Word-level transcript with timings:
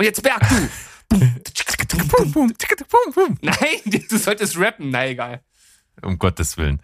Und 0.00 0.06
jetzt 0.06 0.22
Berg, 0.22 0.40
du. 0.48 1.20
Nein, 3.42 3.58
du 4.08 4.16
solltest 4.16 4.58
rappen. 4.58 4.88
Na, 4.88 5.06
egal. 5.06 5.42
Um 6.00 6.18
Gottes 6.18 6.56
Willen. 6.56 6.80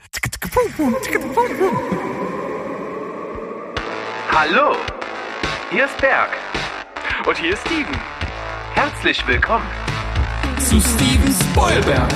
Hallo, 4.30 4.76
hier 5.71 5.87
ist 5.87 5.96
Berg. 5.96 6.29
Und 7.27 7.39
hier 7.39 7.55
ist 7.55 7.66
Steven. 7.66 7.98
Herzlich 8.75 9.27
willkommen. 9.27 9.67
Zu 10.59 10.79
Steven 10.79 11.35
Spoilberg. 11.51 12.12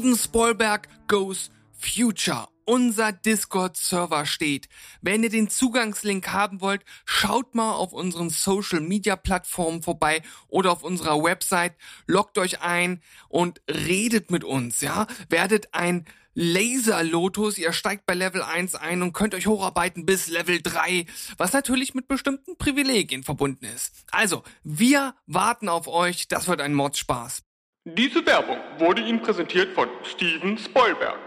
Steven 0.00 0.16
Spoilberg 0.16 0.88
goes 1.08 1.50
Future. 1.78 2.48
Unser 2.64 3.12
Discord-Server 3.12 4.24
steht. 4.24 4.70
Wenn 5.02 5.22
ihr 5.22 5.28
den 5.28 5.50
Zugangslink 5.50 6.32
haben 6.32 6.62
wollt, 6.62 6.86
schaut 7.04 7.54
mal 7.54 7.72
auf 7.74 7.92
unseren 7.92 8.30
Social-Media-Plattformen 8.30 9.82
vorbei 9.82 10.22
oder 10.48 10.72
auf 10.72 10.84
unserer 10.84 11.22
Website. 11.22 11.74
Loggt 12.06 12.38
euch 12.38 12.62
ein 12.62 13.02
und 13.28 13.60
redet 13.68 14.30
mit 14.30 14.42
uns, 14.42 14.80
ja? 14.80 15.06
Werdet 15.28 15.74
ein 15.74 16.06
Laser-Lotus. 16.32 17.58
Ihr 17.58 17.74
steigt 17.74 18.06
bei 18.06 18.14
Level 18.14 18.42
1 18.42 18.76
ein 18.76 19.02
und 19.02 19.12
könnt 19.12 19.34
euch 19.34 19.48
hocharbeiten 19.48 20.06
bis 20.06 20.28
Level 20.28 20.62
3, 20.62 21.04
was 21.36 21.52
natürlich 21.52 21.92
mit 21.92 22.08
bestimmten 22.08 22.56
Privilegien 22.56 23.22
verbunden 23.22 23.66
ist. 23.66 24.06
Also, 24.12 24.44
wir 24.62 25.14
warten 25.26 25.68
auf 25.68 25.88
euch. 25.88 26.26
Das 26.26 26.48
wird 26.48 26.62
ein 26.62 26.72
Mordspaß. 26.72 27.42
Diese 27.86 28.26
Werbung 28.26 28.58
wurde 28.78 29.00
Ihnen 29.00 29.22
präsentiert 29.22 29.74
von 29.74 29.88
Steven 30.02 30.58
Spoilberg. 30.58 31.18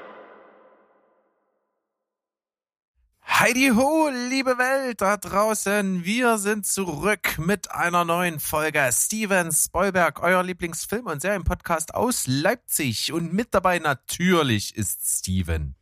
Heidi 3.25 3.71
ho, 3.75 4.09
liebe 4.29 4.59
Welt 4.59 5.01
da 5.01 5.17
draußen. 5.17 6.05
Wir 6.05 6.37
sind 6.37 6.67
zurück 6.67 7.39
mit 7.39 7.71
einer 7.71 8.05
neuen 8.05 8.39
Folge 8.39 8.87
Steven 8.93 9.51
Spoilberg, 9.51 10.21
euer 10.21 10.43
Lieblingsfilm- 10.43 11.11
und 11.11 11.23
Serienpodcast 11.23 11.95
aus 11.95 12.27
Leipzig. 12.27 13.11
Und 13.11 13.33
mit 13.33 13.55
dabei 13.55 13.79
natürlich 13.79 14.75
ist 14.77 15.07
Steven. 15.07 15.73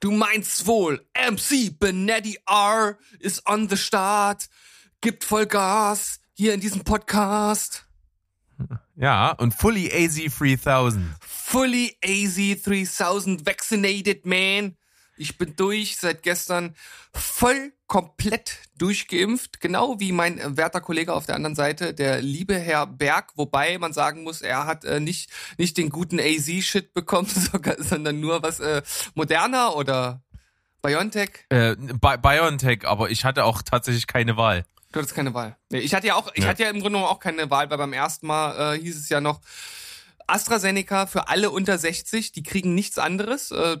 Du 0.00 0.10
meinst 0.10 0.66
wohl, 0.66 1.06
MC 1.14 1.78
Benetti 1.78 2.38
R 2.48 2.96
ist 3.18 3.46
on 3.46 3.68
the 3.68 3.76
start, 3.76 4.48
gibt 5.02 5.22
voll 5.22 5.44
Gas 5.44 6.18
hier 6.32 6.54
in 6.54 6.60
diesem 6.60 6.82
Podcast. 6.82 7.86
Ja, 8.96 9.32
und 9.32 9.54
Fully 9.54 9.90
AZ 9.92 10.16
3000. 10.38 11.04
Fully 11.20 11.96
AZ 12.04 12.62
3000 12.62 13.46
vaccinated 13.46 14.24
man. 14.24 14.76
Ich 15.16 15.38
bin 15.38 15.54
durch, 15.56 15.96
seit 15.96 16.22
gestern 16.22 16.74
voll 17.12 17.72
komplett 17.86 18.58
durchgeimpft, 18.76 19.60
genau 19.60 20.00
wie 20.00 20.10
mein 20.10 20.38
äh, 20.38 20.56
werter 20.56 20.80
Kollege 20.80 21.12
auf 21.12 21.26
der 21.26 21.36
anderen 21.36 21.54
Seite, 21.54 21.94
der 21.94 22.20
liebe 22.20 22.58
Herr 22.58 22.86
Berg, 22.86 23.32
wobei 23.36 23.78
man 23.78 23.92
sagen 23.92 24.24
muss, 24.24 24.42
er 24.42 24.66
hat 24.66 24.84
äh, 24.84 24.98
nicht 24.98 25.30
nicht 25.58 25.76
den 25.76 25.90
guten 25.90 26.18
AZ-Shit 26.18 26.92
bekommen, 26.94 27.28
sogar, 27.52 27.76
sondern 27.78 28.20
nur 28.20 28.42
was 28.42 28.58
äh, 28.58 28.82
moderner 29.14 29.76
oder 29.76 30.22
BioNTech. 30.82 31.46
Äh, 31.50 31.76
Bi 31.76 32.16
BioNTech, 32.20 32.84
aber 32.84 33.10
ich 33.10 33.24
hatte 33.24 33.44
auch 33.44 33.62
tatsächlich 33.62 34.06
keine 34.06 34.36
Wahl. 34.36 34.64
Du 34.94 35.00
hattest 35.00 35.16
keine 35.16 35.34
Wahl. 35.34 35.56
Ich 35.70 35.92
hatte 35.92 36.06
ja 36.06 36.14
auch, 36.14 36.30
ich 36.34 36.44
Ja. 36.44 36.50
hatte 36.50 36.62
ja 36.62 36.68
im 36.68 36.76
Grunde 36.76 36.98
genommen 36.98 37.06
auch 37.12 37.18
keine 37.18 37.50
Wahl, 37.50 37.68
weil 37.68 37.78
beim 37.78 37.92
ersten 37.92 38.28
Mal 38.28 38.76
äh, 38.76 38.80
hieß 38.80 38.96
es 38.96 39.08
ja 39.08 39.20
noch 39.20 39.40
AstraZeneca 40.28 41.06
für 41.06 41.26
alle 41.26 41.50
unter 41.50 41.76
60, 41.78 42.30
die 42.30 42.44
kriegen 42.44 42.76
nichts 42.76 42.96
anderes. 42.98 43.50
Äh, 43.50 43.78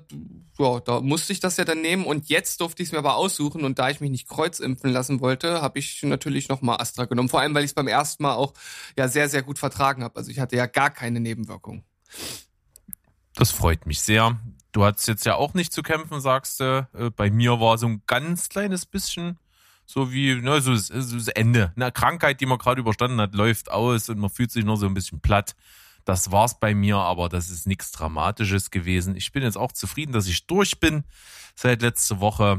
ja, 0.58 0.80
da 0.80 1.00
musste 1.00 1.32
ich 1.32 1.38
das 1.38 1.56
ja 1.56 1.64
dann 1.64 1.80
nehmen 1.82 2.04
und 2.04 2.28
jetzt 2.28 2.60
durfte 2.60 2.82
ich 2.82 2.88
es 2.88 2.92
mir 2.92 2.98
aber 2.98 3.14
aussuchen 3.14 3.64
und 3.64 3.78
da 3.78 3.90
ich 3.90 4.00
mich 4.00 4.10
nicht 4.10 4.28
kreuzimpfen 4.28 4.90
lassen 4.90 5.20
wollte, 5.20 5.62
habe 5.62 5.78
ich 5.78 6.02
natürlich 6.02 6.48
nochmal 6.48 6.80
Astra 6.80 7.04
genommen. 7.04 7.28
Vor 7.28 7.38
allem, 7.40 7.54
weil 7.54 7.62
ich 7.62 7.70
es 7.70 7.74
beim 7.74 7.86
ersten 7.88 8.24
Mal 8.24 8.34
auch 8.34 8.52
ja 8.98 9.06
sehr, 9.06 9.28
sehr 9.28 9.44
gut 9.44 9.60
vertragen 9.60 10.02
habe. 10.02 10.16
Also 10.16 10.32
ich 10.32 10.40
hatte 10.40 10.56
ja 10.56 10.66
gar 10.66 10.90
keine 10.90 11.20
Nebenwirkungen. 11.20 11.84
Das 13.36 13.52
freut 13.52 13.86
mich 13.86 14.00
sehr. 14.00 14.38
Du 14.72 14.84
hattest 14.84 15.06
jetzt 15.06 15.24
ja 15.26 15.36
auch 15.36 15.54
nicht 15.54 15.72
zu 15.72 15.82
kämpfen, 15.82 16.20
sagst 16.20 16.58
du. 16.58 16.88
Äh, 16.92 17.10
Bei 17.10 17.30
mir 17.30 17.60
war 17.60 17.78
so 17.78 17.86
ein 17.86 18.02
ganz 18.08 18.48
kleines 18.48 18.84
bisschen 18.84 19.38
so 19.86 20.12
wie 20.12 20.34
ne, 20.34 20.60
so 20.60 20.72
das, 20.72 20.88
so 20.88 21.16
das 21.16 21.28
Ende. 21.28 21.72
Eine 21.76 21.92
Krankheit, 21.92 22.40
die 22.40 22.46
man 22.46 22.58
gerade 22.58 22.80
überstanden 22.80 23.20
hat, 23.20 23.34
läuft 23.34 23.70
aus 23.70 24.08
und 24.08 24.18
man 24.18 24.30
fühlt 24.30 24.50
sich 24.50 24.64
nur 24.64 24.76
so 24.76 24.86
ein 24.86 24.94
bisschen 24.94 25.20
platt. 25.20 25.54
Das 26.04 26.30
war's 26.30 26.58
bei 26.60 26.74
mir, 26.74 26.96
aber 26.96 27.28
das 27.28 27.50
ist 27.50 27.66
nichts 27.66 27.90
Dramatisches 27.92 28.70
gewesen. 28.70 29.16
Ich 29.16 29.32
bin 29.32 29.42
jetzt 29.42 29.56
auch 29.56 29.72
zufrieden, 29.72 30.12
dass 30.12 30.26
ich 30.26 30.46
durch 30.46 30.78
bin 30.78 31.04
seit 31.54 31.82
letzter 31.82 32.20
Woche. 32.20 32.58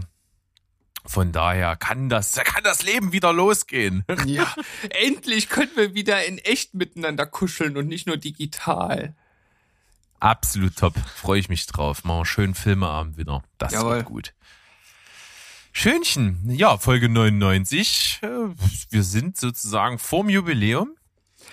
Von 1.07 1.31
daher 1.31 1.75
kann 1.75 2.09
das, 2.09 2.31
kann 2.31 2.63
das 2.63 2.81
Leben 2.81 3.11
wieder 3.11 3.31
losgehen. 3.31 4.03
Ja, 4.25 4.51
endlich 4.89 5.49
können 5.49 5.69
wir 5.75 5.93
wieder 5.93 6.25
in 6.25 6.39
echt 6.39 6.73
miteinander 6.73 7.27
kuscheln 7.27 7.77
und 7.77 7.87
nicht 7.87 8.07
nur 8.07 8.17
digital. 8.17 9.15
Absolut 10.19 10.75
top. 10.75 10.95
Freue 11.15 11.39
ich 11.39 11.49
mich 11.49 11.67
drauf. 11.67 12.03
Machen 12.03 12.07
wir 12.07 12.15
einen 12.15 12.25
schönen 12.25 12.55
Filmeabend 12.55 13.17
wieder. 13.17 13.43
Das 13.59 13.73
Jawohl. 13.73 13.97
wird 13.97 14.05
gut. 14.05 14.33
Schönchen. 15.77 16.49
Ja, 16.49 16.77
Folge 16.77 17.09
99. 17.09 18.19
Äh, 18.21 18.27
Wir 18.89 19.03
sind 19.03 19.35
sozusagen 19.35 19.99
vorm 19.99 20.29
Jubiläum. 20.29 20.95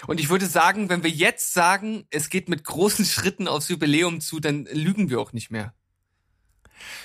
Und 0.07 0.21
ich 0.21 0.29
würde 0.29 0.47
sagen, 0.47 0.89
wenn 0.89 1.03
wir 1.03 1.11
jetzt 1.11 1.53
sagen, 1.53 2.07
es 2.11 2.31
geht 2.31 2.49
mit 2.49 2.63
großen 2.63 3.05
Schritten 3.05 3.49
aufs 3.49 3.69
Jubiläum 3.69 4.21
zu, 4.21 4.39
dann 4.39 4.67
lügen 4.67 5.11
wir 5.11 5.21
auch 5.21 5.33
nicht 5.33 5.51
mehr. 5.51 5.75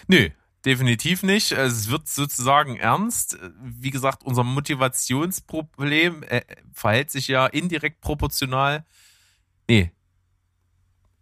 Nö, 0.07 0.29
definitiv 0.63 1.23
nicht. 1.23 1.53
Es 1.53 1.89
wird 1.89 2.07
sozusagen 2.07 2.78
ernst. 2.78 3.39
Wie 3.61 3.89
gesagt, 3.89 4.22
unser 4.23 4.44
Motivationsproblem 4.44 6.22
äh, 6.22 6.44
verhält 6.72 7.09
sich 7.09 7.28
ja 7.28 7.47
indirekt 7.47 7.99
proportional. 7.99 8.85
Nee. 9.67 9.91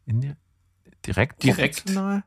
Indi 0.06 0.34
direkt 1.06 1.42
Direkt. 1.42 1.86
proportional? 1.86 2.24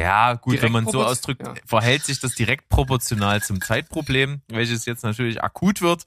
Ja, 0.00 0.34
gut, 0.34 0.54
Direkt 0.54 0.64
wenn 0.64 0.72
man 0.72 0.88
so 0.90 1.04
ausdrückt, 1.04 1.46
ja. 1.46 1.54
verhält 1.66 2.04
sich 2.04 2.20
das 2.20 2.34
direkt 2.34 2.68
proportional 2.70 3.42
zum 3.42 3.60
Zeitproblem, 3.60 4.40
welches 4.48 4.86
jetzt 4.86 5.04
natürlich 5.04 5.42
akut 5.42 5.82
wird. 5.82 6.06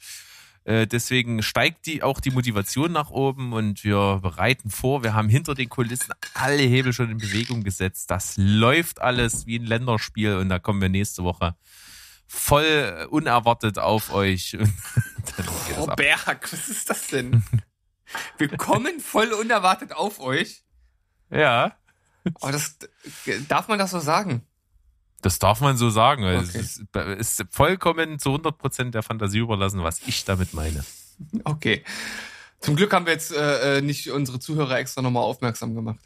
Äh, 0.63 0.87
deswegen 0.87 1.43
steigt 1.43 1.85
die 1.85 2.01
auch 2.01 2.19
die 2.19 2.31
Motivation 2.31 2.91
nach 2.91 3.11
oben 3.11 3.53
und 3.53 3.83
wir 3.83 4.19
bereiten 4.21 4.71
vor. 4.71 5.03
Wir 5.03 5.13
haben 5.13 5.29
hinter 5.29 5.53
den 5.53 5.69
Kulissen 5.69 6.11
alle 6.33 6.63
Hebel 6.63 6.91
schon 6.93 7.11
in 7.11 7.17
Bewegung 7.17 7.63
gesetzt. 7.63 8.09
Das 8.09 8.33
läuft 8.37 9.01
alles 9.01 9.45
wie 9.45 9.59
ein 9.59 9.65
Länderspiel 9.65 10.37
und 10.37 10.49
da 10.49 10.57
kommen 10.57 10.81
wir 10.81 10.89
nächste 10.89 11.23
Woche 11.23 11.55
voll 12.27 13.07
unerwartet 13.11 13.77
auf 13.79 14.13
euch. 14.13 14.57
Oh. 15.77 15.87
Berg, 15.95 16.51
was 16.51 16.69
ist 16.69 16.89
das 16.89 17.07
denn? 17.07 17.43
Wir 18.37 18.49
kommen 18.49 18.99
voll 18.99 19.31
unerwartet 19.31 19.93
auf 19.93 20.19
euch. 20.19 20.63
Ja, 21.31 21.75
Oh, 22.41 22.49
das, 22.51 22.77
darf 23.47 23.67
man 23.67 23.79
das 23.79 23.91
so 23.91 23.99
sagen? 23.99 24.43
das 25.23 25.39
darf 25.39 25.61
man 25.61 25.77
so 25.77 25.89
sagen. 25.89 26.23
Okay. 26.25 26.37
Es 26.37 26.55
ist, 26.55 26.95
ist 26.95 27.45
vollkommen 27.49 28.19
zu 28.19 28.29
100 28.29 28.57
Prozent 28.57 28.93
der 28.95 29.03
Fantasie 29.03 29.39
überlassen, 29.39 29.81
was 29.83 30.01
ich 30.05 30.25
damit 30.25 30.53
meine. 30.53 30.83
Okay. 31.43 31.83
Zum 32.59 32.75
Glück 32.75 32.93
haben 32.93 33.05
wir 33.05 33.13
jetzt 33.13 33.31
äh, 33.33 33.77
äh, 33.77 33.81
nicht 33.81 34.09
unsere 34.11 34.39
Zuhörer 34.39 34.77
extra 34.77 35.01
nochmal 35.01 35.23
aufmerksam 35.23 35.75
gemacht. 35.75 35.99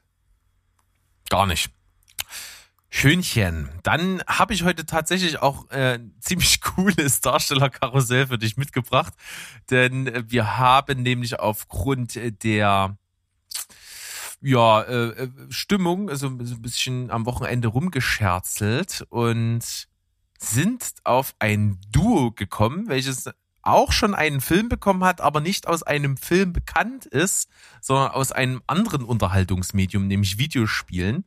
Gar 1.30 1.48
nicht. 1.48 1.72
Schönchen. 2.90 3.70
Dann 3.84 4.24
habe 4.28 4.54
ich 4.54 4.64
heute 4.64 4.86
tatsächlich 4.86 5.40
auch 5.42 5.70
äh, 5.72 5.96
ein 5.96 6.16
ziemlich 6.20 6.62
cooles 6.76 7.22
Darstellerkarussell 7.22 8.28
für 8.28 8.38
dich 8.38 8.58
mitgebracht, 8.58 9.14
denn 9.70 10.08
äh, 10.08 10.24
wir 10.28 10.58
haben 10.58 11.04
nämlich 11.04 11.40
aufgrund 11.40 12.16
äh, 12.16 12.32
der 12.32 12.98
ja, 14.42 14.82
äh, 14.82 15.24
äh, 15.24 15.30
Stimmung 15.50 16.10
also 16.10 16.30
so 16.44 16.56
ein 16.56 16.62
bisschen 16.62 17.12
am 17.12 17.26
Wochenende 17.26 17.68
rumgescherzelt 17.70 19.06
und 19.10 19.88
sind 20.40 20.94
auf 21.04 21.36
ein 21.40 21.80
Duo 21.92 22.32
gekommen, 22.32 22.88
welches 22.88 23.30
auch 23.64 23.92
schon 23.92 24.16
einen 24.16 24.40
Film 24.40 24.70
bekommen 24.70 25.04
hat, 25.04 25.20
aber 25.20 25.42
nicht 25.42 25.68
aus 25.68 25.84
einem 25.84 26.16
Film 26.18 26.54
bekannt 26.54 27.06
ist, 27.06 27.50
sondern 27.82 28.12
aus 28.12 28.32
einem 28.32 28.62
anderen 28.68 29.04
Unterhaltungsmedium, 29.04 30.08
nämlich 30.08 30.38
Videospielen. 30.38 31.26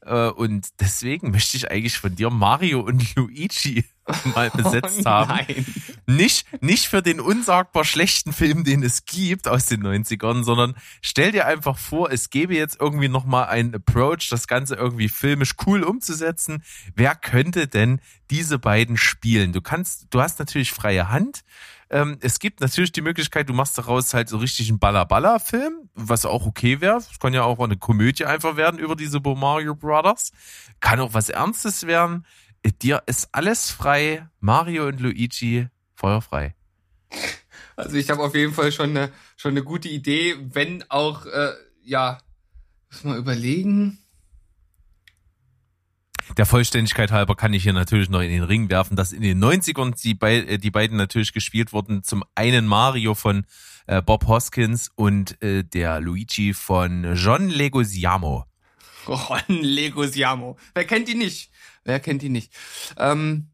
Äh, 0.00 0.28
Und 0.28 0.80
deswegen 0.80 1.30
möchte 1.30 1.56
ich 1.56 1.70
eigentlich 1.70 1.98
von 1.98 2.16
dir 2.16 2.30
Mario 2.30 2.80
und 2.80 3.14
Luigi 3.14 3.84
mal 4.34 4.50
besetzt 4.50 5.00
oh, 5.04 5.08
haben. 5.08 5.28
Nein. 5.28 5.66
nicht, 6.06 6.62
nicht 6.62 6.86
für 6.86 7.02
den 7.02 7.20
unsagbar 7.20 7.84
schlechten 7.84 8.32
Film, 8.32 8.64
den 8.64 8.82
es 8.82 9.04
gibt 9.04 9.48
aus 9.48 9.66
den 9.66 9.82
90ern, 9.82 10.44
sondern 10.44 10.74
stell 11.02 11.32
dir 11.32 11.46
einfach 11.46 11.78
vor, 11.78 12.10
es 12.10 12.30
gäbe 12.30 12.54
jetzt 12.54 12.80
irgendwie 12.80 13.08
nochmal 13.08 13.46
einen 13.46 13.74
Approach, 13.74 14.28
das 14.30 14.46
Ganze 14.46 14.76
irgendwie 14.76 15.08
filmisch 15.08 15.54
cool 15.66 15.82
umzusetzen. 15.82 16.62
Wer 16.94 17.14
könnte 17.14 17.66
denn 17.66 18.00
diese 18.30 18.58
beiden 18.58 18.96
spielen? 18.96 19.52
Du 19.52 19.60
kannst, 19.60 20.06
du 20.10 20.20
hast 20.20 20.38
natürlich 20.38 20.72
freie 20.72 21.08
Hand. 21.08 21.42
Ähm, 21.88 22.18
es 22.20 22.40
gibt 22.40 22.60
natürlich 22.60 22.90
die 22.90 23.00
Möglichkeit, 23.00 23.48
du 23.48 23.52
machst 23.52 23.78
daraus 23.78 24.12
halt 24.12 24.28
so 24.28 24.38
richtig 24.38 24.68
einen 24.68 24.80
Baller-Baller-Film, 24.80 25.88
was 25.94 26.26
auch 26.26 26.44
okay 26.44 26.80
wäre. 26.80 26.96
Es 26.96 27.18
kann 27.20 27.32
ja 27.32 27.44
auch 27.44 27.60
eine 27.60 27.76
Komödie 27.76 28.24
einfach 28.24 28.56
werden 28.56 28.80
über 28.80 28.96
die 28.96 29.06
Super 29.06 29.36
Mario 29.36 29.76
Brothers. 29.76 30.32
Kann 30.80 30.98
auch 30.98 31.14
was 31.14 31.28
Ernstes 31.28 31.86
werden. 31.86 32.26
Dir 32.82 33.02
ist 33.06 33.28
alles 33.32 33.70
frei. 33.70 34.28
Mario 34.40 34.88
und 34.88 35.00
Luigi 35.00 35.68
feuerfrei. 35.94 36.54
Also 37.76 37.96
ich 37.96 38.10
habe 38.10 38.22
auf 38.22 38.34
jeden 38.34 38.54
Fall 38.54 38.72
schon 38.72 38.90
eine, 38.90 39.10
schon 39.36 39.52
eine 39.52 39.62
gute 39.62 39.88
Idee, 39.88 40.36
wenn 40.52 40.84
auch, 40.88 41.26
äh, 41.26 41.52
ja, 41.82 42.18
muss 42.90 43.04
mal 43.04 43.18
überlegen. 43.18 43.98
Der 46.36 46.46
Vollständigkeit 46.46 47.12
halber 47.12 47.36
kann 47.36 47.52
ich 47.52 47.62
hier 47.62 47.72
natürlich 47.72 48.08
noch 48.08 48.20
in 48.20 48.30
den 48.30 48.42
Ring 48.42 48.68
werfen, 48.68 48.96
dass 48.96 49.12
in 49.12 49.22
den 49.22 49.42
90ern 49.42 50.00
die, 50.02 50.14
be 50.14 50.46
äh, 50.46 50.58
die 50.58 50.70
beiden 50.70 50.96
natürlich 50.96 51.32
gespielt 51.32 51.72
wurden. 51.72 52.02
Zum 52.02 52.24
einen 52.34 52.66
Mario 52.66 53.14
von 53.14 53.46
äh, 53.86 54.02
Bob 54.02 54.26
Hoskins 54.26 54.90
und 54.94 55.40
äh, 55.42 55.62
der 55.62 56.00
Luigi 56.00 56.52
von 56.52 57.14
John 57.14 57.48
Leguizamo. 57.48 58.44
Ron 59.08 59.62
Leguizamo. 59.62 60.56
Wer 60.74 60.84
kennt 60.84 61.08
ihn 61.08 61.18
nicht? 61.18 61.50
Wer 61.84 62.00
kennt 62.00 62.22
ihn 62.22 62.32
nicht? 62.32 62.52
Ähm, 62.96 63.48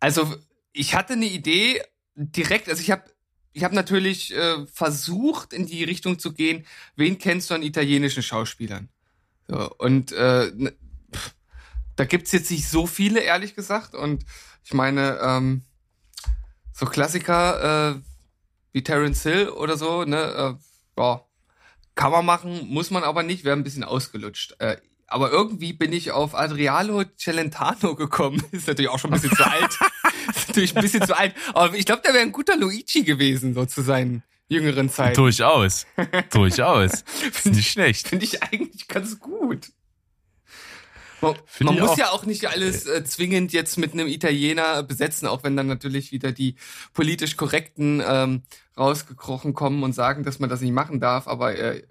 also 0.00 0.36
ich 0.72 0.94
hatte 0.94 1.14
eine 1.14 1.26
Idee 1.26 1.82
direkt, 2.14 2.68
also 2.68 2.80
ich 2.80 2.90
habe 2.90 3.04
ich 3.52 3.64
habe 3.64 3.74
natürlich 3.74 4.34
äh, 4.36 4.66
versucht, 4.66 5.52
in 5.52 5.66
die 5.66 5.82
Richtung 5.82 6.18
zu 6.20 6.32
gehen, 6.32 6.64
wen 6.94 7.18
kennst 7.18 7.50
du 7.50 7.54
an 7.54 7.62
italienischen 7.62 8.22
Schauspielern? 8.22 8.88
So, 9.48 9.74
und 9.78 10.12
äh, 10.12 10.52
pff, 11.12 11.34
da 11.96 12.04
gibt's 12.04 12.30
jetzt 12.30 12.50
nicht 12.50 12.68
so 12.68 12.86
viele, 12.86 13.20
ehrlich 13.20 13.56
gesagt. 13.56 13.94
Und 13.94 14.24
ich 14.62 14.74
meine, 14.74 15.18
ähm, 15.20 15.62
so 16.72 16.86
Klassiker 16.86 17.96
äh, 17.96 18.00
wie 18.72 18.84
Terence 18.84 19.22
Hill 19.24 19.48
oder 19.48 19.76
so, 19.76 20.04
ne, 20.04 20.56
äh, 20.96 21.00
ja, 21.00 21.24
kann 21.98 22.12
man 22.12 22.24
machen, 22.24 22.68
muss 22.68 22.92
man 22.92 23.02
aber 23.02 23.24
nicht, 23.24 23.42
wäre 23.42 23.56
ein 23.56 23.64
bisschen 23.64 23.82
ausgelutscht. 23.82 24.54
Äh, 24.60 24.76
aber 25.08 25.32
irgendwie 25.32 25.72
bin 25.72 25.92
ich 25.92 26.12
auf 26.12 26.36
Adriano 26.36 27.02
Celentano 27.16 27.96
gekommen. 27.96 28.40
Ist 28.52 28.68
natürlich 28.68 28.88
auch 28.88 29.00
schon 29.00 29.12
ein 29.12 29.20
bisschen 29.20 29.36
zu 29.36 29.44
alt. 29.44 29.76
Ist 30.36 30.48
natürlich 30.48 30.76
ein 30.76 30.82
bisschen 30.82 31.04
zu 31.04 31.18
alt. 31.18 31.34
Aber 31.54 31.74
ich 31.74 31.86
glaube, 31.86 32.02
der 32.04 32.14
wäre 32.14 32.22
ein 32.22 32.30
guter 32.30 32.56
Luigi 32.56 33.02
gewesen, 33.02 33.52
so 33.52 33.66
zu 33.66 33.82
seinen 33.82 34.22
jüngeren 34.46 34.88
Zeiten. 34.88 35.16
Durchaus. 35.16 35.86
Durchaus. 36.30 37.02
Ist 37.30 37.46
nicht 37.46 37.72
schlecht. 37.72 38.06
Finde 38.06 38.26
ich 38.26 38.44
eigentlich 38.44 38.86
ganz 38.86 39.18
gut. 39.18 39.72
Man, 41.20 41.34
man 41.60 41.74
muss 41.78 41.90
auch. 41.90 41.98
ja 41.98 42.10
auch 42.10 42.24
nicht 42.26 42.46
alles 42.46 42.86
äh, 42.86 43.04
zwingend 43.04 43.52
jetzt 43.52 43.78
mit 43.78 43.92
einem 43.92 44.06
Italiener 44.06 44.82
besetzen, 44.82 45.26
auch 45.26 45.42
wenn 45.42 45.56
dann 45.56 45.66
natürlich 45.66 46.12
wieder 46.12 46.32
die 46.32 46.56
politisch 46.92 47.36
korrekten 47.36 48.02
ähm, 48.06 48.42
rausgekrochen 48.76 49.54
kommen 49.54 49.82
und 49.82 49.94
sagen, 49.94 50.22
dass 50.22 50.38
man 50.38 50.48
das 50.48 50.60
nicht 50.60 50.72
machen 50.72 51.00
darf. 51.00 51.26
Aber 51.26 51.56
äh, 51.56 51.82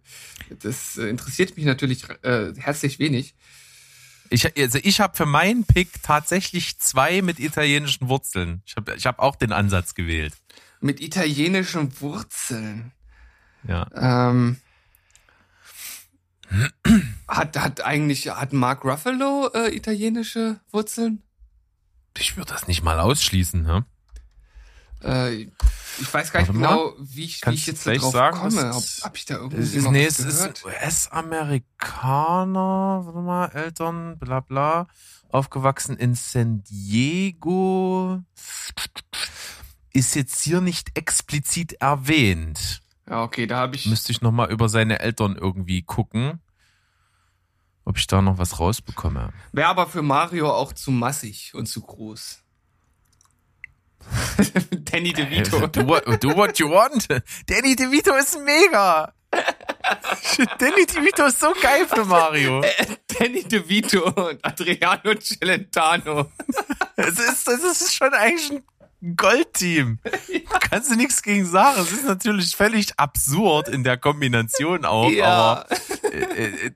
das 0.62 0.98
äh, 0.98 1.08
interessiert 1.08 1.58
mich 1.58 1.66
natürlich 1.66 2.06
äh, 2.24 2.54
herzlich 2.58 3.00
wenig. 3.00 3.36
Ich, 4.30 4.58
also 4.58 4.80
ich 4.82 5.00
habe 5.00 5.16
für 5.16 5.26
meinen 5.26 5.66
Pick 5.66 6.02
tatsächlich 6.04 6.80
zwei 6.80 7.22
mit 7.22 7.40
italienischen 7.40 8.10
Wurzeln. 8.10 8.62
Ich 8.66 8.76
habe 8.76 8.96
ich 8.96 9.06
hab 9.06 9.20
auch 9.20 9.36
den 9.36 9.52
Ansatz 9.52 9.96
gewählt. 9.96 10.34
Mit 10.82 11.02
italienischen 11.02 12.00
Wurzeln. 12.02 12.92
Ja. 13.68 13.88
Ähm, 14.30 14.58
hat, 17.28 17.58
hat 17.58 17.86
eigentlich, 17.86 18.30
hat 18.30 18.54
Mark 18.54 18.86
Ruffalo 18.86 19.50
äh, 19.54 19.76
italienische 19.76 20.60
Wurzeln? 20.72 21.22
Ich 22.18 22.38
würde 22.38 22.54
das 22.54 22.68
nicht 22.68 22.84
mal 22.84 23.00
ausschließen. 23.00 23.62
Ne? 23.62 23.86
Äh, 25.04 25.44
ich 26.00 26.14
weiß 26.14 26.32
gar 26.32 26.40
nicht 26.42 26.50
Warte 26.50 26.60
genau, 26.60 26.94
wie 27.00 27.26
ich, 27.26 27.46
wie 27.46 27.54
ich 27.54 27.68
jetzt 27.68 27.86
darauf 27.86 28.12
sagen, 28.12 28.38
komme. 28.38 28.76
Ob, 28.76 28.84
hab 29.02 29.16
ich 29.16 29.26
da 29.26 29.36
irgendwie 29.36 29.62
Es 29.62 29.76
ist, 29.76 29.84
noch 29.84 29.92
nee, 29.92 30.06
es 30.06 30.20
ist 30.20 30.38
gehört? 30.40 30.64
ein 30.66 30.72
US-Amerikaner, 30.72 33.02
warte 33.06 33.20
mal, 33.20 33.46
Eltern, 33.48 34.18
bla 34.18 34.40
bla, 34.40 34.88
aufgewachsen 35.30 35.98
in 35.98 36.16
San 36.16 36.64
Diego. 36.64 38.24
Ist 39.94 40.16
jetzt 40.16 40.42
hier 40.44 40.62
nicht 40.62 40.98
explizit 40.98 41.74
erwähnt. 41.74 42.82
Ja, 43.10 43.24
okay, 43.24 43.48
da 43.48 43.58
habe 43.58 43.76
ich. 43.76 43.86
Müsste 43.86 44.12
ich 44.12 44.22
nochmal 44.22 44.52
über 44.52 44.70
seine 44.70 45.00
Eltern 45.00 45.38
irgendwie 45.40 45.82
gucken, 45.82 46.42
ob 47.86 47.98
ich 47.98 48.08
da 48.08 48.22
noch 48.22 48.38
was 48.38 48.60
rausbekomme. 48.60 49.32
Wäre 49.54 49.70
aber 49.70 49.88
für 49.88 50.02
Mario 50.02 50.52
auch 50.52 50.74
zu 50.74 50.92
massig 50.92 51.54
und 51.56 51.68
zu 51.68 51.82
groß. 51.82 52.44
Danny 54.72 55.14
DeVito. 55.14 55.68
Do 55.68 55.88
what, 55.88 56.24
do 56.24 56.36
what 56.36 56.60
you 56.60 56.70
want. 56.70 57.08
Danny 57.46 57.76
DeVito 57.76 58.14
ist 58.16 58.40
mega. 58.44 59.14
Danny 60.60 60.86
DeVito 60.86 61.26
ist 61.26 61.40
so 61.40 61.54
geil 61.62 61.88
für 61.88 62.06
Mario. 62.06 62.64
Danny 63.08 63.44
DeVito 63.44 64.06
und 64.06 64.46
Adriano 64.46 65.16
Celentano. 65.16 66.32
Es 66.96 67.20
ist, 67.20 67.48
das 67.48 67.64
ist 67.64 67.96
schon 67.96 68.14
eigentlich 68.14 68.52
ein 68.52 68.64
Goldteam. 69.16 70.00
Kannst 70.60 70.92
du 70.92 70.96
nichts 70.96 71.22
gegen 71.22 71.46
sagen. 71.46 71.80
Es 71.82 71.92
ist 71.92 72.06
natürlich 72.06 72.56
völlig 72.56 72.98
absurd 73.00 73.70
in 73.70 73.84
der 73.84 73.98
Kombination 73.98 74.86
auch, 74.86 75.10
Ja. 75.10 75.26
aber 75.28 75.68
äh, 76.12 76.68
äh, 76.68 76.72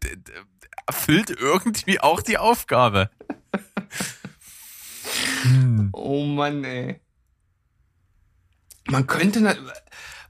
erfüllt 0.88 1.30
irgendwie 1.32 2.00
auch 2.00 2.22
die 2.22 2.38
Aufgabe. 2.38 3.10
Oh 5.94 6.24
Mann, 6.26 6.64
ey. 6.64 7.00
Man 8.88 9.08
könnte, 9.08 9.58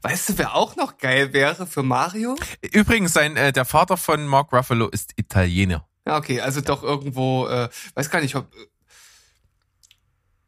weißt 0.02 0.28
du, 0.30 0.38
wer 0.38 0.54
auch 0.54 0.76
noch 0.76 0.98
geil 0.98 1.32
wäre 1.32 1.66
für 1.66 1.82
Mario? 1.82 2.36
Übrigens, 2.72 3.12
sein, 3.12 3.36
äh, 3.36 3.52
der 3.52 3.64
Vater 3.64 3.96
von 3.96 4.26
Mark 4.26 4.52
Ruffalo 4.52 4.88
ist 4.88 5.12
Italiener. 5.16 5.86
Ja, 6.06 6.16
okay, 6.16 6.40
also 6.40 6.60
doch 6.60 6.82
irgendwo, 6.82 7.46
äh, 7.46 7.68
weiß 7.94 8.10
gar 8.10 8.20
nicht, 8.20 8.34
ob. 8.34 8.50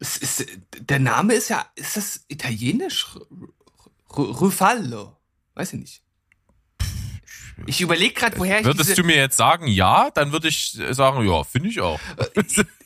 Es 0.05 0.19
ist, 0.19 0.47
der 0.81 0.99
Name 0.99 1.33
ist 1.33 1.49
ja, 1.49 1.64
ist 1.76 1.97
das 1.97 2.25
italienisch? 2.28 3.17
R- 3.17 3.23
R- 4.19 4.37
Ruffalo? 4.38 5.17
Weiß 5.55 5.73
ich 5.73 5.81
nicht. 5.81 6.03
Ich 7.66 7.80
überlege 7.80 8.14
gerade, 8.14 8.38
woher 8.38 8.61
ich 8.61 8.66
Würdest 8.66 8.96
du 8.96 9.04
mir 9.04 9.16
jetzt 9.16 9.37
sagen, 9.37 9.66
ja, 9.66 10.11
dann 10.11 10.32
würde 10.32 10.49
ich 10.49 10.78
sagen, 10.90 11.26
ja, 11.26 11.44
finde 11.44 11.68
ich 11.68 11.80
auch. 11.80 12.00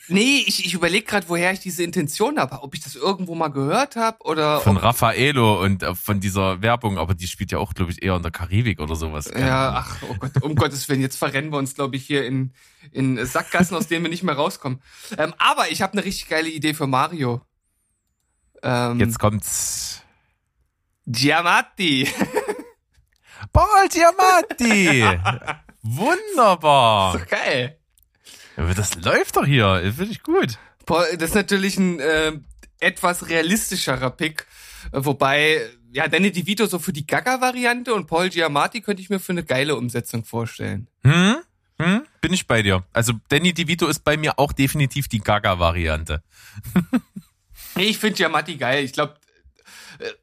Nee, 0.08 0.42
ich, 0.46 0.64
ich 0.64 0.72
überlege 0.72 1.04
gerade, 1.04 1.28
woher 1.28 1.52
ich 1.52 1.60
diese 1.60 1.82
Intention 1.82 2.38
habe. 2.38 2.62
Ob 2.62 2.74
ich 2.74 2.80
das 2.80 2.94
irgendwo 2.94 3.34
mal 3.34 3.48
gehört 3.48 3.96
habe 3.96 4.18
oder. 4.24 4.60
Von 4.60 4.78
Raffaello 4.78 5.62
und 5.62 5.82
äh, 5.82 5.94
von 5.94 6.20
dieser 6.20 6.62
Werbung, 6.62 6.98
aber 6.98 7.14
die 7.14 7.26
spielt 7.26 7.52
ja 7.52 7.58
auch, 7.58 7.74
glaube 7.74 7.92
ich, 7.92 8.02
eher 8.02 8.16
in 8.16 8.22
der 8.22 8.30
Karibik 8.30 8.80
oder 8.80 8.96
sowas. 8.96 9.30
Ja, 9.36 9.84
ach, 9.84 9.96
oh 10.08 10.14
Gott, 10.18 10.42
um 10.42 10.54
Gottes 10.54 10.88
Willen, 10.88 11.02
jetzt 11.02 11.16
verrennen 11.16 11.52
wir 11.52 11.58
uns, 11.58 11.74
glaube 11.74 11.96
ich, 11.96 12.06
hier 12.06 12.24
in, 12.24 12.52
in 12.90 13.24
Sackgassen, 13.24 13.76
aus 13.76 13.86
denen 13.86 14.04
wir 14.04 14.10
nicht 14.10 14.22
mehr 14.22 14.34
rauskommen. 14.34 14.80
Ähm, 15.18 15.34
aber 15.38 15.70
ich 15.70 15.82
habe 15.82 15.92
eine 15.92 16.04
richtig 16.04 16.28
geile 16.28 16.48
Idee 16.48 16.72
für 16.72 16.86
Mario. 16.86 17.42
Ähm, 18.62 18.98
Jetzt 18.98 19.18
kommt's. 19.18 20.02
Giamatti. 21.06 22.08
Paul 23.58 23.88
Giamatti! 23.88 25.02
Wunderbar! 25.82 27.18
Geil. 27.26 27.76
Ja, 28.56 28.72
Das 28.72 28.94
läuft 28.94 29.34
doch 29.36 29.44
hier. 29.46 29.92
Finde 29.96 30.12
ich 30.12 30.22
gut. 30.22 30.58
Paul, 30.86 31.04
das 31.18 31.30
ist 31.30 31.34
natürlich 31.34 31.76
ein 31.76 31.98
äh, 31.98 32.38
etwas 32.78 33.28
realistischerer 33.28 34.10
Pick. 34.10 34.46
Äh, 34.92 35.04
Wobei, 35.04 35.68
ja, 35.90 36.06
Danny 36.06 36.30
DeVito 36.30 36.66
so 36.66 36.78
für 36.78 36.92
die 36.92 37.04
Gaga-Variante 37.04 37.94
und 37.94 38.06
Paul 38.06 38.28
Giamatti 38.28 38.80
könnte 38.80 39.02
ich 39.02 39.10
mir 39.10 39.18
für 39.18 39.32
eine 39.32 39.42
geile 39.42 39.74
Umsetzung 39.74 40.24
vorstellen. 40.24 40.86
Hm? 41.02 41.38
Hm? 41.80 42.02
Bin 42.20 42.32
ich 42.32 42.46
bei 42.46 42.62
dir. 42.62 42.84
Also 42.92 43.14
Danny 43.28 43.54
DeVito 43.54 43.88
ist 43.88 44.04
bei 44.04 44.16
mir 44.16 44.38
auch 44.38 44.52
definitiv 44.52 45.08
die 45.08 45.18
Gaga-Variante. 45.18 46.22
Nee, 47.74 47.84
ich 47.84 47.98
finde 47.98 48.16
Giamatti 48.16 48.56
geil. 48.56 48.82
Ich 48.84 48.92
glaube, 48.92 49.14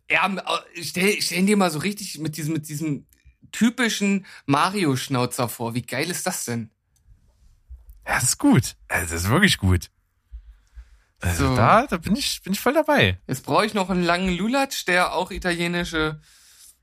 ja, 0.10 0.30
stell, 0.82 1.22
stell 1.22 1.46
dir 1.46 1.56
mal 1.56 1.72
so 1.72 1.80
richtig 1.80 2.20
mit 2.20 2.36
diesem, 2.36 2.54
mit 2.54 2.68
diesem 2.68 3.06
typischen 3.52 4.26
Mario-Schnauzer 4.46 5.50
vor. 5.50 5.74
Wie 5.74 5.82
geil 5.82 6.10
ist 6.10 6.26
das 6.26 6.46
denn? 6.46 6.70
Ja, 8.08 8.16
das 8.16 8.24
ist 8.24 8.38
gut. 8.38 8.76
Das 8.88 9.12
ist 9.12 9.30
wirklich 9.30 9.58
gut. 9.58 9.90
Also 11.20 11.48
So. 11.48 11.56
da, 11.56 11.88
da 11.88 11.98
bin 11.98 12.16
ich, 12.16 12.42
bin 12.44 12.54
ich 12.54 12.60
voll 12.60 12.74
dabei. 12.74 13.20
Jetzt 13.28 13.46
brauche 13.46 13.66
ich 13.66 13.74
noch 13.74 13.90
einen 13.90 14.04
langen 14.04 14.36
Lulatsch, 14.36 14.86
der 14.88 15.14
auch 15.14 15.32
italienische 15.32 16.20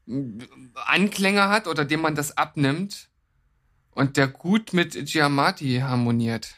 mm, 0.06 0.40
Anklänge 0.86 1.48
hat 1.48 1.66
oder 1.68 1.84
dem 1.84 2.00
man 2.00 2.14
das 2.14 2.36
abnimmt 2.36 3.08
und 3.92 4.16
der 4.16 4.26
gut 4.28 4.72
mit 4.72 4.92
Giamatti 5.06 5.80
harmoniert. 5.80 6.56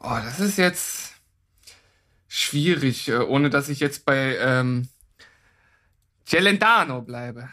Oh, 0.00 0.18
das 0.22 0.38
ist 0.38 0.58
jetzt 0.58 1.14
schwierig, 2.28 3.08
äh, 3.08 3.18
ohne 3.18 3.50
dass 3.50 3.68
ich 3.68 3.80
jetzt 3.80 4.04
bei 4.04 4.36
ähm, 4.36 4.88
Celentano 6.24 7.02
bleibe. 7.02 7.48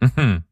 Mhm. 0.00 0.44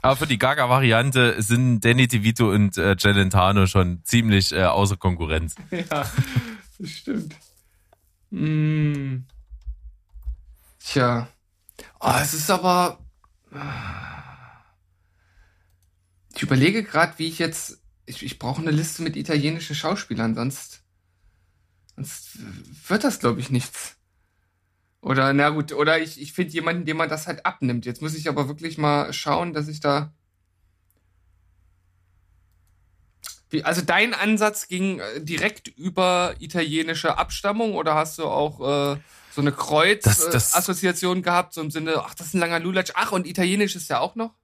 Aber 0.00 0.16
für 0.16 0.26
die 0.26 0.38
Gaga-Variante 0.38 1.42
sind 1.42 1.80
Danny 1.80 2.06
DeVito 2.06 2.50
und 2.50 2.78
äh, 2.78 2.96
Celentano 2.96 3.66
schon 3.66 4.02
ziemlich 4.04 4.52
äh, 4.52 4.64
außer 4.64 4.96
Konkurrenz. 4.96 5.54
Ja, 5.70 6.10
das 6.78 6.90
stimmt. 6.90 7.34
Hm. 8.30 9.26
Tja. 10.78 11.28
Oh, 12.00 12.14
es 12.20 12.34
ist 12.34 12.50
aber. 12.50 12.98
Ich 16.34 16.42
überlege 16.42 16.84
gerade, 16.84 17.18
wie 17.18 17.26
ich 17.26 17.38
jetzt. 17.38 17.82
Ich, 18.06 18.22
ich 18.22 18.38
brauche 18.38 18.62
eine 18.62 18.70
Liste 18.70 19.02
mit 19.02 19.16
italienischen 19.16 19.74
Schauspielern, 19.74 20.34
sonst. 20.34 20.82
Sonst 21.96 22.38
wird 22.88 23.02
das, 23.02 23.18
glaube 23.18 23.40
ich, 23.40 23.50
nichts. 23.50 23.97
Oder, 25.00 25.32
na 25.32 25.50
gut, 25.50 25.72
oder 25.72 26.00
ich, 26.00 26.20
ich 26.20 26.32
finde 26.32 26.52
jemanden, 26.52 26.84
dem 26.84 26.96
man 26.96 27.08
das 27.08 27.26
halt 27.26 27.46
abnimmt. 27.46 27.86
Jetzt 27.86 28.02
muss 28.02 28.14
ich 28.14 28.28
aber 28.28 28.48
wirklich 28.48 28.78
mal 28.78 29.12
schauen, 29.12 29.52
dass 29.52 29.68
ich 29.68 29.80
da. 29.80 30.12
Wie, 33.50 33.64
also 33.64 33.80
dein 33.80 34.12
Ansatz 34.12 34.68
ging 34.68 34.98
äh, 34.98 35.22
direkt 35.22 35.68
über 35.68 36.34
italienische 36.40 37.16
Abstammung 37.16 37.74
oder 37.74 37.94
hast 37.94 38.18
du 38.18 38.24
auch 38.24 38.60
äh, 38.94 39.00
so 39.30 39.40
eine 39.40 39.52
Kreuz-Assoziation 39.52 41.22
gehabt, 41.22 41.54
so 41.54 41.60
im 41.60 41.70
Sinne, 41.70 42.02
ach, 42.04 42.14
das 42.14 42.28
ist 42.28 42.34
ein 42.34 42.40
langer 42.40 42.58
Lulatsch, 42.58 42.90
ach, 42.94 43.12
und 43.12 43.26
italienisch 43.26 43.76
ist 43.76 43.88
ja 43.88 44.00
auch 44.00 44.16
noch? 44.16 44.34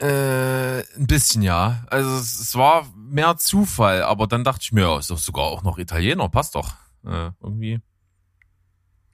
Äh, 0.00 0.78
ein 0.96 1.06
bisschen 1.08 1.42
ja. 1.42 1.84
Also 1.88 2.08
es, 2.16 2.38
es 2.38 2.54
war 2.54 2.86
mehr 2.96 3.36
Zufall, 3.36 4.02
aber 4.02 4.28
dann 4.28 4.44
dachte 4.44 4.60
ich 4.62 4.72
mir, 4.72 4.82
ja, 4.82 4.98
ist 4.98 5.10
doch 5.10 5.18
sogar 5.18 5.46
auch 5.46 5.62
noch 5.62 5.76
Italiener, 5.76 6.28
passt 6.28 6.54
doch. 6.54 6.72
Äh, 7.04 7.30
irgendwie. 7.42 7.80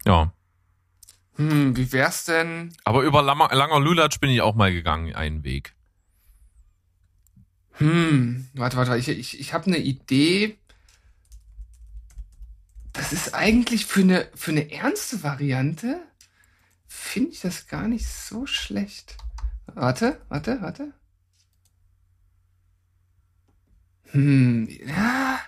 Ja. 0.07 0.33
Hm, 1.37 1.77
wie 1.77 1.91
wär's 1.93 2.25
denn? 2.25 2.73
Aber 2.85 3.03
über 3.03 3.23
langer, 3.23 3.49
langer 3.55 3.81
Lulatsch 3.81 4.21
bin 4.21 4.31
ich 4.31 4.41
auch 4.41 4.55
mal 4.55 4.73
gegangen, 4.73 5.15
einen 5.15 5.43
Weg. 5.45 5.75
Hm, 7.73 8.49
warte, 8.55 8.77
warte, 8.77 8.91
warte, 8.91 9.01
ich, 9.01 9.09
ich, 9.09 9.41
ich 9.41 9.53
habe 9.53 9.67
eine 9.67 9.79
Idee. 9.79 10.59
Das 12.93 13.13
ist 13.13 13.35
eigentlich 13.35 13.87
für 13.87 14.03
eine, 14.03 14.29
für 14.37 14.53
eine 14.53 14.71
ernste 14.71 15.25
Variante, 15.25 16.01
finde 16.87 17.31
ich 17.33 17.41
das 17.41 17.67
gar 17.67 17.89
nicht 17.89 18.07
so 18.07 18.47
schlecht. 18.47 19.17
Warte, 19.67 20.21
warte, 20.29 20.63
warte. 20.63 20.93
Hm, 24.13 24.69
ja. 24.87 25.41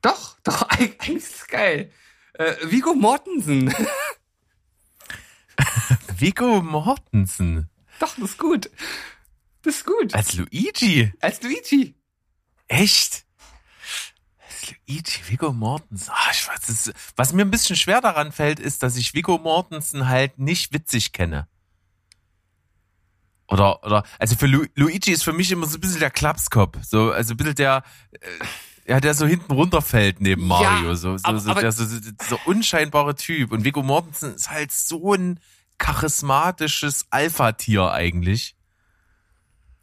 Doch, 0.00 0.36
doch, 0.42 0.68
eig- 0.70 0.98
eigentlich 1.00 1.16
ist 1.24 1.36
es 1.42 1.46
geil. 1.46 1.92
Äh, 2.34 2.54
Vigo 2.64 2.94
Mortensen. 2.94 3.74
Viggo 6.18 6.62
Mortensen 6.62 7.68
doch, 8.02 8.16
das 8.18 8.30
ist 8.30 8.38
gut. 8.38 8.70
Das 9.62 9.76
ist 9.76 9.86
gut. 9.86 10.12
als 10.12 10.34
Luigi. 10.34 11.12
Als 11.20 11.40
Luigi. 11.42 11.94
Echt? 12.66 13.24
Als 14.44 14.74
Luigi, 14.88 15.20
Viggo 15.28 15.52
Mortensen. 15.52 16.12
Ah, 16.12 16.30
ich 16.32 16.48
weiß, 16.48 16.68
ist, 16.68 16.92
was 17.14 17.32
mir 17.32 17.42
ein 17.42 17.50
bisschen 17.52 17.76
schwer 17.76 18.00
daran 18.00 18.32
fällt, 18.32 18.58
ist, 18.58 18.82
dass 18.82 18.96
ich 18.96 19.14
Viggo 19.14 19.38
Mortensen 19.38 20.08
halt 20.08 20.40
nicht 20.40 20.72
witzig 20.72 21.12
kenne. 21.12 21.46
Oder, 23.46 23.84
oder, 23.84 24.02
also 24.18 24.34
für 24.34 24.46
Lu 24.46 24.66
Luigi 24.74 25.12
ist 25.12 25.22
für 25.22 25.32
mich 25.32 25.52
immer 25.52 25.66
so 25.66 25.76
ein 25.76 25.80
bisschen 25.80 26.00
der 26.00 26.10
Klapskopf. 26.10 26.78
So, 26.82 27.12
also 27.12 27.34
ein 27.34 27.36
bisschen 27.36 27.54
der, 27.54 27.84
äh, 28.12 28.18
ja, 28.86 29.00
der 29.00 29.14
so 29.14 29.26
hinten 29.26 29.52
runterfällt 29.52 30.20
neben 30.20 30.42
Ja, 30.42 30.46
Mario. 30.48 30.94
so, 30.94 31.16
so, 31.16 31.24
aber- 31.24 31.38
so, 31.40 31.50
aber- 31.50 31.60
der 31.60 31.72
so, 31.72 31.84
so, 31.84 31.98
so 32.28 32.38
unscheinbare 32.46 33.14
Typ. 33.14 33.52
Und 33.52 33.64
Viggo 33.64 33.82
Mortensen 33.82 34.34
ist 34.34 34.50
halt 34.50 34.72
so 34.72 35.14
ein 35.14 35.40
charismatisches 35.78 37.06
Alpha-Tier 37.10 37.90
eigentlich. 37.90 38.56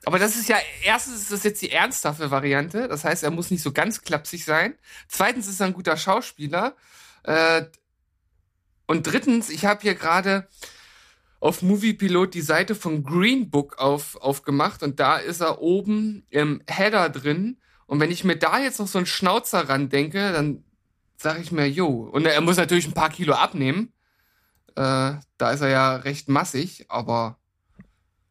Aber 0.05 0.17
das 0.17 0.35
ist 0.37 0.47
ja, 0.47 0.57
erstens 0.83 1.15
ist 1.21 1.31
das 1.31 1.43
jetzt 1.43 1.61
die 1.61 1.71
ernsthafte 1.71 2.31
Variante. 2.31 2.87
Das 2.87 3.03
heißt, 3.03 3.23
er 3.23 3.31
muss 3.31 3.51
nicht 3.51 3.61
so 3.61 3.71
ganz 3.71 4.01
klapsig 4.01 4.45
sein. 4.45 4.75
Zweitens 5.07 5.47
ist 5.47 5.59
er 5.59 5.67
ein 5.67 5.73
guter 5.73 5.97
Schauspieler. 5.97 6.75
Äh, 7.23 7.65
und 8.85 9.03
drittens, 9.03 9.49
ich 9.49 9.65
habe 9.65 9.81
hier 9.81 9.95
gerade 9.95 10.47
auf 11.41 11.61
Moviepilot 11.61 12.33
die 12.33 12.41
Seite 12.41 12.75
von 12.75 13.03
Green 13.03 13.49
Book 13.49 13.77
auf, 13.77 14.15
aufgemacht 14.17 14.83
und 14.83 14.99
da 14.99 15.17
ist 15.17 15.41
er 15.41 15.61
oben 15.61 16.25
im 16.29 16.61
Header 16.67 17.09
drin. 17.09 17.57
Und 17.89 17.99
wenn 17.99 18.11
ich 18.11 18.23
mir 18.23 18.37
da 18.37 18.59
jetzt 18.59 18.79
noch 18.79 18.87
so 18.87 18.99
einen 18.99 19.07
Schnauzer 19.07 19.67
ran 19.67 19.89
denke, 19.89 20.31
dann 20.31 20.63
sage 21.17 21.41
ich 21.41 21.51
mir, 21.51 21.67
jo. 21.67 21.87
Und 21.87 22.25
er 22.27 22.41
muss 22.41 22.57
natürlich 22.57 22.87
ein 22.87 22.93
paar 22.93 23.09
Kilo 23.09 23.33
abnehmen. 23.33 23.93
Äh, 24.75 25.15
da 25.37 25.51
ist 25.51 25.61
er 25.61 25.69
ja 25.69 25.95
recht 25.97 26.29
massig, 26.29 26.85
aber 26.89 27.39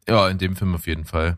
Ja, 0.07 0.27
in 0.29 0.37
dem 0.37 0.55
Film 0.57 0.75
auf 0.75 0.87
jeden 0.87 1.05
Fall. 1.05 1.37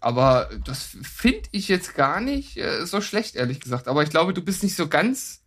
Aber 0.00 0.48
das 0.64 0.96
finde 1.02 1.48
ich 1.52 1.68
jetzt 1.68 1.94
gar 1.94 2.20
nicht 2.20 2.56
äh, 2.56 2.86
so 2.86 3.00
schlecht, 3.00 3.36
ehrlich 3.36 3.60
gesagt. 3.60 3.86
Aber 3.88 4.02
ich 4.02 4.10
glaube, 4.10 4.32
du 4.32 4.42
bist 4.42 4.62
nicht 4.62 4.76
so 4.76 4.88
ganz, 4.88 5.39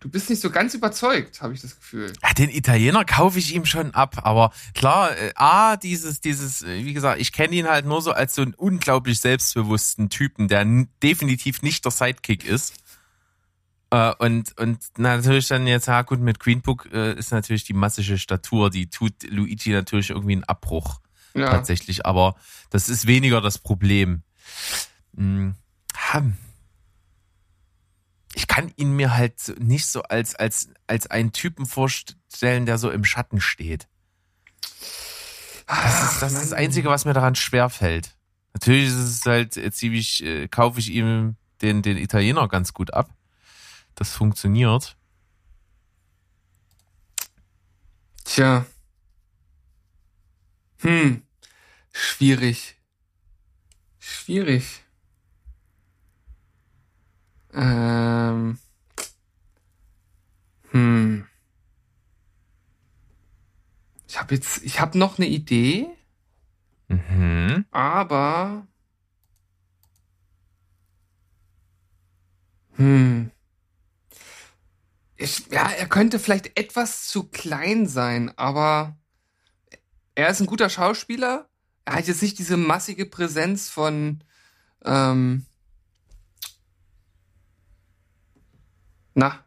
du 0.00 0.08
bist 0.08 0.30
nicht 0.30 0.40
so 0.40 0.50
ganz 0.50 0.74
überzeugt, 0.74 1.42
habe 1.42 1.54
ich 1.54 1.60
das 1.60 1.76
Gefühl. 1.76 2.12
Ja, 2.22 2.32
den 2.32 2.50
Italiener 2.50 3.04
kaufe 3.04 3.38
ich 3.38 3.54
ihm 3.54 3.64
schon 3.64 3.94
ab, 3.94 4.18
aber 4.22 4.52
klar, 4.74 5.16
äh, 5.16 5.32
A, 5.34 5.76
dieses, 5.76 6.20
dieses, 6.20 6.62
äh, 6.62 6.84
wie 6.84 6.94
gesagt, 6.94 7.20
ich 7.20 7.32
kenne 7.32 7.54
ihn 7.56 7.66
halt 7.68 7.86
nur 7.86 8.02
so 8.02 8.12
als 8.12 8.34
so 8.34 8.42
einen 8.42 8.54
unglaublich 8.54 9.20
selbstbewussten 9.20 10.10
Typen, 10.10 10.48
der 10.48 10.64
definitiv 11.02 11.62
nicht 11.62 11.84
der 11.84 11.92
Sidekick 11.92 12.44
ist. 12.44 12.74
Äh, 13.90 14.14
und, 14.18 14.58
und 14.58 14.78
na, 14.96 15.16
natürlich 15.16 15.48
dann 15.48 15.66
jetzt, 15.66 15.88
ja 15.88 16.02
gut, 16.02 16.20
mit 16.20 16.38
Green 16.40 16.60
Book 16.60 16.88
äh, 16.92 17.14
ist 17.14 17.32
natürlich 17.32 17.64
die 17.64 17.74
massische 17.74 18.18
Statur, 18.18 18.70
die 18.70 18.90
tut 18.90 19.14
Luigi 19.28 19.70
natürlich 19.70 20.10
irgendwie 20.10 20.32
einen 20.32 20.44
Abbruch 20.44 21.00
Ja. 21.34 21.50
tatsächlich, 21.50 22.04
aber 22.06 22.36
das 22.70 22.88
ist 22.88 23.06
weniger 23.06 23.40
das 23.40 23.58
Problem. 23.58 24.22
Hm, 25.16 25.54
hm. 26.12 26.36
Ich 28.38 28.46
kann 28.46 28.72
ihn 28.76 28.92
mir 28.92 29.16
halt 29.16 29.56
nicht 29.58 29.88
so 29.88 30.02
als, 30.02 30.36
als, 30.36 30.68
als 30.86 31.10
einen 31.10 31.32
Typen 31.32 31.66
vorstellen, 31.66 32.66
der 32.66 32.78
so 32.78 32.88
im 32.88 33.04
Schatten 33.04 33.40
steht. 33.40 33.88
Das 35.66 36.12
ist 36.12 36.22
das, 36.22 36.32
ist 36.34 36.42
das 36.44 36.52
Einzige, 36.52 36.88
was 36.88 37.04
mir 37.04 37.14
daran 37.14 37.34
schwerfällt. 37.34 38.16
Natürlich 38.52 38.86
ist 38.90 38.94
es 38.94 39.26
halt 39.26 39.56
äh, 39.56 39.72
ziemlich, 39.72 40.22
äh, 40.22 40.46
kaufe 40.46 40.78
ich 40.78 40.90
ihm 40.90 41.34
den, 41.62 41.82
den 41.82 41.96
Italiener 41.96 42.46
ganz 42.46 42.72
gut 42.72 42.94
ab. 42.94 43.12
Das 43.96 44.12
funktioniert. 44.12 44.96
Tja. 48.22 48.66
Hm. 50.82 51.24
Schwierig. 51.90 52.76
Schwierig. 53.98 54.84
Ähm. 57.58 58.58
Hm. 60.70 61.26
Ich 64.06 64.18
habe 64.18 64.34
jetzt, 64.34 64.62
ich 64.62 64.80
habe 64.80 64.96
noch 64.96 65.18
eine 65.18 65.26
Idee, 65.26 65.88
Mhm. 66.88 67.66
aber. 67.70 68.66
Hm. 72.76 73.30
Ich, 75.16 75.48
ja, 75.50 75.68
er 75.70 75.86
könnte 75.88 76.18
vielleicht 76.20 76.56
etwas 76.58 77.08
zu 77.08 77.24
klein 77.28 77.86
sein, 77.88 78.32
aber 78.38 78.96
er 80.14 80.28
ist 80.28 80.40
ein 80.40 80.46
guter 80.46 80.70
Schauspieler. 80.70 81.48
Er 81.84 81.94
hat 81.94 82.06
jetzt 82.06 82.22
nicht 82.22 82.38
diese 82.38 82.56
massige 82.56 83.04
Präsenz 83.04 83.68
von, 83.68 84.22
ähm, 84.84 85.44
na, 89.18 89.44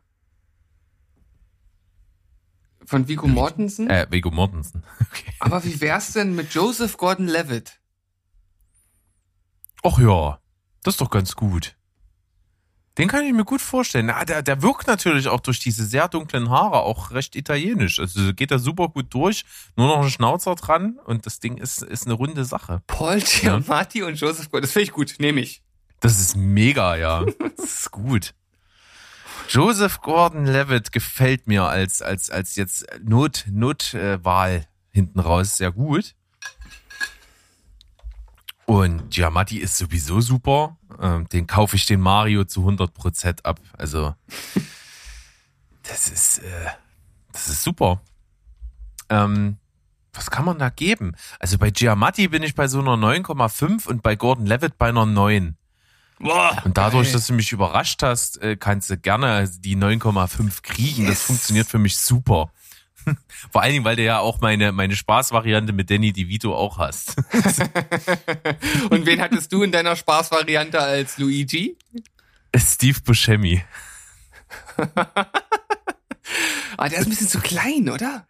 von 2.86 3.08
Viggo 3.08 3.28
Mortensen. 3.28 3.90
Äh, 3.90 4.06
Viggo 4.10 4.32
Mortensen. 4.32 4.84
Okay. 5.12 5.34
Aber 5.40 5.64
wie 5.66 5.82
wär's 5.82 6.14
denn 6.14 6.36
mit 6.36 6.54
Joseph 6.54 6.96
Gordon-Levitt? 6.96 7.80
Ach 9.84 10.00
ja, 10.00 10.40
das 10.84 10.94
ist 10.94 11.02
doch 11.02 11.10
ganz 11.10 11.36
gut. 11.36 11.76
Den 12.98 13.10
kann 13.10 13.26
ich 13.26 13.34
mir 13.34 13.44
gut 13.44 13.62
vorstellen. 13.62 14.06
Na, 14.06 14.24
der, 14.24 14.42
der 14.42 14.62
wirkt 14.62 14.88
natürlich 14.88 15.28
auch 15.28 15.42
durch 15.42 15.60
diese 15.60 15.86
sehr 15.86 16.08
dunklen 16.08 16.50
Haare 16.50 16.82
auch 16.82 17.12
recht 17.12 17.36
italienisch. 17.36 18.00
Also 18.00 18.34
geht 18.34 18.52
er 18.52 18.60
super 18.60 18.88
gut 18.88 19.14
durch. 19.14 19.44
Nur 19.76 19.88
noch 19.88 20.04
ein 20.04 20.10
Schnauzer 20.10 20.56
dran 20.56 20.98
und 21.06 21.26
das 21.26 21.40
Ding 21.40 21.58
ist, 21.58 21.82
ist 21.82 22.06
eine 22.06 22.14
runde 22.14 22.46
Sache. 22.46 22.84
Paul 22.88 23.20
Giamatti 23.20 24.04
und 24.04 24.16
Joseph 24.16 24.50
Gordon. 24.50 24.64
Das 24.64 24.72
finde 24.72 24.84
ich 24.84 24.92
gut, 24.92 25.16
nehme 25.20 25.42
ich. 25.42 25.62
Das 26.00 26.20
ist 26.20 26.36
mega, 26.36 26.96
ja. 26.96 27.26
Das 27.58 27.82
ist 27.82 27.92
gut. 27.92 28.34
Joseph 29.54 30.00
Gordon-Levitt 30.00 30.94
gefällt 30.94 31.46
mir 31.46 31.66
als, 31.66 32.02
als, 32.02 32.30
als 32.30 32.56
jetzt 32.56 32.86
Not, 33.04 33.44
Notwahl 33.52 34.66
hinten 34.92 35.20
raus 35.20 35.58
sehr 35.58 35.74
gut. 35.74 36.16
Und 38.66 39.10
Giamatti 39.10 39.58
ist 39.58 39.78
sowieso 39.78 40.22
super. 40.22 40.78
Ähm, 41.02 41.28
den 41.28 41.48
kaufe 41.48 41.76
ich 41.76 41.86
den 41.86 42.00
Mario 42.00 42.46
zu 42.46 42.66
100% 42.66 43.44
ab. 43.44 43.60
Also, 43.78 44.16
das 45.84 46.08
ist, 46.08 46.38
äh, 46.38 46.68
das 47.34 47.50
ist 47.50 47.62
super. 47.62 48.02
Ähm, 49.10 49.58
was 50.14 50.32
kann 50.32 50.46
man 50.46 50.60
da 50.60 50.70
geben? 50.70 51.14
Also 51.40 51.58
bei 51.58 51.72
Giamatti 51.72 52.30
bin 52.30 52.42
ich 52.42 52.56
bei 52.56 52.70
so 52.70 52.80
einer 52.80 52.94
9,5 52.94 53.86
und 53.86 54.02
bei 54.02 54.16
Gordon 54.16 54.46
Levitt 54.46 54.78
bei 54.78 54.88
einer 54.88 55.06
9. 55.06 55.58
Boah, 56.22 56.62
Und 56.66 56.78
dadurch, 56.78 57.08
geil. 57.08 57.14
dass 57.14 57.28
du 57.28 57.34
mich 57.34 57.52
überrascht 57.52 58.04
hast, 58.04 58.42
äh, 58.42 58.56
kannst 58.56 58.90
du 58.90 58.98
gerne 58.98 59.50
die 59.60 59.76
9,5 59.76 60.62
kriegen. 60.62 61.06
Das 61.08 61.20
Yes. 61.20 61.24
funktioniert 61.24 61.68
für 61.68 61.80
mich 61.80 61.98
super. 61.98 62.52
Vor 63.52 63.62
allen 63.64 63.74
Dingen, 63.74 63.86
weil 63.86 63.96
du 63.96 64.04
ja 64.04 64.20
auch 64.20 64.40
meine, 64.42 64.72
meine 64.72 64.96
Spaßvariante 64.96 65.74
mit 65.74 65.90
Danny 65.90 66.14
DeVito 66.14 66.56
auch 66.56 66.78
hast. 66.78 67.16
Und 68.92 69.06
wen 69.08 69.20
hattest 69.22 69.52
du 69.52 69.64
in 69.64 69.72
deiner 69.72 69.96
Spaßvariante 69.96 70.80
als 70.80 71.18
Luigi? 71.18 71.76
Steve 72.56 73.00
Buscemi. 73.04 73.64
Ah, 76.78 76.88
der 76.90 77.00
ist 77.00 77.06
ein 77.08 77.10
bisschen 77.10 77.28
zu 77.28 77.40
klein, 77.42 77.90
oder? 77.90 78.26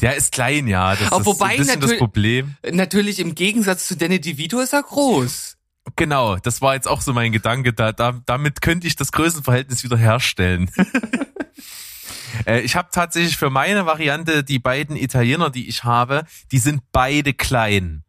Der 0.00 0.14
ist 0.14 0.32
klein, 0.32 0.68
ja. 0.68 0.94
Das 0.94 1.10
Aber 1.10 1.20
ist 1.20 1.26
wobei 1.26 1.46
ein 1.46 1.56
bisschen 1.58 1.66
das 1.80 1.90
natürlich- 1.90 1.98
Problem. 1.98 2.54
Natürlich 2.70 3.18
im 3.18 3.34
Gegensatz 3.34 3.86
zu 3.88 3.96
Danny 3.96 4.20
DeVito 4.20 4.60
ist 4.60 4.72
er 4.72 4.82
groß. 4.82 5.56
Genau, 5.96 6.36
das 6.36 6.60
war 6.62 6.74
jetzt 6.74 6.88
auch 6.88 7.00
so 7.00 7.12
mein 7.12 7.32
Gedanke. 7.32 7.72
Da, 7.72 7.92
da, 7.92 8.20
damit 8.26 8.60
könnte 8.62 8.86
ich 8.86 8.96
das 8.96 9.12
Größenverhältnis 9.12 9.82
wieder 9.84 9.96
herstellen. 9.96 10.70
Äh, 12.46 12.60
ich 12.60 12.76
habe 12.76 12.88
tatsächlich 12.92 13.36
für 13.36 13.50
meine 13.50 13.84
Variante 13.86 14.44
die 14.44 14.58
beiden 14.60 14.96
Italiener, 14.96 15.50
die 15.50 15.68
ich 15.68 15.84
habe, 15.84 16.24
die 16.52 16.58
sind 16.58 16.80
beide 16.92 17.34
klein. 17.34 18.02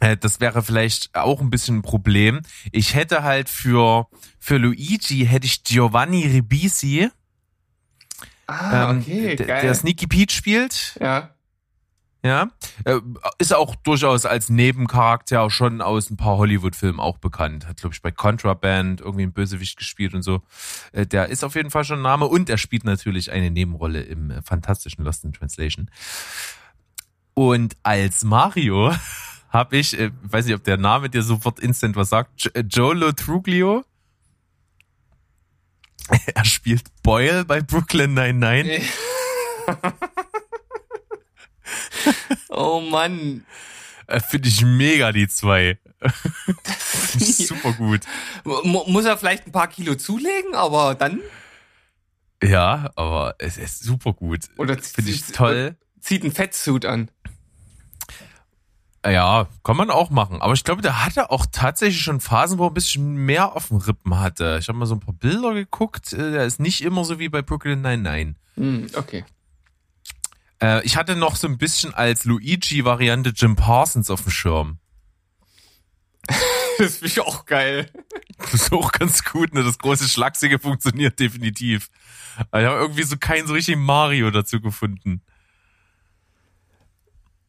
Äh, 0.00 0.16
Das 0.16 0.40
wäre 0.40 0.62
vielleicht 0.62 1.14
auch 1.14 1.40
ein 1.40 1.50
bisschen 1.50 1.76
ein 1.78 1.82
Problem. 1.82 2.40
Ich 2.72 2.94
hätte 2.94 3.22
halt 3.22 3.48
für, 3.48 4.08
für 4.40 4.56
Luigi 4.56 5.26
hätte 5.26 5.46
ich 5.46 5.62
Giovanni 5.62 6.26
Ribisi, 6.26 7.10
Ah, 8.48 8.90
ähm, 8.90 9.00
okay, 9.00 9.36
der, 9.36 9.46
geil. 9.46 9.62
der 9.62 9.74
Sneaky 9.74 10.06
Pete 10.06 10.34
spielt. 10.34 10.96
ja. 11.00 11.30
Ja, 12.26 12.48
äh, 12.84 12.98
ist 13.38 13.54
auch 13.54 13.76
durchaus 13.76 14.26
als 14.26 14.48
Nebencharakter 14.48 15.48
schon 15.50 15.80
aus 15.80 16.10
ein 16.10 16.16
paar 16.16 16.38
Hollywood-Filmen 16.38 16.98
auch 16.98 17.18
bekannt. 17.18 17.68
Hat, 17.68 17.76
glaube 17.76 17.94
ich, 17.94 18.02
bei 18.02 18.10
Contraband 18.10 19.00
irgendwie 19.00 19.22
einen 19.22 19.32
Bösewicht 19.32 19.76
gespielt 19.76 20.12
und 20.14 20.22
so. 20.22 20.42
Äh, 20.92 21.06
Der 21.06 21.28
ist 21.28 21.44
auf 21.44 21.54
jeden 21.54 21.70
Fall 21.70 21.84
schon 21.84 22.00
ein 22.00 22.02
Name 22.02 22.26
und 22.26 22.50
er 22.50 22.58
spielt 22.58 22.82
natürlich 22.84 23.30
eine 23.30 23.50
Nebenrolle 23.50 24.00
im 24.02 24.30
äh, 24.30 24.42
fantastischen 24.42 25.04
Lost 25.04 25.24
in 25.24 25.32
Translation. 25.34 25.88
Und 27.34 27.76
als 27.82 28.24
Mario 28.24 28.92
habe 29.50 29.76
ich, 29.76 29.96
weiß 30.22 30.46
nicht, 30.46 30.54
ob 30.56 30.64
der 30.64 30.78
Name 30.78 31.08
dir 31.10 31.22
sofort 31.22 31.60
instant 31.60 31.94
was 31.94 32.08
sagt, 32.08 32.42
Jo- 32.42 32.50
Jolo 32.68 33.12
Truglio. 33.12 33.84
Er 36.34 36.44
spielt 36.44 36.84
Boyle 37.02 37.44
bei 37.44 37.60
Brooklyn 37.60 38.14
99. 38.14 38.90
Oh 42.48 42.80
Mann. 42.80 43.44
Äh, 44.06 44.20
Finde 44.20 44.48
ich 44.48 44.62
mega, 44.64 45.12
die 45.12 45.28
zwei. 45.28 45.78
Super 47.18 47.72
gut. 47.72 48.00
Mu- 48.44 48.84
Muss 48.86 49.04
er 49.04 49.16
vielleicht 49.16 49.46
ein 49.46 49.52
paar 49.52 49.68
Kilo 49.68 49.94
zulegen, 49.96 50.54
aber 50.54 50.94
dann 50.94 51.20
Ja, 52.42 52.90
aber 52.96 53.34
es 53.38 53.56
ist 53.56 53.82
super 53.82 54.12
gut. 54.12 54.40
Oder 54.58 54.78
Finde 54.78 55.10
ich 55.10 55.22
toll. 55.32 55.76
zieht 56.00 56.22
ein 56.22 56.32
Fettsuit 56.32 56.84
an. 56.84 57.10
Ja, 59.04 59.46
kann 59.62 59.76
man 59.76 59.90
auch 59.90 60.10
machen. 60.10 60.42
Aber 60.42 60.52
ich 60.54 60.64
glaube, 60.64 60.82
der 60.82 61.04
hatte 61.04 61.30
auch 61.30 61.46
tatsächlich 61.50 62.02
schon 62.02 62.20
Phasen, 62.20 62.58
wo 62.58 62.64
er 62.66 62.70
ein 62.70 62.74
bisschen 62.74 63.14
mehr 63.14 63.54
auf 63.54 63.68
dem 63.68 63.76
Rippen 63.76 64.18
hatte. 64.18 64.58
Ich 64.60 64.66
habe 64.68 64.76
mal 64.78 64.86
so 64.86 64.96
ein 64.96 65.00
paar 65.00 65.14
Bilder 65.14 65.54
geguckt. 65.54 66.12
Äh, 66.12 66.32
Der 66.32 66.44
ist 66.44 66.58
nicht 66.58 66.80
immer 66.82 67.04
so 67.04 67.18
wie 67.20 67.28
bei 67.28 67.40
Brooklyn 67.40 67.80
99. 67.82 68.34
Hm, 68.56 68.86
okay. 68.96 69.24
Äh, 70.62 70.84
ich 70.84 70.96
hatte 70.96 71.16
noch 71.16 71.36
so 71.36 71.46
ein 71.46 71.58
bisschen 71.58 71.94
als 71.94 72.24
Luigi-Variante 72.24 73.30
Jim 73.34 73.56
Parsons 73.56 74.10
auf 74.10 74.22
dem 74.22 74.32
Schirm. 74.32 74.78
Das 76.78 76.96
finde 76.96 77.06
ich 77.06 77.20
auch 77.20 77.46
geil. 77.46 77.90
Das 78.36 78.52
ist 78.52 78.72
auch 78.72 78.92
ganz 78.92 79.24
gut, 79.24 79.54
ne? 79.54 79.64
Das 79.64 79.78
große 79.78 80.08
Schlachsige 80.10 80.58
funktioniert 80.58 81.18
definitiv. 81.18 81.88
Aber 82.50 82.60
ich 82.60 82.68
habe 82.68 82.80
irgendwie 82.80 83.02
so 83.04 83.16
keinen 83.16 83.46
so 83.46 83.54
richtigen 83.54 83.80
Mario 83.82 84.30
dazu 84.30 84.60
gefunden. 84.60 85.22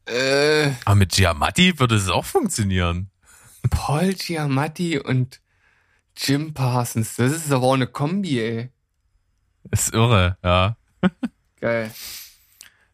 Äh, 0.06 0.72
Aber 0.86 0.96
mit 0.96 1.12
Giamatti 1.12 1.78
würde 1.78 1.96
es 1.96 2.08
auch 2.08 2.24
funktionieren. 2.24 3.10
Paul 3.70 4.13
Giamatti 4.13 4.98
und 4.98 5.41
Jim 6.15 6.54
Parsons. 6.54 7.17
Das 7.17 7.34
ist 7.34 7.52
aber 7.52 7.65
auch 7.67 7.74
eine 7.74 7.88
Kombi, 7.88 8.39
ey. 8.39 8.72
Ist 9.72 9.93
irre, 9.93 10.38
ja. 10.43 10.78
Geil. 11.60 11.91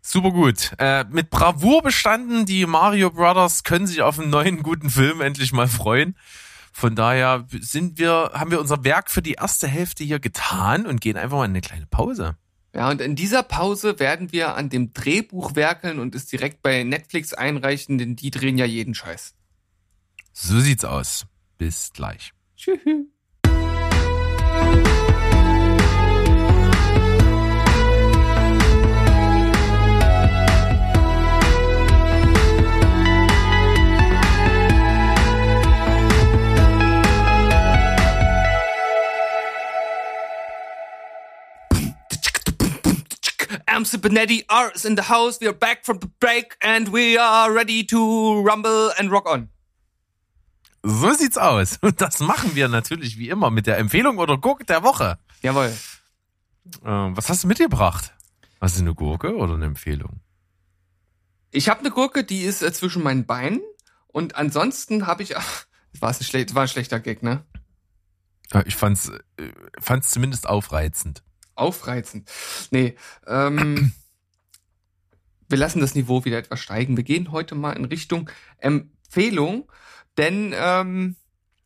Super 0.06 0.32
gut. 0.32 0.74
Äh, 0.80 1.06
mit 1.10 1.30
Bravour 1.30 1.82
bestanden. 1.82 2.46
Die 2.46 2.66
Mario 2.66 3.10
Brothers 3.10 3.64
können 3.64 3.88
sich 3.88 4.02
auf 4.02 4.20
einen 4.20 4.30
neuen 4.30 4.62
guten 4.62 4.90
Film 4.90 5.22
endlich 5.22 5.54
mal 5.54 5.70
freuen. 5.70 6.18
Von 6.74 6.96
daher 6.96 7.48
sind 7.50 7.98
wir, 8.00 8.32
haben 8.34 8.52
wir 8.52 8.60
unser 8.60 8.84
Werk 8.84 9.10
für 9.10 9.22
die 9.22 9.34
erste 9.34 9.68
Hälfte 9.68 10.04
hier 10.04 10.20
getan 10.20 10.86
und 10.86 11.00
gehen 11.00 11.16
einfach 11.16 11.38
mal 11.38 11.46
in 11.46 11.52
eine 11.52 11.62
kleine 11.62 11.86
Pause. 11.86 12.36
Ja, 12.76 12.90
und 12.90 13.00
in 13.00 13.16
dieser 13.16 13.44
Pause 13.44 13.98
werden 14.00 14.34
wir 14.34 14.56
an 14.56 14.70
dem 14.70 14.92
Drehbuch 14.94 15.56
werkeln 15.56 16.00
und 16.00 16.16
es 16.16 16.26
direkt 16.26 16.62
bei 16.62 16.84
Netflix 16.84 17.34
einreichen, 17.34 17.98
denn 17.98 18.18
die 18.18 18.30
drehen 18.30 18.58
ja 18.58 18.66
jeden 18.66 18.96
Scheiß. 18.96 19.36
So 20.34 20.60
sieht's 20.60 20.84
aus. 20.84 21.26
Bis 21.58 21.94
gleich. 21.94 22.34
Tschüss. 22.58 22.80
Am 43.92 44.02
Benetti 44.02 44.46
R 44.48 44.72
is 44.74 44.86
in 44.86 44.96
the 44.96 45.10
house. 45.10 45.42
We 45.42 45.48
are 45.48 45.54
back 45.54 45.86
from 45.86 46.00
the 46.00 46.08
break 46.20 46.56
and 46.62 46.94
we 46.94 47.20
are 47.20 47.54
ready 47.54 47.86
to 47.88 48.42
rumble 48.42 48.92
and 48.98 49.12
rock 49.12 49.28
on. 49.28 49.50
So 50.84 51.12
sieht's 51.14 51.38
aus. 51.38 51.78
Und 51.82 52.00
das 52.02 52.20
machen 52.20 52.56
wir 52.56 52.70
natürlich 52.70 53.18
wie 53.18 53.30
immer 53.30 53.50
mit 53.50 53.68
der 53.68 53.78
Empfehlung 53.78 54.20
oder 54.20 54.38
Gurke 54.38 54.66
der 54.66 54.84
Woche. 54.84 55.18
Jawohl. 55.42 55.74
Ähm, 56.86 57.18
was 57.18 57.30
hast 57.30 57.44
du 57.44 57.48
mitgebracht? 57.48 58.14
Hast 58.62 58.78
du 58.78 58.82
eine 58.82 58.94
Gurke 58.94 59.36
oder 59.36 59.56
eine 59.56 59.66
Empfehlung? 59.66 60.22
Ich 61.52 61.68
habe 61.68 61.82
eine 61.82 61.92
Gurke, 61.92 62.24
die 62.24 62.42
ist 62.42 62.62
äh, 62.62 62.72
zwischen 62.72 63.04
meinen 63.04 63.26
Beinen 63.26 63.62
und 64.08 64.36
ansonsten 64.36 65.08
habe 65.08 65.24
ich 65.24 65.36
ach, 65.36 65.66
das 65.92 66.02
war, 66.02 66.10
ein 66.10 66.24
schlecht, 66.24 66.56
war 66.56 66.64
ein 66.64 66.68
schlechter 66.70 67.00
Gag, 67.02 67.22
ne? 67.22 67.44
Ich 68.66 68.76
fand's, 68.76 69.10
äh, 69.10 69.52
fand's 69.80 70.12
zumindest 70.12 70.48
aufreizend. 70.48 71.24
Aufreizend. 71.56 72.30
Nee, 72.72 72.96
ähm, 73.28 73.92
wir 75.50 75.58
lassen 75.58 75.80
das 75.80 75.96
Niveau 75.96 76.26
wieder 76.26 76.38
etwas 76.38 76.60
steigen. 76.60 76.98
Wir 76.98 77.04
gehen 77.04 77.32
heute 77.32 77.56
mal 77.56 77.74
in 77.74 77.86
Richtung 77.86 78.30
Empfehlung, 78.58 79.72
denn 80.18 80.54
ähm, 80.56 81.16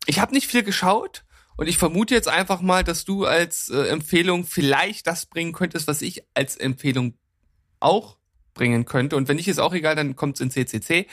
ich 0.05 0.19
habe 0.19 0.33
nicht 0.33 0.47
viel 0.47 0.63
geschaut 0.63 1.23
und 1.57 1.67
ich 1.67 1.77
vermute 1.77 2.13
jetzt 2.13 2.27
einfach 2.27 2.61
mal, 2.61 2.83
dass 2.83 3.03
du 3.05 3.25
als 3.25 3.69
äh, 3.69 3.87
Empfehlung 3.87 4.45
vielleicht 4.45 5.07
das 5.07 5.25
bringen 5.25 5.53
könntest, 5.53 5.87
was 5.87 6.01
ich 6.01 6.23
als 6.33 6.55
Empfehlung 6.55 7.17
auch 7.79 8.17
bringen 8.57 8.85
könnte. 8.85 9.15
Und 9.15 9.27
wenn 9.27 9.37
nicht, 9.37 9.47
ist 9.47 9.59
auch 9.59 9.73
egal, 9.73 9.95
dann 9.95 10.15
kommt's 10.15 10.41
in 10.41 10.51
CCC. 10.51 11.07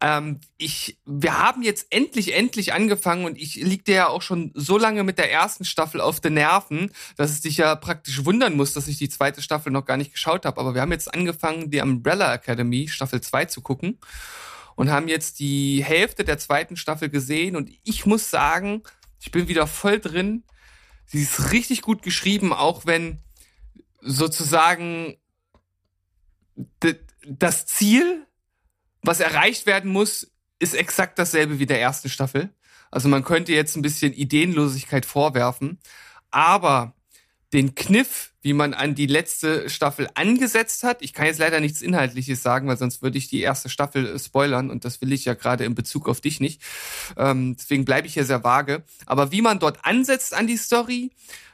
Ähm, 0.00 0.40
ich, 0.56 0.98
wir 1.04 1.38
haben 1.38 1.62
jetzt 1.62 1.86
endlich, 1.90 2.34
endlich 2.34 2.72
angefangen 2.72 3.24
und 3.24 3.38
ich 3.38 3.54
lieg 3.56 3.84
dir 3.84 3.94
ja 3.94 4.08
auch 4.08 4.22
schon 4.22 4.50
so 4.54 4.78
lange 4.78 5.04
mit 5.04 5.18
der 5.18 5.30
ersten 5.30 5.64
Staffel 5.64 6.00
auf 6.00 6.18
den 6.18 6.34
Nerven, 6.34 6.90
dass 7.16 7.30
es 7.30 7.42
dich 7.42 7.58
ja 7.58 7.76
praktisch 7.76 8.24
wundern 8.24 8.56
muss, 8.56 8.72
dass 8.72 8.88
ich 8.88 8.98
die 8.98 9.08
zweite 9.08 9.42
Staffel 9.42 9.70
noch 9.70 9.84
gar 9.84 9.96
nicht 9.96 10.12
geschaut 10.12 10.44
habe. 10.44 10.60
Aber 10.60 10.74
wir 10.74 10.80
haben 10.80 10.92
jetzt 10.92 11.12
angefangen, 11.14 11.70
die 11.70 11.80
Umbrella 11.80 12.34
Academy 12.34 12.88
Staffel 12.88 13.20
2 13.20 13.44
zu 13.44 13.60
gucken 13.60 13.98
und 14.74 14.90
haben 14.90 15.08
jetzt 15.08 15.38
die 15.38 15.84
Hälfte 15.84 16.24
der 16.24 16.38
zweiten 16.38 16.76
Staffel 16.76 17.08
gesehen 17.08 17.56
und 17.56 17.70
ich 17.84 18.06
muss 18.06 18.30
sagen, 18.30 18.82
ich 19.20 19.30
bin 19.30 19.48
wieder 19.48 19.66
voll 19.66 20.00
drin. 20.00 20.44
Sie 21.06 21.22
ist 21.22 21.52
richtig 21.52 21.82
gut 21.82 22.02
geschrieben, 22.02 22.52
auch 22.52 22.86
wenn 22.86 23.20
sozusagen 24.00 25.16
das 27.26 27.66
Ziel, 27.66 28.26
was 29.02 29.20
erreicht 29.20 29.66
werden 29.66 29.90
muss, 29.90 30.30
ist 30.58 30.74
exakt 30.74 31.18
dasselbe 31.18 31.58
wie 31.58 31.66
der 31.66 31.80
ersten 31.80 32.08
Staffel. 32.08 32.50
Also 32.90 33.08
man 33.08 33.24
könnte 33.24 33.52
jetzt 33.52 33.76
ein 33.76 33.82
bisschen 33.82 34.12
Ideenlosigkeit 34.12 35.04
vorwerfen, 35.06 35.78
aber 36.30 36.94
den 37.52 37.74
Kniff, 37.74 38.32
wie 38.42 38.52
man 38.52 38.74
an 38.74 38.94
die 38.94 39.06
letzte 39.06 39.70
Staffel 39.70 40.08
angesetzt 40.14 40.82
hat. 40.82 41.00
Ich 41.00 41.12
kann 41.12 41.26
jetzt 41.26 41.38
leider 41.38 41.60
nichts 41.60 41.80
Inhaltliches 41.80 42.42
sagen, 42.42 42.68
weil 42.68 42.76
sonst 42.76 43.02
würde 43.02 43.18
ich 43.18 43.28
die 43.28 43.40
erste 43.40 43.68
Staffel 43.68 44.06
äh, 44.06 44.18
spoilern 44.18 44.70
und 44.70 44.84
das 44.84 45.00
will 45.00 45.12
ich 45.12 45.24
ja 45.24 45.34
gerade 45.34 45.64
in 45.64 45.74
Bezug 45.74 46.08
auf 46.08 46.20
dich 46.20 46.40
nicht. 46.40 46.60
Ähm, 47.16 47.56
deswegen 47.56 47.84
bleibe 47.84 48.06
ich 48.06 48.14
hier 48.14 48.24
sehr 48.24 48.44
vage. 48.44 48.84
Aber 49.06 49.32
wie 49.32 49.42
man 49.42 49.58
dort 49.58 49.84
ansetzt 49.84 50.34
an 50.34 50.46
die 50.46 50.56
Story, 50.56 51.10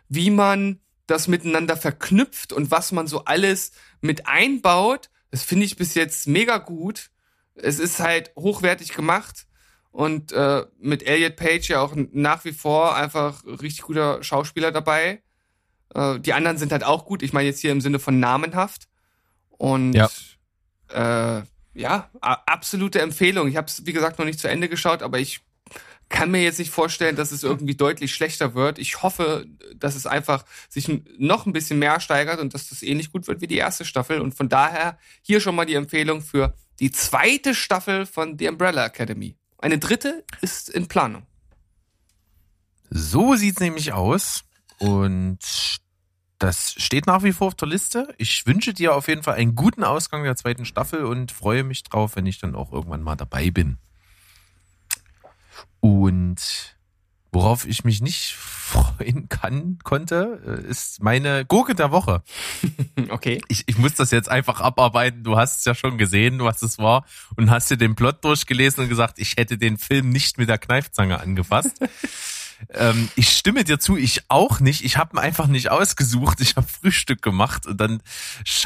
wie 0.09 0.31
man 0.31 0.81
das 1.07 1.29
miteinander 1.29 1.77
verknüpft 1.77 2.53
und 2.53 2.71
was 2.71 2.93
man 2.93 3.07
so 3.07 3.25
alles 3.25 3.73
mit 4.01 4.27
einbaut, 4.27 5.11
das 5.31 5.43
finde 5.43 5.67
ich 5.67 5.77
bis 5.77 5.95
jetzt 5.95 6.27
mega 6.27 6.59
gut. 6.59 7.11
Es 7.55 7.79
ist 7.79 8.01
halt 8.01 8.33
hochwertig 8.37 8.93
gemacht 8.95 9.47
und 9.91 10.33
äh, 10.33 10.65
mit 10.79 11.07
Elliot 11.07 11.37
Page 11.37 11.69
ja 11.69 11.81
auch 11.81 11.95
nach 11.95 12.45
wie 12.45 12.53
vor 12.53 12.97
einfach 12.97 13.45
richtig 13.45 13.83
guter 13.83 14.23
Schauspieler 14.23 14.73
dabei. 14.73 15.23
Äh, 15.95 16.19
die 16.21 16.33
anderen 16.33 16.57
sind 16.59 16.73
halt 16.73 16.85
auch 16.85 17.05
gut. 17.05 17.23
Ich 17.23 17.33
meine 17.33 17.49
jetzt 17.49 17.61
hier 17.61 17.73
im 17.73 17.81
Sinne 17.81 17.99
von 17.99 18.19
namenhaft. 18.19 18.89
Und 19.51 19.93
ja, 19.93 20.09
äh, 20.89 21.43
ja 21.75 22.11
absolute 22.21 23.01
Empfehlung. 23.01 23.49
Ich 23.49 23.57
habe 23.57 23.67
es, 23.67 23.87
wie 23.87 23.93
gesagt, 23.93 24.19
noch 24.19 24.27
nicht 24.27 24.41
zu 24.41 24.49
Ende 24.49 24.69
geschaut, 24.69 25.03
aber 25.03 25.19
ich 25.19 25.41
kann 26.13 26.31
mir 26.31 26.43
jetzt 26.43 26.61
nicht 26.61 26.71
vorstellen, 26.71 27.17
dass 27.17 27.33
es 27.33 27.43
irgendwie 27.43 27.75
deutlich 27.75 28.15
schlechter 28.15 28.55
wird. 28.55 28.79
Ich 28.79 29.03
hoffe, 29.03 29.47
dass 29.75 29.97
es 29.97 30.07
einfach 30.07 30.45
sich 30.69 30.89
noch 31.19 31.47
ein 31.47 31.53
bisschen 31.53 31.81
mehr 31.81 31.99
steigert 31.99 32.39
und 32.39 32.55
dass 32.55 32.69
das 32.69 32.83
ähnlich 32.83 33.11
gut 33.11 33.27
wird 33.27 33.41
wie 33.41 33.49
die 33.49 33.57
erste 33.57 33.85
Staffel. 33.85 34.21
Und 34.21 34.35
von 34.35 34.49
daher 34.49 34.99
hier 35.23 35.41
schon 35.41 35.57
mal 35.57 35.65
die 35.65 35.75
Empfehlung 35.75 36.21
für 36.21 36.55
die 36.79 36.93
zweite 36.93 37.55
Staffel 37.55 38.07
von 38.07 38.39
The 38.39 38.49
Umbrella 38.49 38.87
Academy. 38.87 39.37
Eine 39.59 39.79
dritte 39.79 40.25
ist 40.43 40.69
in 40.69 40.87
Planung. 40.87 41.27
So 42.91 43.35
sieht's 43.35 43.61
nämlich 43.61 43.93
aus. 43.93 44.45
Und 44.79 45.39
das 46.39 46.75
steht 46.77 47.07
nach 47.07 47.23
wie 47.23 47.33
vor 47.33 47.49
auf 47.49 47.55
der 47.55 47.69
Liste. 47.69 48.15
Ich 48.19 48.47
wünsche 48.47 48.75
dir 48.75 48.95
auf 48.95 49.09
jeden 49.09 49.23
Fall 49.23 49.35
einen 49.35 49.55
guten 49.55 49.83
Ausgang 49.83 50.25
der 50.25 50.37
zweiten 50.37 50.65
Staffel 50.65 51.05
und 51.05 51.33
freue 51.33 51.65
mich 51.65 51.85
drauf, 51.85 52.17
wenn 52.17 52.27
ich 52.27 52.39
dann 52.39 52.55
auch 52.55 52.73
irgendwann 52.73 53.03
mal 53.03 53.17
dabei 53.17 53.51
bin. 53.51 53.79
Und 55.83 56.77
worauf 57.33 57.67
ich 57.67 57.83
mich 57.83 58.01
nicht 58.01 58.35
freuen 58.37 59.29
kann, 59.29 59.79
konnte, 59.83 60.65
ist 60.69 61.03
meine 61.03 61.45
Gurke 61.45 61.75
der 61.75 61.91
Woche. 61.91 62.23
Okay. 63.09 63.43
Ich, 63.49 63.65
ich 63.67 63.79
muss 63.79 63.95
das 63.95 64.11
jetzt 64.11 64.29
einfach 64.29 64.61
abarbeiten. 64.61 65.25
Du 65.25 65.37
hast 65.37 65.59
es 65.59 65.65
ja 65.65 65.75
schon 65.75 65.99
gesehen, 65.99 66.39
was 66.41 66.63
es 66.63 66.79
war 66.79 67.05
und 67.37 67.51
hast 67.51 67.71
dir 67.71 67.77
den 67.77 67.95
Plot 67.95 68.25
durchgelesen 68.25 68.85
und 68.85 68.89
gesagt, 68.89 69.19
ich 69.19 69.37
hätte 69.37 69.59
den 69.59 69.77
Film 69.77 70.11
nicht 70.11 70.39
mit 70.39 70.49
der 70.49 70.59
Kneifzange 70.59 71.21
angefasst. 71.21 71.79
Ähm, 72.71 73.09
ich 73.17 73.31
stimme 73.31 73.65
dir 73.65 73.79
zu, 73.79 73.97
ich 73.97 74.23
auch 74.29 74.61
nicht. 74.61 74.85
Ich 74.85 74.97
habe 74.97 75.17
ihn 75.17 75.19
einfach 75.19 75.47
nicht 75.47 75.71
ausgesucht. 75.71 76.41
Ich 76.41 76.57
habe 76.57 76.67
Frühstück 76.67 77.23
gemacht 77.23 77.67
und 77.67 77.81
dann 77.81 78.03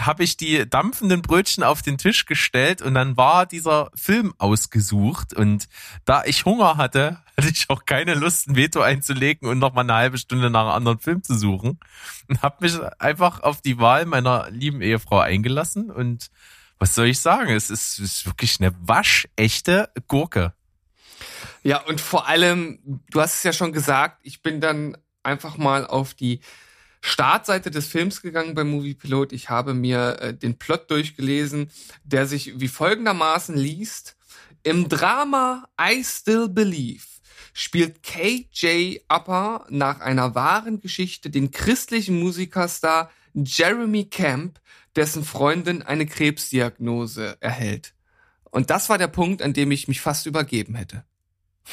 habe 0.01 0.25
ich 0.25 0.37
die 0.37 0.69
dampfenden 0.69 1.23
Brötchen 1.23 1.65
auf 1.65 1.83
den 1.83 1.99
Tisch 1.99 2.27
gestellt 2.27 2.83
und 2.83 2.95
dann 2.95 3.17
war 3.17 3.47
dieser 3.47 3.91
Film 3.95 4.35
ausgesucht. 4.39 5.35
Und 5.35 5.69
da 6.05 6.25
ich 6.25 6.45
Hunger 6.45 6.77
hatte, 6.77 7.19
hatte 7.37 7.49
ich 7.49 7.69
auch 7.69 7.85
keine 7.85 8.15
Lust, 8.15 8.49
ein 8.49 8.57
Veto 8.57 8.81
einzulegen 8.81 9.49
und 9.49 9.59
noch 9.59 9.75
mal 9.75 9.83
eine 9.83 9.95
halbe 9.95 10.19
Stunde 10.19 10.51
nach 10.51 10.63
einem 10.63 10.71
anderen 10.71 10.99
Film 10.99 11.23
zu 11.23 11.37
suchen. 11.37 11.79
Und 12.29 12.43
habe 12.43 12.57
mich 12.61 12.79
einfach 12.99 13.41
auf 13.41 13.61
die 13.61 13.79
Wahl 13.79 14.07
meiner 14.07 14.51
lieben 14.51 14.81
Ehefrau 14.81 15.19
eingelassen. 15.19 15.91
Und 15.91 16.31
was 16.79 16.95
soll 16.95 17.07
ich 17.07 17.21
sagen? 17.21 17.51
Es 17.51 17.71
ist, 17.71 17.99
es 17.99 18.19
ist 18.19 18.27
wirklich 18.27 18.61
eine 18.61 18.73
waschechte 18.81 19.91
Gurke. 20.09 20.56
Ja, 21.67 21.81
und 21.81 22.01
vor 22.01 22.29
allem, 22.29 22.79
du 23.11 23.21
hast 23.21 23.35
es 23.35 23.43
ja 23.43 23.53
schon 23.53 23.73
gesagt, 23.73 24.21
ich 24.23 24.41
bin 24.41 24.61
dann 24.61 24.97
einfach 25.25 25.59
mal 25.59 25.85
auf 25.85 26.15
die 26.15 26.39
Startseite 27.01 27.73
des 27.73 27.89
Films 27.89 28.23
gegangen 28.23 28.55
beim 28.55 28.71
Movie 28.71 28.95
Pilot. 28.95 29.33
Ich 29.33 29.51
habe 29.51 29.75
mir 29.75 30.17
äh, 30.21 30.33
den 30.33 30.59
Plot 30.59 30.89
durchgelesen, 30.93 31.73
der 32.05 32.27
sich 32.27 32.61
wie 32.61 32.69
folgendermaßen 32.69 33.57
liest. 33.57 34.17
Im 34.63 34.89
Drama 34.89 35.69
I 35.81 36.05
Still 36.05 36.49
Believe 36.49 37.03
spielt 37.53 38.05
KJ 38.05 39.01
Upper 39.09 39.67
nach 39.69 39.99
einer 39.99 40.37
wahren 40.37 40.79
Geschichte 40.79 41.31
den 41.31 41.51
christlichen 41.51 42.21
Musikerstar 42.21 43.11
Jeremy 43.35 44.05
Camp, 44.05 44.61
dessen 44.95 45.25
Freundin 45.25 45.83
eine 45.83 46.07
Krebsdiagnose 46.07 47.39
erhält. 47.41 47.93
Und 48.53 48.71
das 48.71 48.89
war 48.89 48.99
der 48.99 49.09
Punkt, 49.09 49.43
an 49.43 49.53
dem 49.53 49.73
ich 49.73 49.89
mich 49.89 50.01
fast 50.01 50.27
übergeben 50.27 50.77
hätte. 50.77 51.05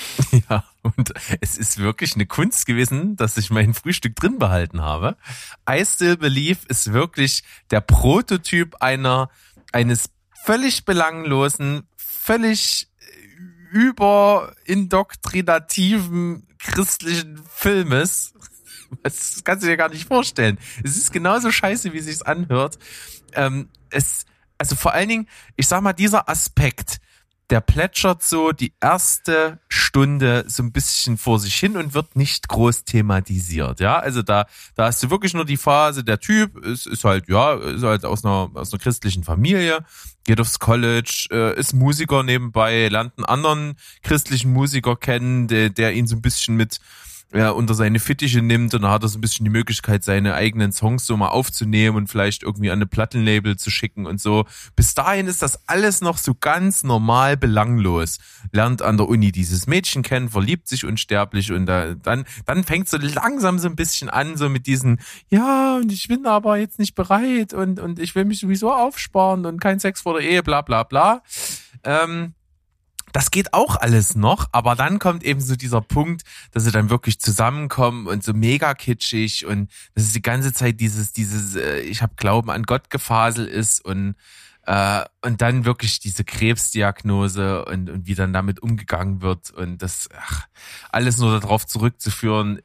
Ja, 0.49 0.65
und 0.81 1.13
es 1.41 1.57
ist 1.57 1.77
wirklich 1.77 2.15
eine 2.15 2.25
Kunst 2.25 2.65
gewesen, 2.65 3.15
dass 3.15 3.37
ich 3.37 3.51
mein 3.51 3.73
Frühstück 3.73 4.15
drin 4.15 4.39
behalten 4.39 4.81
habe. 4.81 5.17
I 5.69 5.85
Still 5.85 6.17
Believe 6.17 6.59
ist 6.67 6.93
wirklich 6.93 7.43
der 7.71 7.81
Prototyp 7.81 8.75
einer, 8.81 9.29
eines 9.71 10.09
völlig 10.43 10.85
belanglosen, 10.85 11.87
völlig 11.95 12.89
überindoktrinativen 13.71 16.47
christlichen 16.59 17.41
Filmes. 17.55 18.33
Das 19.01 19.43
kannst 19.43 19.63
du 19.63 19.67
dir 19.67 19.75
gar 19.75 19.89
nicht 19.89 20.07
vorstellen. 20.07 20.59
Es 20.83 20.97
ist 20.97 21.11
genauso 21.11 21.51
scheiße, 21.51 21.93
wie 21.93 21.99
sich's 21.99 22.21
anhört. 22.21 22.77
Ähm, 23.33 23.69
es, 23.89 24.27
also 24.59 24.75
vor 24.75 24.93
allen 24.93 25.09
Dingen, 25.09 25.27
ich 25.55 25.67
sag 25.67 25.81
mal, 25.81 25.93
dieser 25.93 26.29
Aspekt, 26.29 26.99
der 27.49 27.61
plätschert 27.61 28.23
so 28.23 28.51
die 28.51 28.73
erste 28.79 29.59
Stunde 29.67 30.45
so 30.47 30.63
ein 30.63 30.71
bisschen 30.71 31.17
vor 31.17 31.39
sich 31.39 31.55
hin 31.55 31.77
und 31.77 31.93
wird 31.93 32.15
nicht 32.15 32.47
groß 32.47 32.83
thematisiert. 32.85 33.79
Ja, 33.79 33.99
also 33.99 34.21
da, 34.21 34.45
da 34.75 34.85
hast 34.85 35.03
du 35.03 35.09
wirklich 35.09 35.33
nur 35.33 35.45
die 35.45 35.57
Phase, 35.57 36.03
der 36.03 36.19
Typ 36.19 36.57
ist, 36.65 36.87
ist 36.87 37.03
halt, 37.03 37.27
ja, 37.27 37.53
ist 37.53 37.83
halt 37.83 38.05
aus 38.05 38.23
einer, 38.23 38.49
aus 38.53 38.73
einer 38.73 38.81
christlichen 38.81 39.23
Familie, 39.23 39.85
geht 40.23 40.39
aufs 40.39 40.59
College, 40.59 41.27
äh, 41.31 41.59
ist 41.59 41.73
Musiker 41.73 42.23
nebenbei, 42.23 42.87
lernt 42.87 43.13
einen 43.17 43.25
anderen 43.25 43.75
christlichen 44.01 44.51
Musiker 44.51 44.95
kennen, 44.95 45.47
der, 45.47 45.69
der 45.69 45.93
ihn 45.93 46.07
so 46.07 46.15
ein 46.15 46.21
bisschen 46.21 46.55
mit 46.55 46.79
ja, 47.33 47.49
unter 47.49 47.73
seine 47.73 47.99
Fittiche 47.99 48.41
nimmt 48.41 48.73
und 48.75 48.83
dann 48.83 48.91
hat 48.91 49.03
er 49.03 49.09
so 49.09 49.17
ein 49.17 49.21
bisschen 49.21 49.43
die 49.43 49.49
Möglichkeit, 49.49 50.03
seine 50.03 50.35
eigenen 50.35 50.71
Songs 50.71 51.07
so 51.07 51.17
mal 51.17 51.29
aufzunehmen 51.29 51.97
und 51.97 52.07
vielleicht 52.07 52.43
irgendwie 52.43 52.69
an 52.69 52.77
eine 52.77 52.85
Plattenlabel 52.85 53.57
zu 53.57 53.71
schicken 53.71 54.05
und 54.05 54.21
so. 54.21 54.45
Bis 54.75 54.93
dahin 54.93 55.27
ist 55.27 55.41
das 55.41 55.67
alles 55.67 56.01
noch 56.01 56.19
so 56.19 56.35
ganz 56.35 56.83
normal 56.83 57.35
belanglos. 57.35 58.19
Lernt 58.51 58.83
an 58.83 58.97
der 58.97 59.07
Uni 59.07 59.31
dieses 59.31 59.65
Mädchen 59.65 60.03
kennen, 60.03 60.29
verliebt 60.29 60.67
sich 60.67 60.85
unsterblich 60.85 61.51
und 61.51 61.65
da, 61.65 61.95
dann, 61.95 62.25
dann 62.45 62.63
fängt 62.63 62.87
so 62.87 62.97
langsam 62.97 63.57
so 63.57 63.67
ein 63.67 63.75
bisschen 63.75 64.09
an, 64.09 64.37
so 64.37 64.47
mit 64.47 64.67
diesen, 64.67 64.99
ja, 65.29 65.77
und 65.77 65.91
ich 65.91 66.07
bin 66.07 66.27
aber 66.27 66.57
jetzt 66.57 66.77
nicht 66.77 66.93
bereit 66.93 67.53
und, 67.53 67.79
und 67.79 67.97
ich 67.97 68.13
will 68.13 68.25
mich 68.25 68.41
sowieso 68.41 68.71
aufsparen 68.71 69.47
und 69.47 69.59
kein 69.59 69.79
Sex 69.79 70.01
vor 70.01 70.19
der 70.19 70.29
Ehe, 70.29 70.43
bla 70.43 70.61
bla 70.61 70.83
bla. 70.83 71.23
Ähm, 71.83 72.35
das 73.13 73.31
geht 73.31 73.53
auch 73.53 73.75
alles 73.75 74.15
noch, 74.15 74.49
aber 74.51 74.75
dann 74.75 74.99
kommt 74.99 75.23
eben 75.23 75.39
so 75.39 75.55
dieser 75.55 75.81
Punkt, 75.81 76.23
dass 76.51 76.63
sie 76.63 76.71
dann 76.71 76.89
wirklich 76.89 77.19
zusammenkommen 77.19 78.07
und 78.07 78.23
so 78.23 78.33
mega 78.33 78.73
kitschig 78.73 79.45
und 79.45 79.71
dass 79.95 80.05
es 80.05 80.13
die 80.13 80.21
ganze 80.21 80.51
Zeit 80.51 80.79
dieses, 80.79 81.13
dieses, 81.13 81.55
äh, 81.55 81.79
ich 81.81 82.01
habe 82.01 82.13
Glauben 82.17 82.49
an 82.49 82.63
Gott 82.63 82.89
gefasel 82.89 83.47
ist 83.47 83.85
und 83.85 84.15
äh, 84.65 85.03
und 85.21 85.41
dann 85.41 85.65
wirklich 85.65 85.99
diese 85.99 86.23
Krebsdiagnose 86.23 87.65
und, 87.65 87.89
und 87.89 88.07
wie 88.07 88.15
dann 88.15 88.33
damit 88.33 88.61
umgegangen 88.61 89.21
wird 89.21 89.51
und 89.51 89.81
das 89.81 90.09
ach, 90.17 90.47
alles 90.89 91.17
nur 91.17 91.39
darauf 91.39 91.67
zurückzuführen, 91.67 92.61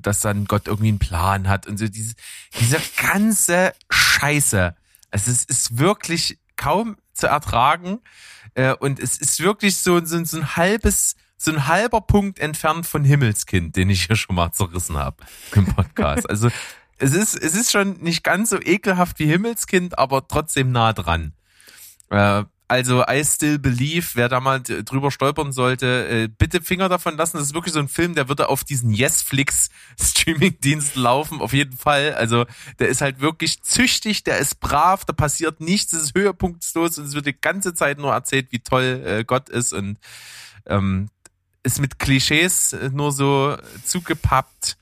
dass 0.00 0.20
dann 0.20 0.44
Gott 0.44 0.68
irgendwie 0.68 0.88
einen 0.88 0.98
Plan 0.98 1.48
hat 1.48 1.66
und 1.66 1.78
so 1.78 1.88
diese, 1.88 2.14
diese 2.60 2.78
ganze 3.00 3.74
Scheiße. 3.90 4.74
Also 5.10 5.30
es 5.30 5.44
ist 5.44 5.78
wirklich 5.78 6.38
kaum 6.56 6.96
zu 7.12 7.26
ertragen. 7.26 8.00
Äh, 8.56 8.74
und 8.74 8.98
es 8.98 9.18
ist 9.18 9.40
wirklich 9.40 9.76
so, 9.76 10.02
so, 10.04 10.24
so 10.24 10.38
ein 10.38 10.56
halbes, 10.56 11.14
so 11.36 11.50
ein 11.52 11.66
halber 11.66 12.00
Punkt 12.00 12.38
entfernt 12.38 12.86
von 12.86 13.04
Himmelskind, 13.04 13.76
den 13.76 13.90
ich 13.90 14.06
hier 14.06 14.16
schon 14.16 14.34
mal 14.34 14.50
zerrissen 14.52 14.96
habe 14.96 15.18
im 15.54 15.66
Podcast. 15.66 16.28
Also 16.30 16.48
es 16.98 17.12
ist, 17.12 17.36
es 17.36 17.54
ist 17.54 17.70
schon 17.70 17.98
nicht 18.00 18.24
ganz 18.24 18.48
so 18.48 18.58
ekelhaft 18.58 19.18
wie 19.18 19.26
Himmelskind, 19.26 19.98
aber 19.98 20.26
trotzdem 20.26 20.72
nah 20.72 20.94
dran. 20.94 21.34
Äh, 22.08 22.44
also 22.68 23.04
I 23.08 23.24
Still 23.24 23.58
Believe, 23.58 24.06
wer 24.14 24.28
da 24.28 24.40
mal 24.40 24.60
drüber 24.60 25.10
stolpern 25.10 25.52
sollte, 25.52 26.08
äh, 26.08 26.28
bitte 26.28 26.60
Finger 26.60 26.88
davon 26.88 27.16
lassen. 27.16 27.36
Das 27.36 27.46
ist 27.46 27.54
wirklich 27.54 27.74
so 27.74 27.80
ein 27.80 27.88
Film, 27.88 28.14
der 28.14 28.28
würde 28.28 28.48
auf 28.48 28.64
diesen 28.64 28.92
Yesflix 28.92 29.70
Streaming-Dienst 30.00 30.96
laufen, 30.96 31.40
auf 31.40 31.52
jeden 31.52 31.76
Fall. 31.76 32.14
Also 32.14 32.44
der 32.78 32.88
ist 32.88 33.00
halt 33.00 33.20
wirklich 33.20 33.62
züchtig, 33.62 34.24
der 34.24 34.38
ist 34.38 34.60
brav, 34.60 35.04
da 35.04 35.12
passiert 35.12 35.60
nichts, 35.60 35.92
es 35.92 36.04
ist 36.04 36.16
höhepunktslos 36.16 36.98
und 36.98 37.06
es 37.06 37.14
wird 37.14 37.26
die 37.26 37.40
ganze 37.40 37.74
Zeit 37.74 37.98
nur 37.98 38.12
erzählt, 38.12 38.48
wie 38.50 38.58
toll 38.58 39.02
äh, 39.06 39.24
Gott 39.24 39.48
ist 39.48 39.72
und 39.72 39.98
ähm, 40.66 41.08
ist 41.62 41.80
mit 41.80 41.98
Klischees 41.98 42.76
nur 42.92 43.12
so 43.12 43.56
zugepappt, 43.84 44.76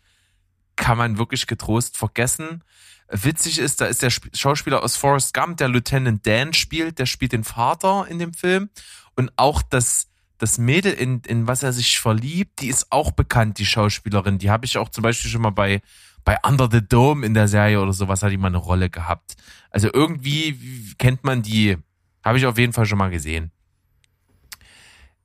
kann 0.76 0.98
man 0.98 1.18
wirklich 1.18 1.46
getrost 1.46 1.96
vergessen. 1.96 2.62
Witzig 3.08 3.58
ist, 3.58 3.80
da 3.80 3.86
ist 3.86 4.02
der 4.02 4.10
Schauspieler 4.10 4.82
aus 4.82 4.96
Forrest 4.96 5.34
Gump, 5.34 5.58
der 5.58 5.68
Lieutenant 5.68 6.26
Dan 6.26 6.52
spielt, 6.52 6.98
der 6.98 7.06
spielt 7.06 7.32
den 7.32 7.44
Vater 7.44 8.06
in 8.08 8.18
dem 8.18 8.32
Film. 8.32 8.70
Und 9.14 9.30
auch 9.36 9.62
das, 9.62 10.08
das 10.38 10.58
Mädel, 10.58 10.92
in, 10.92 11.20
in 11.20 11.46
was 11.46 11.62
er 11.62 11.72
sich 11.72 12.00
verliebt, 12.00 12.60
die 12.60 12.68
ist 12.68 12.90
auch 12.90 13.12
bekannt, 13.12 13.58
die 13.58 13.66
Schauspielerin. 13.66 14.38
Die 14.38 14.50
habe 14.50 14.64
ich 14.64 14.78
auch 14.78 14.88
zum 14.88 15.02
Beispiel 15.02 15.30
schon 15.30 15.42
mal 15.42 15.50
bei, 15.50 15.82
bei 16.24 16.38
Under 16.42 16.68
the 16.70 16.80
Dome 16.80 17.24
in 17.24 17.34
der 17.34 17.46
Serie 17.46 17.80
oder 17.80 17.92
sowas 17.92 18.22
hat 18.22 18.32
die 18.32 18.38
mal 18.38 18.48
eine 18.48 18.56
Rolle 18.56 18.90
gehabt. 18.90 19.36
Also 19.70 19.90
irgendwie 19.92 20.94
kennt 20.98 21.24
man 21.24 21.42
die, 21.42 21.76
habe 22.24 22.38
ich 22.38 22.46
auf 22.46 22.58
jeden 22.58 22.72
Fall 22.72 22.86
schon 22.86 22.98
mal 22.98 23.10
gesehen. 23.10 23.52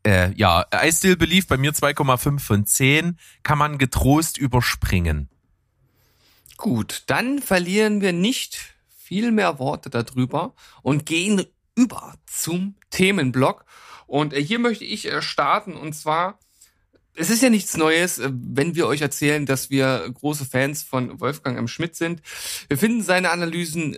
Äh, 0.06 0.34
ja, 0.34 0.66
I 0.74 0.92
Still 0.92 1.18
Believe 1.18 1.48
bei 1.48 1.58
mir 1.58 1.74
2,5 1.74 2.40
von 2.40 2.66
10 2.66 3.18
kann 3.44 3.58
man 3.58 3.78
getrost 3.78 4.38
überspringen. 4.38 5.30
Gut, 6.60 7.04
dann 7.08 7.40
verlieren 7.40 8.02
wir 8.02 8.12
nicht 8.12 8.60
viel 8.90 9.32
mehr 9.32 9.60
Worte 9.60 9.90
darüber 9.90 10.54
und 10.82 11.06
gehen 11.06 11.46
über 11.74 12.16
zum 12.26 12.76
Themenblock. 12.90 13.64
Und 14.08 14.34
äh, 14.34 14.44
hier 14.44 14.60
möchte 14.60 14.84
ich 14.84 15.06
äh, 15.08 15.22
starten 15.22 15.78
und 15.78 15.94
zwar, 15.94 16.38
es 17.16 17.30
ist 17.30 17.42
ja 17.42 17.50
nichts 17.50 17.78
Neues, 17.78 18.20
äh, 18.20 18.30
wenn 18.34 18.76
wir 18.76 18.88
euch 18.88 19.00
erzählen, 19.00 19.46
dass 19.46 19.70
wir 19.70 20.12
große 20.14 20.44
Fans 20.44 20.84
von 20.84 21.22
Wolfgang 21.22 21.58
M. 21.58 21.70
Schmidt 21.70 21.96
sind. 21.96 22.22
Wir 22.68 22.78
finden 22.78 23.04
seine 23.04 23.32
Analysen 23.32 23.96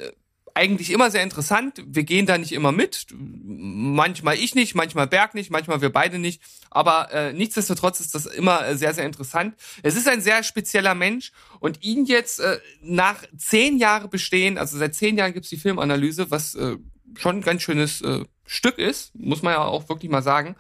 eigentlich 0.54 0.92
immer 0.92 1.12
sehr 1.12 1.24
interessant. 1.24 1.84
Wir 1.86 2.04
gehen 2.04 2.26
da 2.26 2.38
nicht 2.38 2.52
immer 2.52 2.72
mit. 2.72 3.08
Manchmal 3.14 4.36
ich 4.36 4.56
nicht, 4.56 4.76
manchmal 4.76 5.08
Berg 5.08 5.34
nicht, 5.34 5.52
manchmal 5.52 5.82
wir 5.82 5.92
beide 5.92 6.20
nicht. 6.20 6.42
Aber 6.70 7.12
äh, 7.12 7.34
nichtsdestotrotz 7.34 8.00
ist 8.00 8.16
das 8.16 8.26
immer 8.26 8.66
äh, 8.66 8.78
sehr, 8.78 8.94
sehr 8.94 9.06
interessant. 9.06 9.56
Es 9.84 9.96
ist 9.96 10.08
ein 10.08 10.22
sehr 10.22 10.44
spezieller 10.44 10.96
Mensch 10.96 11.32
und 11.60 11.84
ihn 11.84 12.06
jetzt 12.06 12.40
äh, 12.40 12.60
nach 12.82 13.24
zehn 13.38 13.78
Jahren 13.78 14.10
bestehen, 14.10 14.58
also 14.58 14.78
seit 14.78 14.96
zehn 14.96 15.18
Jahren 15.18 15.34
gibt's 15.34 15.50
die 15.50 15.58
Filmanalyse, 15.58 16.32
was 16.32 16.56
äh, 16.56 16.78
schon 17.18 17.38
ein 17.38 17.42
ganz 17.42 17.62
schönes 17.62 18.02
äh, 18.02 18.26
Stück 18.46 18.78
ist, 18.78 19.16
muss 19.16 19.42
man 19.42 19.54
ja 19.54 19.64
auch 19.64 19.88
wirklich 19.88 20.12
mal 20.12 20.22
sagen. 20.22 20.56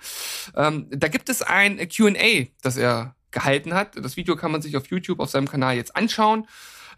Ähm, 0.55 0.87
da 0.91 1.07
gibt 1.07 1.29
es 1.29 1.41
ein 1.41 1.77
Q&A, 1.89 2.47
das 2.61 2.77
er 2.77 3.15
gehalten 3.31 3.73
hat. 3.73 3.95
Das 3.97 4.17
Video 4.17 4.35
kann 4.35 4.51
man 4.51 4.61
sich 4.61 4.77
auf 4.77 4.87
YouTube 4.87 5.19
auf 5.19 5.29
seinem 5.29 5.49
Kanal 5.49 5.75
jetzt 5.75 5.95
anschauen. 5.95 6.47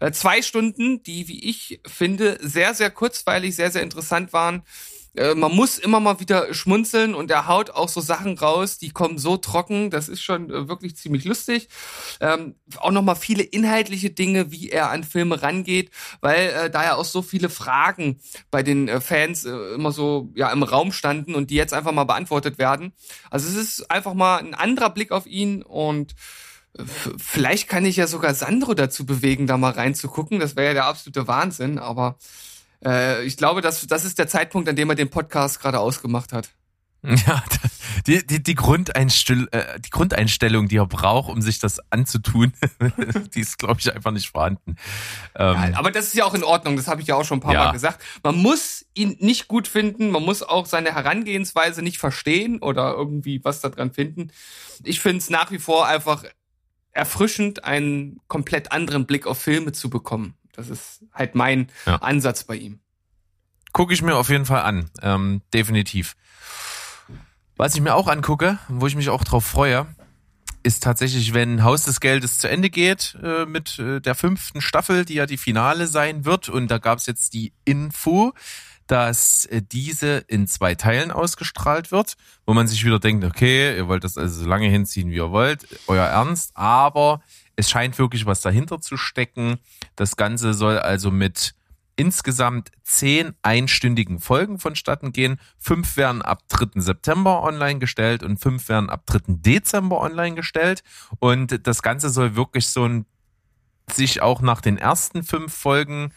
Äh, 0.04 0.12
zwei 0.12 0.42
Stunden, 0.42 1.02
die, 1.02 1.28
wie 1.28 1.48
ich 1.48 1.80
finde, 1.86 2.38
sehr, 2.42 2.74
sehr 2.74 2.90
kurzweilig, 2.90 3.56
sehr, 3.56 3.70
sehr 3.70 3.82
interessant 3.82 4.34
waren. 4.34 4.62
Äh, 5.16 5.34
man 5.34 5.54
muss 5.54 5.78
immer 5.78 5.98
mal 5.98 6.20
wieder 6.20 6.52
schmunzeln 6.52 7.14
und 7.14 7.30
er 7.30 7.48
haut 7.48 7.70
auch 7.70 7.88
so 7.88 8.02
Sachen 8.02 8.36
raus, 8.36 8.76
die 8.76 8.90
kommen 8.90 9.16
so 9.16 9.38
trocken, 9.38 9.88
das 9.88 10.10
ist 10.10 10.22
schon 10.22 10.50
äh, 10.50 10.68
wirklich 10.68 10.96
ziemlich 10.96 11.24
lustig. 11.24 11.70
Ähm, 12.20 12.56
auch 12.76 12.90
nochmal 12.90 13.16
viele 13.16 13.44
inhaltliche 13.44 14.10
Dinge, 14.10 14.52
wie 14.52 14.68
er 14.68 14.90
an 14.90 15.04
Filme 15.04 15.40
rangeht, 15.40 15.90
weil 16.20 16.48
äh, 16.48 16.70
da 16.70 16.84
ja 16.84 16.96
auch 16.96 17.06
so 17.06 17.22
viele 17.22 17.48
Fragen 17.48 18.20
bei 18.50 18.62
den 18.62 18.88
äh, 18.88 19.00
Fans 19.00 19.46
äh, 19.46 19.56
immer 19.74 19.92
so 19.92 20.32
ja 20.34 20.52
im 20.52 20.64
Raum 20.64 20.92
standen 20.92 21.34
und 21.34 21.48
die 21.48 21.56
jetzt 21.56 21.72
einfach 21.72 21.92
mal 21.92 22.04
beantwortet 22.04 22.58
werden. 22.58 22.92
Also 23.30 23.48
es 23.48 23.54
ist 23.54 23.90
einfach 23.90 24.12
mal 24.12 24.36
ein 24.36 24.52
anderer 24.52 24.90
Blick 24.90 25.12
auf 25.12 25.26
ihn 25.26 25.62
und 25.62 26.14
Vielleicht 27.18 27.68
kann 27.68 27.84
ich 27.84 27.96
ja 27.96 28.06
sogar 28.06 28.34
Sandro 28.34 28.74
dazu 28.74 29.06
bewegen, 29.06 29.46
da 29.46 29.56
mal 29.56 29.72
reinzugucken. 29.72 30.40
Das 30.40 30.56
wäre 30.56 30.68
ja 30.68 30.74
der 30.74 30.86
absolute 30.86 31.28
Wahnsinn. 31.28 31.78
Aber 31.78 32.16
äh, 32.84 33.22
ich 33.24 33.36
glaube, 33.36 33.60
das, 33.60 33.86
das 33.86 34.04
ist 34.04 34.18
der 34.18 34.28
Zeitpunkt, 34.28 34.68
an 34.68 34.76
dem 34.76 34.90
er 34.90 34.96
den 34.96 35.10
Podcast 35.10 35.60
gerade 35.60 35.78
ausgemacht 35.78 36.32
hat. 36.32 36.50
Ja, 37.26 37.42
die, 38.06 38.26
die, 38.26 38.42
die, 38.42 38.54
Grundeinstell 38.54 39.46
äh, 39.50 39.78
die 39.78 39.90
Grundeinstellung, 39.90 40.68
die 40.68 40.78
er 40.78 40.86
braucht, 40.86 41.30
um 41.30 41.42
sich 41.42 41.58
das 41.58 41.78
anzutun, 41.90 42.54
die 43.34 43.40
ist, 43.40 43.58
glaube 43.58 43.80
ich, 43.80 43.94
einfach 43.94 44.10
nicht 44.10 44.30
vorhanden. 44.30 44.76
Ähm, 45.34 45.54
ja, 45.54 45.70
aber 45.74 45.90
das 45.90 46.06
ist 46.06 46.14
ja 46.14 46.24
auch 46.24 46.34
in 46.34 46.44
Ordnung, 46.44 46.76
das 46.76 46.88
habe 46.88 47.02
ich 47.02 47.06
ja 47.06 47.14
auch 47.14 47.24
schon 47.24 47.38
ein 47.38 47.42
paar 47.42 47.52
ja. 47.52 47.66
Mal 47.66 47.72
gesagt. 47.72 48.02
Man 48.22 48.36
muss 48.36 48.86
ihn 48.94 49.16
nicht 49.20 49.48
gut 49.48 49.68
finden, 49.68 50.10
man 50.10 50.22
muss 50.22 50.42
auch 50.42 50.64
seine 50.64 50.94
Herangehensweise 50.94 51.82
nicht 51.82 51.98
verstehen 51.98 52.60
oder 52.60 52.94
irgendwie 52.94 53.44
was 53.44 53.60
daran 53.60 53.92
finden. 53.92 54.30
Ich 54.82 55.00
finde 55.00 55.18
es 55.18 55.28
nach 55.28 55.50
wie 55.50 55.58
vor 55.58 55.86
einfach 55.86 56.24
erfrischend, 56.94 57.64
einen 57.64 58.20
komplett 58.28 58.72
anderen 58.72 59.06
Blick 59.06 59.26
auf 59.26 59.38
Filme 59.38 59.72
zu 59.72 59.90
bekommen. 59.90 60.34
Das 60.52 60.68
ist 60.68 61.04
halt 61.12 61.34
mein 61.34 61.68
ja. 61.86 61.96
Ansatz 61.96 62.44
bei 62.44 62.56
ihm. 62.56 62.80
Gucke 63.72 63.92
ich 63.92 64.02
mir 64.02 64.14
auf 64.14 64.28
jeden 64.28 64.46
Fall 64.46 64.62
an, 64.62 64.90
ähm, 65.02 65.42
definitiv. 65.52 66.14
Was 67.56 67.74
ich 67.74 67.80
mir 67.80 67.94
auch 67.94 68.08
angucke, 68.08 68.58
wo 68.68 68.86
ich 68.86 68.94
mich 68.94 69.10
auch 69.10 69.24
drauf 69.24 69.44
freue, 69.44 69.86
ist 70.62 70.82
tatsächlich, 70.82 71.34
wenn 71.34 71.62
Haus 71.62 71.84
des 71.84 72.00
Geldes 72.00 72.38
zu 72.38 72.48
Ende 72.48 72.70
geht 72.70 73.16
äh, 73.22 73.44
mit 73.46 73.78
äh, 73.78 74.00
der 74.00 74.14
fünften 74.14 74.60
Staffel, 74.60 75.04
die 75.04 75.14
ja 75.14 75.26
die 75.26 75.36
Finale 75.36 75.86
sein 75.86 76.24
wird. 76.24 76.48
Und 76.48 76.70
da 76.70 76.78
gab 76.78 76.98
es 76.98 77.06
jetzt 77.06 77.34
die 77.34 77.52
Info, 77.64 78.32
dass 78.86 79.46
äh, 79.46 79.62
diese 79.62 80.18
in 80.28 80.46
zwei 80.46 80.74
Teilen 80.74 81.10
ausgestrahlt 81.10 81.90
wird, 81.92 82.14
wo 82.46 82.54
man 82.54 82.66
sich 82.66 82.84
wieder 82.84 82.98
denkt, 82.98 83.24
okay, 83.24 83.76
ihr 83.76 83.88
wollt 83.88 84.04
das 84.04 84.18
also 84.18 84.42
so 84.42 84.48
lange 84.48 84.68
hinziehen, 84.68 85.10
wie 85.10 85.16
ihr 85.16 85.30
wollt, 85.30 85.66
euer 85.86 86.06
Ernst, 86.06 86.52
aber 86.54 87.22
es 87.56 87.70
scheint 87.70 87.98
wirklich 87.98 88.26
was 88.26 88.40
dahinter 88.40 88.80
zu 88.80 88.96
stecken. 88.96 89.58
Das 89.96 90.16
Ganze 90.16 90.54
soll 90.54 90.78
also 90.78 91.10
mit 91.10 91.54
insgesamt 91.96 92.70
zehn 92.82 93.34
einstündigen 93.42 94.18
Folgen 94.18 94.58
vonstatten 94.58 95.12
gehen. 95.12 95.38
Fünf 95.58 95.96
werden 95.96 96.22
ab 96.22 96.42
3. 96.48 96.80
September 96.80 97.42
online 97.42 97.78
gestellt 97.78 98.22
und 98.22 98.38
fünf 98.38 98.68
werden 98.68 98.90
ab 98.90 99.06
3. 99.06 99.20
Dezember 99.28 100.00
online 100.00 100.34
gestellt. 100.34 100.82
Und 101.20 101.66
das 101.66 101.82
Ganze 101.82 102.10
soll 102.10 102.34
wirklich 102.36 102.68
so 102.68 102.84
ein 102.84 103.06
sich 103.92 104.22
auch 104.22 104.40
nach 104.40 104.60
den 104.60 104.78
ersten 104.78 105.22
fünf 105.22 105.54
Folgen 105.54 106.12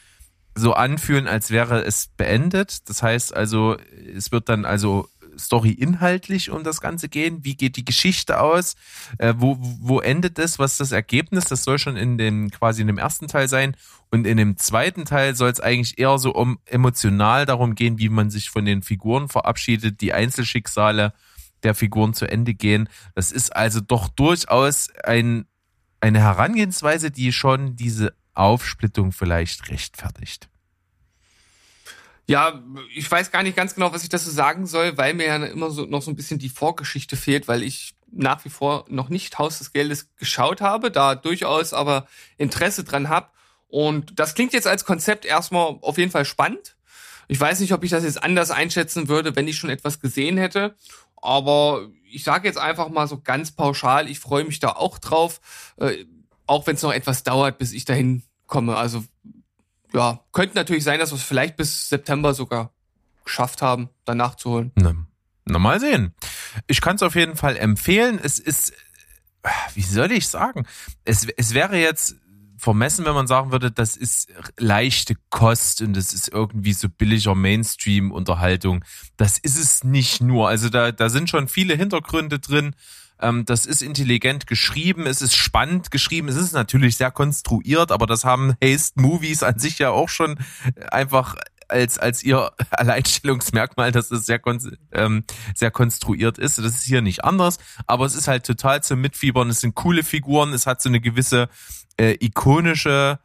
so 0.58 0.74
anfühlen, 0.74 1.28
als 1.28 1.52
wäre 1.52 1.84
es 1.84 2.08
beendet. 2.18 2.90
Das 2.90 3.04
heißt 3.04 3.36
also, 3.36 3.78
es 4.16 4.32
wird 4.32 4.50
dann 4.50 4.66
also 4.66 5.08
Story 5.38 5.72
inhaltlich 5.72 6.50
um 6.50 6.64
das 6.64 6.82
Ganze 6.82 7.10
gehen. 7.10 7.44
Wie 7.44 7.56
geht 7.56 7.76
die 7.76 7.86
Geschichte 7.86 8.42
aus? 8.42 8.76
Äh, 9.18 9.36
wo, 9.38 9.58
wo 9.60 10.00
endet 10.00 10.40
es? 10.40 10.60
Was 10.60 10.74
ist 10.74 10.80
das 10.80 10.92
Ergebnis? 10.92 11.46
Das 11.46 11.64
soll 11.64 11.80
schon 11.80 11.96
in 11.96 12.18
dem, 12.18 12.50
quasi 12.50 12.82
in 12.82 12.88
dem 12.88 12.98
ersten 12.98 13.28
Teil 13.28 13.48
sein. 13.48 13.76
Und 14.10 14.26
in 14.26 14.38
dem 14.38 14.58
zweiten 14.58 15.06
Teil 15.06 15.36
soll 15.36 15.50
es 15.50 15.60
eigentlich 15.60 16.00
eher 16.00 16.18
so 16.18 16.34
um 16.34 16.60
emotional 16.66 17.46
darum 17.46 17.76
gehen, 17.76 18.00
wie 18.00 18.10
man 18.10 18.30
sich 18.30 18.50
von 18.50 18.66
den 18.66 18.82
Figuren 18.82 19.30
verabschiedet, 19.30 20.02
die 20.02 20.14
Einzelschicksale 20.14 21.14
der 21.64 21.76
Figuren 21.76 22.14
zu 22.14 22.26
Ende 22.26 22.54
gehen. 22.54 22.90
Das 23.16 23.32
ist 23.32 23.56
also 23.56 23.82
doch 23.82 24.08
durchaus 24.08 24.90
ein, 25.04 25.46
eine 26.00 26.20
Herangehensweise, 26.20 27.12
die 27.12 27.32
schon 27.34 27.76
diese 27.76 28.14
Aufsplittung 28.38 29.12
vielleicht 29.12 29.70
rechtfertigt. 29.70 30.50
Ja, 32.30 32.62
ich 32.94 33.10
weiß 33.10 33.32
gar 33.32 33.42
nicht 33.42 33.56
ganz 33.56 33.74
genau, 33.74 33.94
was 33.94 34.04
ich 34.04 34.10
dazu 34.10 34.30
sagen 34.30 34.68
soll, 34.68 34.98
weil 34.98 35.14
mir 35.14 35.28
ja 35.28 35.38
immer 35.46 35.70
so 35.72 35.86
noch 35.86 36.02
so 36.02 36.12
ein 36.12 36.16
bisschen 36.18 36.40
die 36.40 36.50
Vorgeschichte 36.50 37.16
fehlt, 37.16 37.48
weil 37.48 37.64
ich 37.64 37.96
nach 38.12 38.44
wie 38.44 38.50
vor 38.50 38.86
noch 38.90 39.08
nicht 39.10 39.40
Haus 39.40 39.60
des 39.60 39.72
Geldes 39.72 40.14
geschaut 40.18 40.60
habe, 40.60 40.92
da 40.92 41.16
durchaus 41.16 41.74
aber 41.74 42.08
Interesse 42.38 42.84
dran 42.84 43.08
habe. 43.08 43.30
Und 43.70 44.20
das 44.20 44.36
klingt 44.36 44.54
jetzt 44.54 44.68
als 44.68 44.86
Konzept 44.86 45.26
erstmal 45.26 45.78
auf 45.82 45.98
jeden 45.98 46.12
Fall 46.12 46.26
spannend. 46.26 46.76
Ich 47.30 47.40
weiß 47.40 47.60
nicht, 47.62 47.74
ob 47.74 47.84
ich 47.84 47.92
das 47.92 48.04
jetzt 48.04 48.22
anders 48.22 48.52
einschätzen 48.52 49.08
würde, 49.08 49.36
wenn 49.36 49.48
ich 49.48 49.58
schon 49.58 49.70
etwas 49.70 50.00
gesehen 50.00 50.38
hätte. 50.38 50.76
Aber 51.16 51.88
ich 52.10 52.24
sage 52.24 52.48
jetzt 52.48 52.58
einfach 52.58 52.90
mal 52.90 53.08
so 53.08 53.22
ganz 53.22 53.52
pauschal, 53.52 54.10
ich 54.10 54.20
freue 54.20 54.46
mich 54.46 54.60
da 54.60 54.70
auch 54.70 54.98
drauf, 55.00 55.40
äh, 55.78 56.06
auch 56.46 56.68
wenn 56.68 56.76
es 56.76 56.82
noch 56.82 56.94
etwas 56.94 57.24
dauert, 57.24 57.58
bis 57.58 57.74
ich 57.74 57.84
dahin 57.86 58.24
komme. 58.48 58.76
Also 58.76 59.04
ja, 59.94 60.20
könnte 60.32 60.56
natürlich 60.56 60.84
sein, 60.84 61.00
dass 61.00 61.12
wir 61.12 61.18
es 61.18 61.24
vielleicht 61.24 61.56
bis 61.58 61.90
September 61.90 62.34
sogar 62.34 62.72
geschafft 63.24 63.62
haben, 63.62 63.90
dann 64.06 64.18
nachzuholen. 64.18 64.72
Na, 64.76 64.96
na 65.46 65.60
mal 65.60 65.80
sehen. 65.80 66.14
Ich 66.68 66.82
kann 66.82 66.96
es 66.96 67.04
auf 67.04 67.16
jeden 67.16 67.36
Fall 67.36 67.58
empfehlen. 67.58 68.20
Es 68.22 68.40
ist, 68.40 68.74
wie 69.74 69.82
soll 69.82 70.12
ich 70.12 70.28
sagen? 70.28 70.66
Es, 71.04 71.26
es 71.38 71.54
wäre 71.54 71.78
jetzt 71.78 72.16
vermessen, 72.58 73.06
wenn 73.06 73.14
man 73.14 73.28
sagen 73.28 73.52
würde, 73.52 73.72
das 73.72 73.96
ist 73.96 74.30
leichte 74.58 75.16
Kost 75.30 75.82
und 75.82 75.94
das 75.94 76.12
ist 76.12 76.28
irgendwie 76.30 76.74
so 76.74 76.90
billiger 76.90 77.36
Mainstream-Unterhaltung. 77.36 78.84
Das 79.16 79.38
ist 79.38 79.58
es 79.58 79.84
nicht 79.84 80.22
nur. 80.22 80.50
Also 80.50 80.70
da, 80.70 80.92
da 80.92 81.10
sind 81.10 81.30
schon 81.30 81.48
viele 81.48 81.76
Hintergründe 81.76 82.40
drin. 82.40 82.76
Ähm, 83.20 83.46
das 83.46 83.66
ist 83.66 83.82
intelligent 83.82 84.48
geschrieben, 84.48 85.06
es 85.06 85.22
ist 85.22 85.36
spannend 85.36 85.92
geschrieben, 85.92 86.28
es 86.28 86.36
ist 86.36 86.54
natürlich 86.54 86.98
sehr 86.98 87.12
konstruiert, 87.12 87.92
aber 87.92 88.06
das 88.06 88.26
haben 88.26 88.56
Haste 88.64 89.02
Movies 89.02 89.44
an 89.44 89.60
sich 89.60 89.80
ja 89.80 89.90
auch 89.90 90.10
schon 90.10 90.40
einfach 90.92 91.36
als, 91.68 91.98
als 91.98 92.24
ihr 92.24 92.52
Alleinstellungsmerkmal, 92.72 93.92
dass 93.92 94.12
es 94.12 94.26
sehr, 94.26 94.42
ähm, 94.94 95.24
sehr 95.56 95.72
konstruiert 95.72 96.38
ist. 96.38 96.58
Das 96.58 96.66
ist 96.66 96.84
hier 96.84 97.02
nicht 97.02 97.24
anders, 97.24 97.58
aber 97.86 98.06
es 98.06 98.16
ist 98.16 98.28
halt 98.28 98.46
total 98.46 98.84
zum 98.84 99.02
Mitfiebern. 99.02 99.50
Es 99.50 99.62
sind 99.62 99.76
coole 99.76 100.04
Figuren, 100.04 100.54
es 100.54 100.68
hat 100.68 100.82
so 100.82 100.90
eine 100.90 101.02
gewisse 101.02 101.50
äh, 101.98 102.16
ikonische 102.20 103.20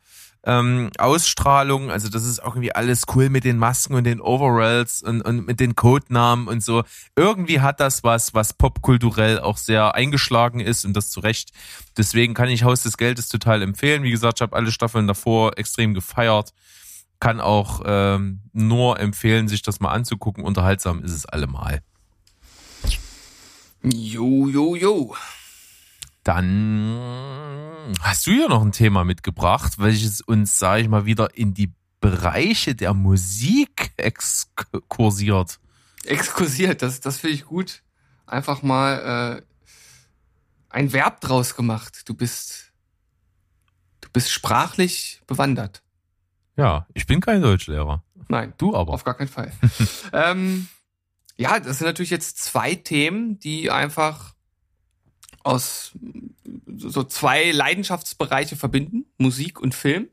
ähm, 0.45 0.91
Ausstrahlung. 0.99 1.91
Also 1.91 2.09
das 2.09 2.25
ist 2.25 2.43
auch 2.43 2.55
irgendwie 2.55 2.75
alles 2.75 3.03
cool 3.15 3.29
mit 3.29 3.45
den 3.45 3.59
Masken 3.59 3.95
und 3.95 4.05
den 4.05 4.21
Overalls 4.21 5.03
und, 5.03 5.23
und 5.23 5.47
mit 5.47 5.61
den 5.61 5.77
Codenamen 5.77 6.49
und 6.49 6.63
so. 6.63 6.83
Irgendwie 7.17 7.61
hat 7.61 7.81
das 7.81 8.03
was, 8.03 8.35
was 8.35 8.53
popkulturell 8.53 9.39
auch 9.41 9.57
sehr 9.57 9.95
eingeschlagen 9.95 10.61
ist 10.61 10.85
und 10.85 10.95
das 10.97 11.11
zu 11.11 11.21
Recht. 11.21 11.51
Deswegen 11.97 12.35
kann 12.35 12.49
ich 12.49 12.65
Haus 12.65 12.83
des 12.83 12.97
Geldes 12.97 13.29
total 13.29 13.63
empfehlen. 13.63 14.03
Wie 14.03 14.11
gesagt, 14.11 14.39
ich 14.39 14.43
habe 14.43 14.57
alle 14.57 14.73
Staffeln 14.73 15.07
davor 15.07 15.59
extrem 15.59 15.95
gefeiert. 15.95 16.53
Kann 17.21 17.41
auch 17.41 17.83
ähm, 17.85 18.41
nur 18.53 18.99
empfehlen, 18.99 19.47
sich 19.47 19.63
das 19.63 19.79
mal 19.79 19.93
anzugucken. 19.93 20.43
Unterhaltsam 20.43 21.05
ist 21.05 21.13
es 21.13 21.25
allemal. 21.25 21.83
Jo, 23.83 24.49
jo, 24.49 24.75
jo. 24.77 25.15
Dann 26.25 26.99
hast 28.01 28.27
du 28.27 28.31
ja 28.31 28.49
noch 28.49 28.63
ein 28.63 28.73
Thema 28.73 29.05
mitgebracht, 29.05 29.79
welches 29.79 30.21
uns, 30.21 30.59
sage 30.59 30.83
ich 30.83 30.89
mal, 30.89 31.05
wieder 31.05 31.37
in 31.37 31.53
die 31.55 31.73
Bereiche 32.01 32.75
der 32.75 32.95
Musik 32.95 33.93
exkursiert. 33.97 35.59
Exkursiert, 36.05 36.83
das, 36.83 37.01
das 37.01 37.19
finde 37.19 37.37
ich 37.37 37.45
gut. 37.45 37.83
Einfach 38.27 38.63
mal 38.63 39.41
äh, 39.41 39.43
ein 40.69 40.93
Verb 40.93 41.21
draus 41.21 41.55
gemacht. 41.55 42.09
Du 42.09 42.15
bist, 42.15 42.73
du 44.01 44.09
bist 44.13 44.31
sprachlich 44.31 45.23
bewandert. 45.27 45.83
Ja, 46.57 46.87
ich 46.95 47.07
bin 47.07 47.21
kein 47.21 47.43
Deutschlehrer. 47.43 48.03
Nein, 48.29 48.53
Du 48.59 48.75
aber. 48.75 48.93
auf 48.95 49.05
gar 49.05 49.15
keinen 49.15 49.29
Fall. 49.29 49.53
ähm, 50.13 50.69
ja, 51.37 51.61
das 51.61 51.79
sind 51.79 51.87
natürlich 51.87 52.11
jetzt 52.11 52.39
zwei 52.39 52.75
Themen, 52.75 53.39
die 53.39 53.71
einfach 53.71 54.35
aus 55.45 55.93
so 56.77 57.03
zwei 57.05 57.51
Leidenschaftsbereiche 57.51 58.57
verbinden, 58.57 59.07
Musik 59.19 59.61
und 59.61 59.75
Film. 59.75 60.09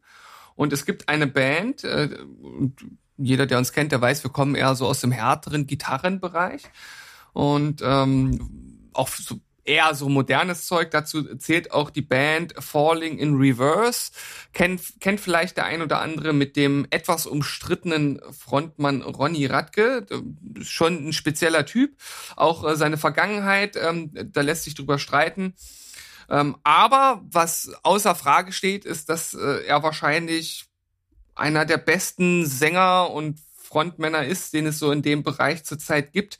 Und 0.55 0.73
es 0.73 0.85
gibt 0.85 1.09
eine 1.09 1.27
Band, 1.27 1.83
äh, 1.83 2.09
jeder, 3.17 3.45
der 3.45 3.57
uns 3.57 3.71
kennt, 3.71 3.91
der 3.91 4.01
weiß, 4.01 4.23
wir 4.23 4.31
kommen 4.31 4.55
eher 4.55 4.75
so 4.75 4.87
aus 4.87 5.01
dem 5.01 5.11
härteren 5.11 5.67
Gitarrenbereich 5.67 6.63
und 7.33 7.81
ähm, 7.83 8.89
auch 8.93 9.09
so 9.09 9.39
eher 9.69 9.93
so 9.93 10.09
modernes 10.09 10.65
Zeug. 10.65 10.89
Dazu 10.91 11.35
zählt 11.35 11.71
auch 11.71 11.91
die 11.91 12.01
Band 12.01 12.55
Falling 12.57 13.19
in 13.19 13.35
Reverse. 13.35 14.11
Kennt, 14.51 14.81
kennt 14.99 15.19
vielleicht 15.19 15.57
der 15.57 15.65
ein 15.65 15.83
oder 15.83 16.01
andere 16.01 16.33
mit 16.33 16.55
dem 16.55 16.87
etwas 16.89 17.27
umstrittenen 17.27 18.19
Frontmann 18.31 19.03
Ronny 19.03 19.45
Radke. 19.45 20.07
Schon 20.61 21.09
ein 21.09 21.13
spezieller 21.13 21.65
Typ. 21.65 21.95
Auch 22.35 22.67
äh, 22.67 22.75
seine 22.75 22.97
Vergangenheit, 22.97 23.77
ähm, 23.77 24.11
da 24.13 24.41
lässt 24.41 24.63
sich 24.63 24.73
drüber 24.73 24.97
streiten. 24.97 25.53
Ähm, 26.29 26.57
aber 26.63 27.21
was 27.31 27.71
außer 27.83 28.15
Frage 28.15 28.51
steht, 28.51 28.85
ist, 28.85 29.09
dass 29.09 29.35
äh, 29.35 29.65
er 29.65 29.83
wahrscheinlich 29.83 30.65
einer 31.35 31.65
der 31.65 31.77
besten 31.77 32.45
Sänger 32.45 33.11
und 33.11 33.39
Frontmänner 33.55 34.25
ist, 34.25 34.53
den 34.53 34.65
es 34.65 34.79
so 34.79 34.91
in 34.91 35.03
dem 35.03 35.21
Bereich 35.23 35.63
zurzeit 35.63 36.11
gibt. 36.11 36.39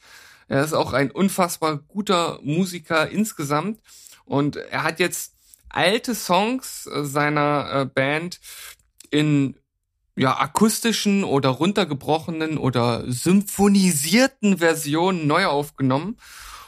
Er 0.50 0.64
ist 0.64 0.74
auch 0.74 0.94
ein 0.94 1.12
unfassbar 1.12 1.78
guter 1.78 2.40
Musiker 2.42 3.10
insgesamt. 3.10 3.80
Und 4.26 4.58
er 4.58 4.84
hat 4.84 5.00
jetzt 5.00 5.36
alte 5.70 6.16
Songs 6.16 6.88
äh, 6.88 7.06
seiner 7.06 7.70
äh, 7.72 7.86
Band 7.86 8.42
in 9.12 9.56
ja 10.16 10.38
akustischen 10.38 11.24
oder 11.24 11.50
runtergebrochenen 11.50 12.58
oder 12.58 13.10
symphonisierten 13.10 14.58
Versionen 14.58 15.28
neu 15.28 15.46
aufgenommen. 15.46 16.18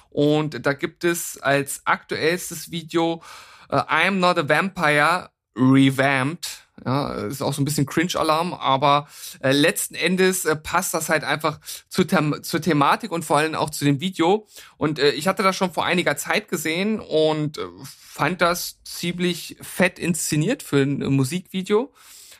Und 0.10 0.66
da 0.66 0.74
gibt 0.74 1.04
es 1.04 1.42
als 1.42 1.82
aktuellstes 1.86 2.72
Video 2.72 3.22
äh, 3.70 3.78
I'm 3.78 4.20
Not 4.20 4.38
a 4.38 4.48
Vampire 4.48 5.32
revamped 5.56 6.68
ja, 6.86 7.14
ist 7.14 7.42
auch 7.42 7.54
so 7.54 7.62
ein 7.62 7.66
bisschen 7.66 7.86
Cringe-Alarm, 7.86 8.54
aber 8.54 9.08
äh, 9.42 9.52
letzten 9.52 9.96
Endes 9.96 10.46
äh, 10.46 10.56
passt 10.56 10.94
das 10.94 11.10
halt 11.10 11.24
einfach 11.24 11.60
zu 11.90 12.04
them 12.04 12.42
zur 12.42 12.62
Thematik 12.62 13.12
und 13.12 13.24
vor 13.24 13.38
allem 13.38 13.56
auch 13.56 13.70
zu 13.70 13.86
dem 13.86 14.00
Video. 14.00 14.48
Und 14.78 14.98
äh, 14.98 15.12
ich 15.12 15.28
hatte 15.28 15.44
das 15.44 15.56
schon 15.56 15.74
vor 15.74 15.86
einiger 15.86 16.18
Zeit 16.18 16.48
gesehen 16.48 17.00
und 17.00 17.58
äh, 17.58 17.62
fand 17.84 18.42
das 18.42 18.82
ziemlich 18.84 19.58
fett 19.62 20.00
inszeniert 20.00 20.64
für 20.64 20.82
ein 20.82 21.02
äh, 21.02 21.10
Musikvideo. 21.10 21.94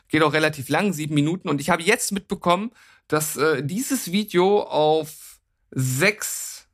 Geht 0.08 0.22
auch 0.22 0.32
relativ 0.32 0.68
lang, 0.68 0.92
sieben 0.92 1.14
Minuten. 1.14 1.48
Und 1.48 1.60
ich 1.60 1.70
habe 1.70 1.82
jetzt 1.82 2.12
mitbekommen, 2.12 2.72
dass 3.08 3.36
äh, 3.36 3.62
dieses 3.62 4.10
Video 4.10 4.62
auf 4.62 5.40
sechs 5.70 6.68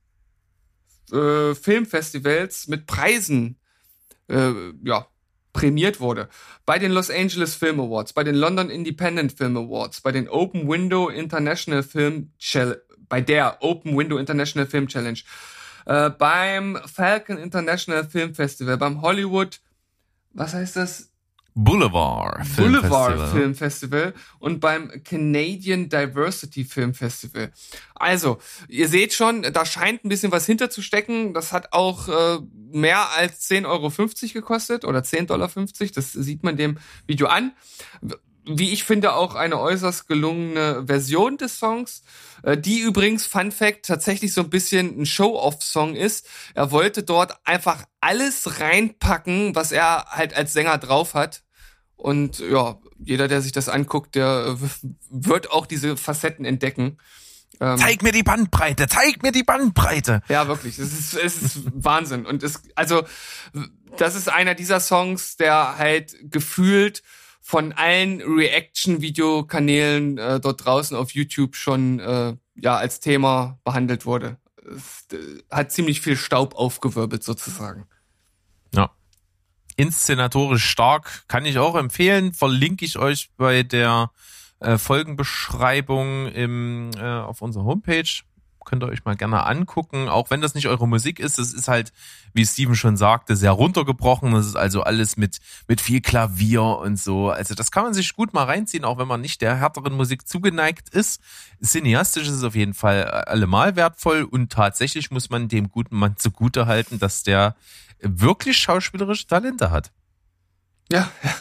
äh, 1.13 1.55
Filmfestivals 1.55 2.69
mit 2.69 2.87
Preisen 2.87 3.59
äh, 4.29 4.53
ja, 4.83 5.07
prämiert 5.59 5.99
wurde. 5.99 6.29
Bei 6.67 6.79
den 6.79 6.93
Los 6.93 7.11
Angeles 7.11 7.57
Film 7.57 7.81
Awards, 7.81 8.13
bei 8.13 8.23
den 8.23 8.37
London 8.37 8.71
Independent 8.71 9.33
Film 9.33 9.57
Awards, 9.57 10.01
bei 10.01 10.13
den 10.13 10.29
Open 10.29 10.69
Window 10.69 11.09
International 11.09 11.83
Film 11.83 12.31
Challenge, 12.39 12.81
bei 13.09 13.21
der 13.21 13.61
Open 13.61 13.97
Window 13.97 14.19
International 14.19 14.69
Film 14.69 14.87
Challenge, 14.87 15.19
äh, 15.87 16.11
beim 16.11 16.79
Falcon 16.87 17.39
International 17.39 18.05
Film 18.05 18.35
Festival, 18.35 18.77
beim 18.77 19.03
Hollywood, 19.03 19.61
was 20.33 20.55
heißt 20.55 20.77
das? 20.77 21.08
Boulevard 21.61 22.47
Film 22.47 22.73
Boulevard 22.75 23.19
Festival. 23.19 23.29
Film 23.33 23.55
Festival 23.57 24.15
und 24.39 24.61
beim 24.61 25.03
Canadian 25.03 25.89
Diversity 25.89 26.65
Film 26.65 26.95
Festival. 26.95 27.51
Also, 27.97 28.39
ihr 28.69 28.87
seht 28.87 29.13
schon, 29.13 29.43
da 29.43 29.67
scheint 29.67 30.05
ein 30.05 30.09
bisschen 30.09 30.31
was 30.31 30.47
hinterzustecken. 30.47 31.35
Das 31.35 31.53
hat 31.53 31.73
auch 31.73 32.07
äh, 32.09 32.39
mehr 32.71 33.11
als 33.11 33.51
10,50 33.51 33.67
Euro 33.67 33.91
gekostet 34.35 34.85
oder 34.85 35.01
10,50 35.01 35.27
Dollar. 35.27 35.51
Das 35.97 36.13
sieht 36.13 36.45
man 36.45 36.57
dem 36.57 36.79
Video 37.09 37.27
an. 37.27 37.51
Wie 38.45 38.73
ich 38.73 38.85
finde, 38.85 39.15
auch 39.15 39.35
eine 39.35 39.59
äußerst 39.59 40.07
gelungene 40.07 40.85
Version 40.87 41.39
des 41.39 41.59
Songs, 41.59 42.03
äh, 42.45 42.57
die 42.57 42.79
übrigens, 42.79 43.27
Fun 43.27 43.51
Fact, 43.51 43.85
tatsächlich 43.85 44.33
so 44.33 44.43
ein 44.43 44.51
bisschen 44.51 45.01
ein 45.01 45.07
Show-Off-Song 45.07 45.97
ist. 45.97 46.29
Er 46.55 46.71
wollte 46.71 47.03
dort 47.03 47.37
einfach 47.45 47.85
alles 48.01 48.61
reinpacken, 48.61 49.57
was 49.57 49.73
er 49.73 50.05
halt 50.11 50.35
als 50.35 50.53
Sänger 50.53 50.79
drauf 50.79 51.15
hat. 51.15 51.43
Und 51.99 52.39
ja, 52.39 52.79
jeder, 52.99 53.29
der 53.29 53.43
sich 53.43 53.53
das 53.53 53.69
anguckt, 53.69 54.15
der 54.15 54.57
äh, 54.57 54.69
wird 55.11 55.51
auch 55.51 55.67
diese 55.67 55.97
Facetten 55.97 56.45
entdecken. 56.45 56.99
Ähm, 57.61 57.77
Zeig 57.77 58.03
mir 58.03 58.13
die 58.13 58.23
Bandbreite, 58.23 58.87
zeig 58.87 59.23
mir 59.23 59.33
die 59.33 59.43
Bandbreite. 59.43 60.23
ja, 60.29 60.47
wirklich. 60.47 60.79
Es 60.79 60.93
ist, 60.93 61.15
es 61.15 61.43
ist 61.43 61.63
Wahnsinn. 61.75 62.25
Und 62.25 62.45
es, 62.45 62.63
also, 62.77 63.03
das 63.97 64.15
ist 64.15 64.29
einer 64.29 64.55
dieser 64.55 64.79
Songs, 64.79 65.37
der 65.37 65.77
halt 65.77 66.15
gefühlt 66.31 67.03
von 67.41 67.73
allen 67.73 68.23
Reaction-Videokanälen 68.23 70.19
äh, 70.19 70.39
dort 70.39 70.65
draußen 70.65 70.97
auf 70.97 71.11
YouTube 71.13 71.57
schon 71.57 71.99
äh, 71.99 72.37
ja 72.55 72.77
als 72.77 73.01
Thema 73.01 73.59
behandelt 73.65 74.07
wurde. 74.07 74.37
Es 74.63 75.07
äh, 75.13 75.43
hat 75.51 75.73
ziemlich 75.73 76.01
viel 76.01 76.17
Staub 76.17 76.55
aufgewirbelt 76.55 77.25
sozusagen. 77.25 77.87
Inszenatorisch 79.79 80.65
stark, 80.65 81.23
kann 81.29 81.47
ich 81.47 81.59
auch 81.59 81.77
empfehlen. 81.77 82.33
Verlinke 82.33 82.85
ich 82.85 82.99
euch 82.99 83.31
bei 83.37 83.63
der 83.63 84.11
äh, 84.59 84.77
Folgenbeschreibung 84.77 86.27
im, 86.27 86.91
äh, 86.99 87.05
auf 87.05 87.43
unserer 87.43 87.63
Homepage. 87.63 88.09
Könnt 88.65 88.83
ihr 88.83 88.89
euch 88.89 89.05
mal 89.05 89.15
gerne 89.15 89.47
angucken, 89.47 90.09
auch 90.09 90.31
wenn 90.31 90.41
das 90.41 90.57
nicht 90.57 90.67
eure 90.67 90.89
Musik 90.89 91.21
ist. 91.21 91.39
Das 91.39 91.55
ist 91.55 91.69
halt, 91.69 91.93
wie 92.35 92.45
Steven 92.45 92.75
schon 92.75 92.97
sagte, 92.97 93.37
sehr 93.37 93.53
runtergebrochen. 93.53 94.33
Das 94.33 94.47
ist 94.47 94.57
also 94.57 94.83
alles 94.83 95.17
mit, 95.17 95.39
mit 95.69 95.81
viel 95.81 96.01
Klavier 96.01 96.63
und 96.63 96.99
so. 96.99 97.31
Also 97.31 97.55
das 97.55 97.71
kann 97.71 97.85
man 97.85 97.95
sich 97.95 98.13
gut 98.17 98.35
mal 98.35 98.45
reinziehen, 98.45 98.85
auch 98.85 98.99
wenn 98.99 99.07
man 99.07 99.21
nicht 99.21 99.43
der 99.43 99.61
härteren 99.61 99.95
Musik 99.95 100.27
zugeneigt 100.27 100.89
ist. 100.89 101.23
Cineastisch 101.65 102.27
ist 102.27 102.35
es 102.35 102.43
auf 102.43 102.57
jeden 102.57 102.75
Fall 102.75 103.05
allemal 103.05 103.77
wertvoll 103.77 104.25
und 104.25 104.51
tatsächlich 104.51 105.13
muss 105.13 105.31
man 105.31 105.47
dem 105.47 105.71
guten 105.71 105.97
Mann 105.97 106.17
zugute 106.17 106.67
halten, 106.67 106.99
dass 106.99 107.23
der 107.23 107.55
wirklich 108.01 108.59
schauspielerische 108.59 109.27
Talente 109.27 109.71
hat. 109.71 109.93
Ja, 110.91 111.11
ja. 111.23 111.35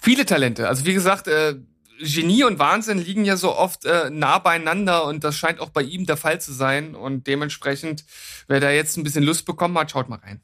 Viele 0.00 0.26
Talente. 0.26 0.68
Also 0.68 0.84
wie 0.84 0.94
gesagt, 0.94 1.28
äh, 1.28 1.56
Genie 2.00 2.44
und 2.44 2.58
Wahnsinn 2.58 2.98
liegen 2.98 3.24
ja 3.24 3.36
so 3.36 3.56
oft 3.56 3.84
äh, 3.84 4.10
nah 4.10 4.38
beieinander 4.38 5.04
und 5.04 5.24
das 5.24 5.36
scheint 5.36 5.60
auch 5.60 5.70
bei 5.70 5.82
ihm 5.82 6.06
der 6.06 6.16
Fall 6.16 6.40
zu 6.40 6.52
sein. 6.52 6.94
Und 6.94 7.26
dementsprechend, 7.26 8.04
wer 8.46 8.60
da 8.60 8.70
jetzt 8.70 8.96
ein 8.96 9.04
bisschen 9.04 9.24
Lust 9.24 9.46
bekommen 9.46 9.78
hat, 9.78 9.90
schaut 9.90 10.08
mal 10.08 10.18
rein. 10.18 10.42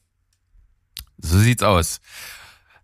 So 1.18 1.38
sieht's 1.38 1.62
aus. 1.62 2.00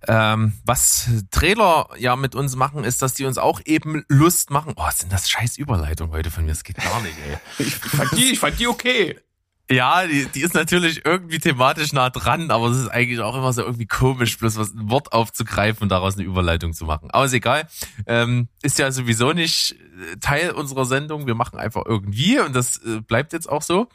Ähm, 0.09 0.53
was 0.65 1.09
Trailer 1.31 1.89
ja 1.99 2.17
mit 2.17 2.35
uns 2.35 2.55
machen, 2.55 2.85
ist, 2.85 3.03
dass 3.03 3.15
die 3.15 3.25
uns 3.25 3.39
auch 3.39 3.61
eben 3.65 4.05
Lust 4.09 4.51
machen. 4.51 4.75
Oh, 4.77 4.89
sind 4.95 5.13
das 5.13 5.29
scheiß 5.29 5.59
Überleitungen 5.59 6.13
heute 6.13 6.31
von 6.31 6.45
mir? 6.45 6.53
Das 6.53 6.63
geht 6.63 6.77
gar 6.77 7.01
nicht, 7.01 7.17
ey. 7.27 7.39
Ich 7.59 7.75
fand 7.75 8.13
die, 8.13 8.33
ich 8.33 8.39
fand 8.39 8.59
die 8.59 8.67
okay. 8.67 9.19
Ja, 9.69 10.07
die, 10.07 10.27
die 10.27 10.43
ist 10.43 10.55
natürlich 10.55 11.05
irgendwie 11.05 11.41
thematisch 11.41 11.93
nah 11.93 12.09
dran, 12.11 12.53
aber 12.53 12.69
es 12.69 12.79
ist 12.79 12.89
eigentlich 12.89 13.19
auch 13.19 13.37
immer 13.37 13.53
so 13.53 13.63
irgendwie 13.63 13.87
komisch, 13.87 14.39
bloß 14.39 14.57
was 14.59 14.73
ein 14.73 14.91
Wort 14.91 15.13
aufzugreifen 15.13 15.83
und 15.83 15.89
daraus 15.89 16.15
eine 16.15 16.23
Überleitung 16.23 16.73
zu 16.73 16.85
machen. 16.85 17.11
Aber 17.11 17.25
ist 17.25 17.33
egal. 17.33 17.67
Ähm, 18.07 18.49
ist 18.63 18.79
ja 18.79 18.93
sowieso 18.93 19.33
nicht 19.33 19.75
Teil 20.21 20.51
unserer 20.51 20.85
Sendung. 20.85 21.27
Wir 21.27 21.35
machen 21.35 21.59
einfach 21.59 21.83
irgendwie 21.87 22.39
und 22.41 22.55
das 22.55 22.79
äh, 22.85 23.01
bleibt 23.01 23.33
jetzt 23.33 23.49
auch 23.49 23.63
so. 23.63 23.89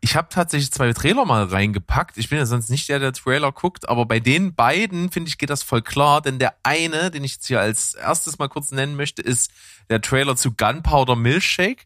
Ich 0.00 0.16
habe 0.16 0.28
tatsächlich 0.30 0.72
zwei 0.72 0.92
Trailer 0.92 1.24
mal 1.24 1.44
reingepackt. 1.44 2.18
Ich 2.18 2.28
bin 2.28 2.38
ja 2.38 2.46
sonst 2.46 2.70
nicht 2.70 2.88
der, 2.88 2.98
der 2.98 3.12
Trailer 3.12 3.52
guckt, 3.52 3.88
aber 3.88 4.06
bei 4.06 4.20
den 4.20 4.54
beiden, 4.54 5.10
finde 5.10 5.28
ich, 5.28 5.38
geht 5.38 5.50
das 5.50 5.62
voll 5.62 5.82
klar, 5.82 6.22
denn 6.22 6.38
der 6.38 6.54
eine, 6.62 7.10
den 7.10 7.24
ich 7.24 7.34
jetzt 7.34 7.46
hier 7.46 7.60
als 7.60 7.94
erstes 7.94 8.38
mal 8.38 8.48
kurz 8.48 8.70
nennen 8.70 8.96
möchte, 8.96 9.22
ist 9.22 9.50
der 9.90 10.00
Trailer 10.00 10.36
zu 10.36 10.52
Gunpowder 10.52 11.16
Milkshake. 11.16 11.84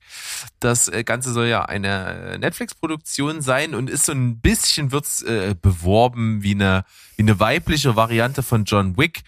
Das 0.61 0.89
äh, 0.89 1.05
Ganze 1.05 1.33
soll 1.33 1.47
ja 1.47 1.65
eine 1.65 2.39
Netflix-Produktion 2.39 3.43
sein 3.43 3.75
und 3.75 3.91
ist 3.91 4.07
so 4.07 4.13
ein 4.13 4.41
bisschen 4.41 4.93
wird's 4.93 5.23
äh, 5.23 5.55
beworben 5.61 6.43
wie 6.43 6.53
eine 6.53 6.85
wie 7.19 7.23
eine 7.23 7.41
weibliche 7.41 7.97
Variante 7.97 8.45
von 8.45 8.65
John 8.65 8.97
Wick. 8.97 9.23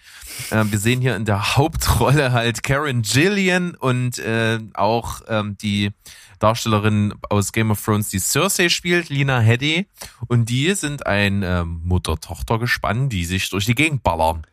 Äh, 0.49 0.63
wir 0.67 0.79
sehen 0.79 1.01
hier 1.01 1.17
in 1.17 1.25
der 1.25 1.57
Hauptrolle 1.57 2.31
halt 2.31 2.63
Karen 2.63 3.01
Gillian 3.01 3.75
und 3.75 4.17
äh, 4.17 4.59
auch 4.75 5.21
ähm, 5.27 5.57
die 5.61 5.91
Darstellerin 6.39 7.13
aus 7.29 7.51
Game 7.51 7.69
of 7.69 7.83
Thrones, 7.83 8.07
die 8.07 8.19
Cersei 8.19 8.69
spielt, 8.69 9.09
Lina 9.09 9.41
Headey. 9.41 9.87
Und 10.27 10.47
die 10.47 10.73
sind 10.73 11.05
ein 11.05 11.43
äh, 11.43 11.65
Mutter-Tochter-Gespann, 11.65 13.09
die 13.09 13.25
sich 13.25 13.49
durch 13.49 13.65
die 13.65 13.75
Gegend 13.75 14.03
ballern. 14.03 14.47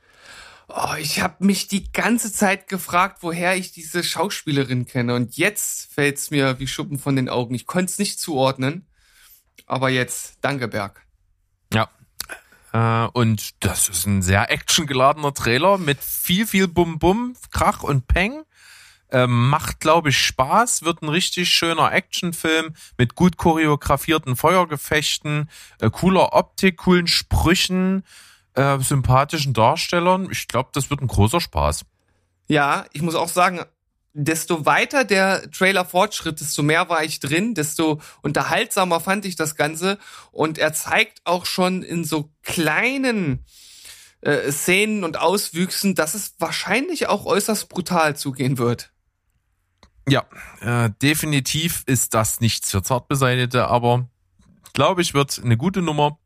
Oh, 0.66 0.95
ich 0.99 1.20
habe 1.22 1.45
mich 1.45 1.68
die 1.68 1.93
ganze 1.93 2.32
Zeit 2.32 2.66
gefragt, 2.66 3.18
woher 3.20 3.57
ich 3.57 3.70
diese 3.70 4.03
Schauspielerin 4.03 4.84
kenne. 4.84 5.14
Und 5.14 5.36
jetzt 5.36 5.95
fällt's 5.95 6.32
mir 6.32 6.59
wie 6.59 6.66
Schuppen 6.66 6.99
von 6.99 7.14
den 7.14 7.28
Augen. 7.28 7.55
Ich 7.55 7.66
konnte 7.66 7.93
es 7.93 8.01
nicht 8.01 8.18
zuordnen. 8.18 8.84
Aber 9.66 9.91
jetzt, 9.91 10.39
danke 10.41 10.66
Berg. 10.66 11.07
Ja. 11.72 11.89
Äh, 12.73 13.07
und 13.12 13.64
das 13.64 13.89
ist 13.89 14.07
ein 14.07 14.23
sehr 14.23 14.51
actiongeladener 14.51 15.35
Trailer 15.35 15.79
mit 15.79 16.03
viel, 16.03 16.47
viel 16.47 16.69
Bum-Bum, 16.69 17.37
Krach 17.51 17.83
und 17.83 18.07
Peng. 18.07 18.43
Ähm, 19.11 19.49
macht, 19.49 19.81
glaube 19.81 20.11
ich, 20.11 20.19
Spaß, 20.19 20.83
wird 20.83 21.01
ein 21.03 21.09
richtig 21.09 21.49
schöner 21.49 21.93
Actionfilm 21.93 22.75
mit 22.99 23.14
gut 23.14 23.39
choreografierten 23.39 24.37
Feuergefechten, 24.37 25.49
äh, 25.81 25.89
cooler 25.89 26.35
Optik, 26.35 26.77
coolen 26.77 27.07
Sprüchen, 27.07 28.05
äh, 28.53 28.79
sympathischen 28.81 29.55
Darstellern. 29.55 30.29
Ich 30.31 30.47
glaube, 30.47 30.69
das 30.75 30.91
wird 30.91 31.01
ein 31.01 31.07
großer 31.07 31.41
Spaß. 31.41 31.87
Ja, 32.49 32.85
ich 32.93 33.01
muss 33.01 33.14
auch 33.14 33.29
sagen, 33.29 33.61
desto 34.19 34.66
weiter 34.66 35.05
der 35.05 35.49
Trailer 35.51 35.85
fortschritt, 35.85 36.41
desto 36.41 36.62
mehr 36.62 36.89
war 36.89 37.05
ich 37.05 37.21
drin, 37.21 37.55
desto 37.55 38.01
unterhaltsamer 38.21 39.01
fand 39.01 39.25
ich 39.25 39.37
das 39.37 39.55
Ganze. 39.55 39.99
Und 40.33 40.59
er 40.59 40.73
zeigt 40.73 41.21
auch 41.25 41.47
schon 41.47 41.83
in 41.83 42.05
so 42.05 42.33
kleinen 42.43 43.45
äh, 44.21 44.51
Szenen 44.51 45.05
und 45.05 45.19
Auswüchsen, 45.19 45.95
dass 45.95 46.14
es 46.14 46.35
wahrscheinlich 46.39 47.07
auch 47.07 47.27
äußerst 47.27 47.69
brutal 47.69 48.16
zugehen 48.16 48.59
wird. 48.59 48.93
Ja, 50.09 50.25
äh, 50.61 50.91
definitiv 51.01 51.85
ist 51.87 52.14
das 52.14 52.41
nichts 52.41 52.71
für 52.71 52.83
Zartbeseitete, 52.83 53.69
aber 53.69 54.09
glaube 54.73 55.03
ich, 55.03 55.14
wird 55.14 55.41
eine 55.43 55.57
gute 55.57 55.83
Nummer. 55.83 56.19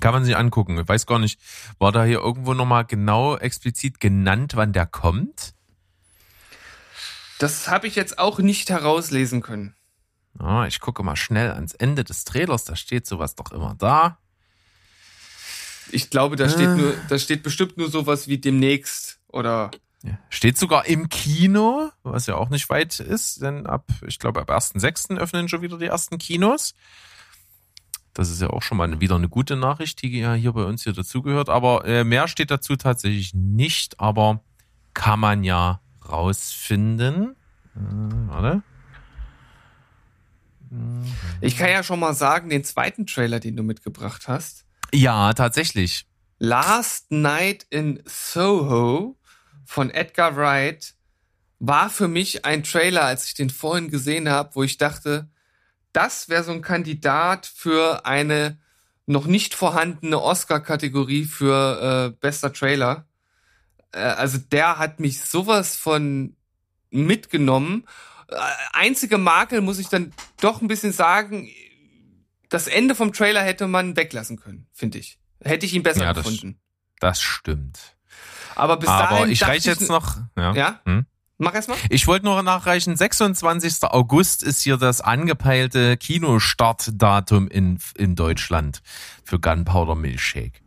Kann 0.00 0.12
man 0.12 0.24
sich 0.24 0.36
angucken. 0.36 0.78
Ich 0.78 0.88
weiß 0.88 1.06
gar 1.06 1.18
nicht, 1.18 1.40
war 1.78 1.92
da 1.92 2.04
hier 2.04 2.20
irgendwo 2.20 2.54
nochmal 2.54 2.84
genau 2.84 3.36
explizit 3.36 4.00
genannt, 4.00 4.52
wann 4.54 4.72
der 4.72 4.86
kommt? 4.86 5.54
Das 7.40 7.68
habe 7.68 7.86
ich 7.86 7.94
jetzt 7.96 8.18
auch 8.18 8.38
nicht 8.38 8.68
herauslesen 8.68 9.40
können. 9.40 9.74
Ah, 10.38 10.66
ich 10.66 10.78
gucke 10.78 11.02
mal 11.02 11.16
schnell 11.16 11.50
ans 11.50 11.72
Ende 11.72 12.04
des 12.04 12.24
Trailers, 12.24 12.64
da 12.64 12.76
steht 12.76 13.06
sowas 13.06 13.34
doch 13.34 13.50
immer 13.50 13.74
da. 13.78 14.18
Ich 15.90 16.10
glaube, 16.10 16.36
da 16.36 16.50
steht 16.50 16.76
nur, 16.76 16.94
da 17.08 17.18
steht 17.18 17.42
bestimmt 17.42 17.78
nur 17.78 17.90
sowas 17.90 18.28
wie 18.28 18.36
demnächst 18.38 19.20
oder 19.26 19.70
Ja. 20.02 20.18
Steht 20.28 20.58
sogar 20.58 20.84
im 20.86 21.08
Kino, 21.08 21.90
was 22.02 22.26
ja 22.26 22.36
auch 22.36 22.50
nicht 22.50 22.68
weit 22.68 23.00
ist, 23.00 23.40
denn 23.40 23.66
ab, 23.66 23.90
ich 24.06 24.18
glaube, 24.18 24.40
ab 24.40 24.50
1.6. 24.50 25.16
öffnen 25.18 25.48
schon 25.48 25.62
wieder 25.62 25.78
die 25.78 25.86
ersten 25.86 26.18
Kinos. 26.18 26.74
Das 28.12 28.28
ist 28.28 28.42
ja 28.42 28.50
auch 28.50 28.62
schon 28.62 28.76
mal 28.76 29.00
wieder 29.00 29.14
eine 29.16 29.30
gute 29.30 29.56
Nachricht, 29.56 30.02
die 30.02 30.18
ja 30.18 30.34
hier 30.34 30.52
bei 30.52 30.64
uns 30.64 30.84
hier 30.84 30.92
dazugehört. 30.92 31.48
Aber 31.48 31.86
äh, 31.86 32.04
mehr 32.04 32.28
steht 32.28 32.50
dazu 32.50 32.76
tatsächlich 32.76 33.32
nicht, 33.32 33.98
aber 33.98 34.42
kann 34.92 35.20
man 35.20 35.42
ja 35.42 35.80
rausfinden. 36.10 37.36
Äh, 37.76 37.78
warte. 38.28 38.62
ich 41.40 41.56
kann 41.56 41.70
ja 41.70 41.82
schon 41.82 42.00
mal 42.00 42.14
sagen, 42.14 42.48
den 42.50 42.64
zweiten 42.64 43.06
Trailer, 43.06 43.40
den 43.40 43.56
du 43.56 43.62
mitgebracht 43.62 44.28
hast, 44.28 44.64
Ja, 44.92 45.32
tatsächlich. 45.34 46.06
Last 46.38 47.10
Night 47.10 47.66
in 47.70 48.02
Soho 48.06 49.16
von 49.66 49.90
Edgar 49.90 50.36
Wright 50.36 50.94
war 51.58 51.90
für 51.90 52.08
mich 52.08 52.44
ein 52.44 52.62
Trailer, 52.62 53.04
als 53.04 53.26
ich 53.26 53.34
den 53.34 53.50
vorhin 53.50 53.90
gesehen 53.90 54.28
habe, 54.28 54.54
wo 54.54 54.62
ich 54.62 54.78
dachte, 54.78 55.28
das 55.92 56.28
wäre 56.28 56.42
so 56.42 56.52
ein 56.52 56.62
Kandidat 56.62 57.46
für 57.46 58.06
eine 58.06 58.58
noch 59.06 59.26
nicht 59.26 59.54
vorhandene 59.54 60.20
Oscar-Kategorie 60.20 61.24
für 61.24 62.12
äh, 62.14 62.16
bester 62.20 62.52
Trailer. 62.52 63.06
Äh, 63.92 63.98
also 64.00 64.38
der 64.38 64.78
hat 64.78 65.00
mich 65.00 65.20
sowas 65.22 65.76
von 65.76 66.36
mitgenommen. 66.90 67.84
Äh, 68.28 68.36
einzige 68.72 69.18
Makel 69.18 69.60
muss 69.60 69.78
ich 69.78 69.88
dann 69.88 70.12
doch 70.40 70.60
ein 70.60 70.68
bisschen 70.68 70.92
sagen, 70.92 71.48
das 72.48 72.66
Ende 72.66 72.94
vom 72.94 73.12
Trailer 73.12 73.42
hätte 73.42 73.66
man 73.68 73.96
weglassen 73.96 74.38
können, 74.38 74.66
finde 74.72 74.98
ich. 74.98 75.18
Hätte 75.42 75.66
ich 75.66 75.74
ihn 75.74 75.82
besser 75.82 76.02
Ja, 76.04 76.12
das- 76.12 76.24
gefunden. 76.24 76.58
Das 76.98 77.20
stimmt. 77.22 77.78
Aber 78.56 78.76
bis 78.76 78.88
Aber 78.88 79.08
dahin 79.16 79.30
ich 79.30 79.42
reiche 79.42 79.70
jetzt 79.70 79.88
noch. 79.88 80.16
Ja. 80.36 80.52
Ja? 80.54 80.80
Hm? 80.84 81.06
Mach 81.38 81.54
erst 81.54 81.70
mal. 81.70 81.78
Ich 81.88 82.06
wollte 82.06 82.26
nur 82.26 82.42
nachreichen, 82.42 82.94
26. 82.94 83.84
August 83.84 84.42
ist 84.42 84.60
hier 84.60 84.76
das 84.76 85.00
angepeilte 85.00 85.96
Kinostartdatum 85.96 87.48
in, 87.48 87.78
in 87.96 88.14
Deutschland 88.16 88.82
für 89.24 89.40
Gunpowder 89.40 89.94
Milkshake. 89.94 90.60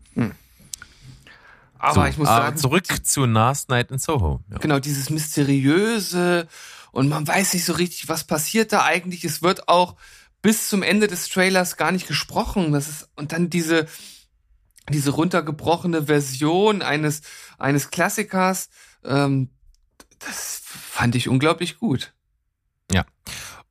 Aber 1.84 1.94
so, 1.96 2.06
ich 2.06 2.18
muss 2.18 2.30
äh, 2.30 2.32
sagen, 2.32 2.58
zurück 2.58 2.86
zu 3.06 3.26
Last 3.26 3.68
Night 3.68 3.92
in 3.92 4.00
Soho. 4.00 4.40
Ja. 4.50 4.58
genau 4.60 4.80
dieses 4.80 5.10
mysteriöse 5.10 6.48
und 6.94 7.10
man 7.10 7.28
weiß 7.28 7.54
nicht 7.54 7.66
so 7.66 7.74
richtig, 7.74 8.08
was 8.08 8.24
passiert 8.24 8.72
da 8.72 8.86
eigentlich. 8.86 9.26
Es 9.26 9.42
wird 9.42 9.68
auch 9.68 9.98
bis 10.42 10.70
zum 10.70 10.82
Ende 10.82 11.08
des 11.08 11.28
Trailers 11.28 11.76
gar 11.76 11.92
nicht 11.92 12.08
gesprochen. 12.08 12.72
Das 12.72 12.88
ist 12.88 13.10
und 13.18 13.34
dann 13.34 13.50
diese 13.50 13.88
diese 14.90 15.12
runtergebrochene 15.12 16.04
Version 16.06 16.82
eines 16.82 17.22
eines 17.58 17.92
Klassikers. 17.92 18.70
Ähm, 19.04 19.50
das 20.20 20.62
fand 20.64 21.16
ich 21.16 21.28
unglaublich 21.28 21.80
gut. 21.80 22.14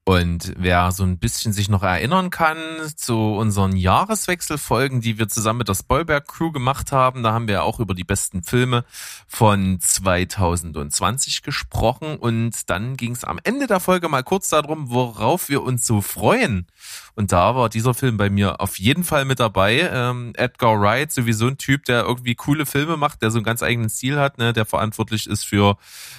Und 0.05 0.53
wer 0.57 0.90
so 0.90 1.05
ein 1.05 1.18
bisschen 1.18 1.53
sich 1.53 1.68
noch 1.68 1.84
erinnern 1.84 2.30
kann 2.30 2.59
zu 2.96 3.34
unseren 3.34 3.76
Jahreswechselfolgen, 3.76 5.00
die 5.00 5.16
wir 5.16 5.28
zusammen 5.28 5.59
mit 5.59 5.68
der 5.68 5.76
Spoilberg 5.76 6.26
Crew 6.26 6.50
gemacht 6.50 6.90
haben, 6.90 7.22
da 7.22 7.32
haben 7.32 7.46
wir 7.46 7.62
auch 7.62 7.78
über 7.78 7.94
die 7.94 8.03
besten 8.03 8.42
Filme 8.42 8.84
von 9.28 9.78
2020 9.78 11.42
gesprochen 11.42 12.16
und 12.16 12.68
dann 12.68 12.96
ging 12.96 13.12
es 13.12 13.22
am 13.22 13.38
Ende 13.44 13.68
der 13.68 13.78
Folge 13.78 14.09
mal 14.09 14.24
kurz 14.24 14.48
darum, 14.48 14.90
worauf 14.90 15.48
wir 15.48 15.62
uns 15.62 15.86
so 15.86 16.00
freuen. 16.00 16.66
Und 17.14 17.30
da 17.30 17.55
war 17.55 17.68
dieser 17.68 17.94
Film 17.94 18.16
bei 18.16 18.28
mir 18.28 18.61
auf 18.61 18.80
jeden 18.80 19.05
Fall 19.05 19.24
mit 19.24 19.38
dabei. 19.38 19.88
Ähm, 19.92 20.32
Edgar 20.34 20.80
Wright, 20.80 21.12
sowieso 21.12 21.46
ein 21.46 21.59
Typ, 21.59 21.84
der 21.84 22.03
irgendwie 22.05 22.34
coole 22.34 22.66
Filme 22.66 22.96
macht, 22.96 23.22
der 23.22 23.30
so 23.30 23.38
einen 23.38 23.44
ganz 23.44 23.62
eigenen 23.62 23.90
Stil 23.90 24.18
hat, 24.18 24.38
ne, 24.38 24.53
der 24.53 24.64
verantwortlich 24.64 25.28
ist 25.28 25.44
für 25.44 25.76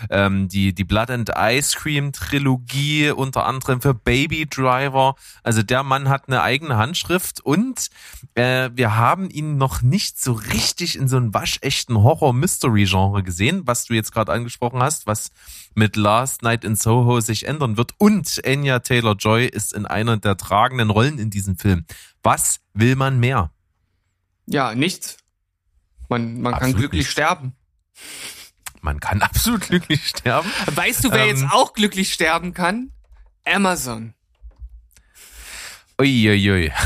ähm, 0.10 0.48
die, 0.48 0.74
die 0.74 0.84
Blood 0.86 1.10
and 1.10 1.32
Ice 1.36 1.76
Cream 1.76 2.14
Trilogie, 2.14 3.10
unter 3.10 3.46
anderem 3.46 3.73
für 3.82 3.94
Baby 3.94 4.46
Driver. 4.48 5.16
Also 5.44 5.64
der 5.64 5.84
Mann 5.84 6.10
hat 6.10 6.28
eine 6.28 6.42
eigene 6.42 6.78
Handschrift 6.78 7.42
und 7.42 7.90
äh, 8.36 8.70
wir 8.74 8.96
haben 8.96 9.30
ihn 9.30 9.58
noch 9.58 9.82
nicht 9.82 10.22
so 10.22 10.34
richtig 10.34 10.98
in 10.98 11.08
so 11.08 11.18
einem 11.18 11.34
waschechten 11.34 12.02
Horror-Mystery-Genre 12.02 13.24
gesehen, 13.24 13.64
was 13.66 13.86
du 13.86 13.94
jetzt 13.94 14.12
gerade 14.12 14.32
angesprochen 14.32 14.82
hast, 14.82 15.08
was 15.08 15.32
mit 15.76 15.96
Last 15.96 16.44
Night 16.44 16.64
in 16.64 16.76
Soho 16.76 17.20
sich 17.22 17.48
ändern 17.48 17.78
wird. 17.78 17.94
Und 17.98 18.42
Anya 18.46 18.80
Taylor-Joy 18.80 19.46
ist 19.48 19.74
in 19.74 19.86
einer 19.86 20.18
der 20.18 20.38
tragenden 20.38 20.90
Rollen 20.90 21.20
in 21.20 21.30
diesem 21.30 21.58
Film. 21.58 21.86
Was 22.22 22.60
will 22.74 22.96
man 22.96 23.20
mehr? 23.20 23.52
Ja, 24.46 24.76
nichts. 24.76 25.18
Man 26.10 26.42
man 26.42 26.54
kann 26.54 26.74
glücklich 26.74 27.00
nichts. 27.02 27.12
sterben. 27.12 27.54
Man 28.82 29.00
kann 29.00 29.22
absolut 29.24 29.62
glücklich 29.62 30.08
sterben. 30.08 30.50
Weißt 30.76 31.04
du, 31.04 31.12
wer 31.12 31.24
Ähm. 31.26 31.30
jetzt 31.30 31.46
auch 31.52 31.74
glücklich 31.74 32.14
sterben 32.14 32.54
kann? 32.54 32.92
Amazon. 33.46 34.14
Uiuiui. 36.00 36.72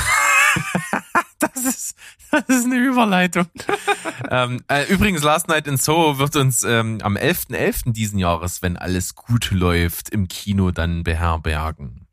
Das 1.40 1.66
ist, 1.66 1.96
das 2.32 2.44
ist 2.48 2.66
eine 2.66 2.78
Überleitung. 2.78 3.46
ähm, 4.32 4.64
äh, 4.68 4.92
übrigens, 4.92 5.22
Last 5.22 5.48
Night 5.48 5.68
in 5.68 5.78
Soho 5.78 6.18
wird 6.18 6.36
uns 6.36 6.64
ähm, 6.64 6.98
am 7.04 7.16
11.11. 7.16 7.94
diesen 7.94 8.18
Jahres, 8.18 8.64
wenn 8.64 8.76
alles 8.76 9.14
gut 9.14 9.52
läuft, 9.52 10.10
im 10.10 10.28
Kino 10.28 10.72
dann 10.72 11.04
beherbergen. 11.04 12.08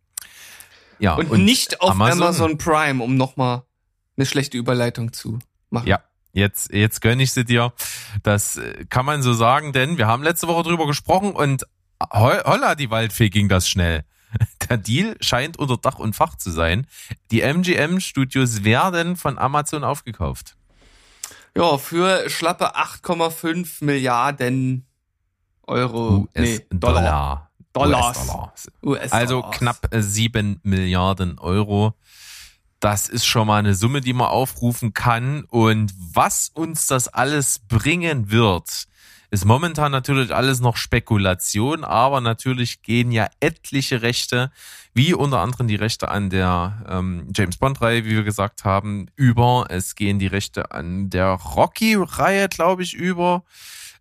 Ja, 0.99 1.15
Und, 1.15 1.45
nicht 1.45 1.81
auf 1.81 1.91
Amazon, 1.91 2.59
Prime, 2.59 3.03
um 3.03 3.17
nochmal 3.17 3.63
eine 4.17 4.27
schlechte 4.27 4.59
Überleitung 4.59 5.13
zu 5.15 5.39
machen. 5.71 5.89
Ja, 5.89 6.01
jetzt, 6.33 6.73
jetzt 6.73 7.01
gönn 7.01 7.19
ich 7.19 7.33
sie 7.33 7.45
dir. 7.45 7.73
Das 8.23 8.57
äh, 8.59 8.85
kann 8.91 9.07
man 9.07 9.23
so 9.23 9.33
sagen, 9.33 9.73
denn 9.73 9.97
wir 9.97 10.07
haben 10.07 10.23
letzte 10.23 10.49
Woche 10.49 10.65
drüber 10.65 10.87
gesprochen 10.87 11.33
und 11.33 11.67
ho 12.13 12.31
holla, 12.45 12.75
die 12.75 12.91
Waldfee 12.91 13.31
ging 13.31 13.49
das 13.49 13.69
schnell. 13.69 14.05
Der 14.69 14.79
Deal 14.79 15.17
scheint 15.21 15.59
unter 15.59 15.77
Dach 15.77 15.99
und 15.99 16.15
Fach 16.15 16.37
zu 16.37 16.51
sein. 16.51 16.87
Die 17.31 17.41
MGM-Studios 17.41 18.65
werden 18.65 19.17
von 19.17 19.39
Amazon 19.39 19.85
aufgekauft. 19.85 20.57
Ja, 21.57 21.79
für 21.79 22.29
schlappe 22.31 22.77
8,5 22.77 23.85
Milliarden 23.85 24.87
Euro. 25.67 26.29
nee, 26.35 26.61
Dollar. 26.71 27.01
US-Dollar. 27.03 27.51
Dollars. 27.73 28.19
US-Dollar. 28.19 28.53
US 28.83 29.13
Also 29.13 29.43
knapp 29.43 29.95
äh, 29.95 30.03
sieben 30.03 30.61
Milliarden 30.63 31.39
Euro. 31.39 31.95
Das 32.81 33.09
ist 33.09 33.25
schon 33.27 33.47
mal 33.47 33.59
eine 33.59 33.75
Summe, 33.75 34.01
die 34.01 34.13
man 34.13 34.29
aufrufen 34.29 34.93
kann. 34.93 35.45
Und 35.45 35.93
was 36.13 36.51
uns 36.53 36.87
das 36.87 37.09
alles 37.09 37.61
bringen 37.61 38.31
wird, 38.31 38.87
ist 39.35 39.45
momentan 39.45 39.91
natürlich 39.91 40.33
alles 40.33 40.61
noch 40.61 40.77
Spekulation, 40.77 41.83
aber 41.83 42.21
natürlich 42.21 42.83
gehen 42.83 43.11
ja 43.11 43.29
etliche 43.41 44.01
Rechte, 44.01 44.53
wie 44.95 45.13
unter 45.13 45.41
anderem 45.41 45.67
die 45.67 45.75
Rechte 45.75 46.09
an 46.09 46.31
der 46.31 46.85
ähm, 46.89 47.27
James 47.35 47.57
Bond-Reihe, 47.57 48.05
wie 48.05 48.13
wir 48.13 48.23
gesagt 48.23 48.65
haben, 48.65 49.07
über. 49.17 49.67
Es 49.71 49.97
gehen 49.97 50.21
die 50.21 50.29
Rechte 50.29 50.71
an 50.71 51.11
der 51.11 51.31
Rocky-Reihe, 51.31 52.49
glaube 52.49 52.85
ich, 52.85 52.95
über. 52.95 53.43